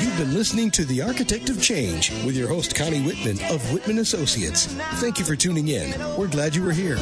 You've 0.02 0.18
been 0.18 0.34
listening 0.34 0.70
to 0.72 0.84
The 0.84 1.00
Architect 1.00 1.48
of 1.48 1.62
Change 1.62 2.10
with 2.26 2.36
your 2.36 2.48
host, 2.48 2.76
Connie 2.76 3.02
Whitman 3.02 3.38
of 3.50 3.72
Whitman 3.72 4.00
Associates. 4.00 4.66
Thank 5.00 5.18
you 5.18 5.24
for 5.24 5.34
tuning 5.34 5.68
in. 5.68 5.98
We're 6.18 6.28
glad 6.28 6.54
you 6.54 6.62
were 6.62 6.72
here. 6.72 6.98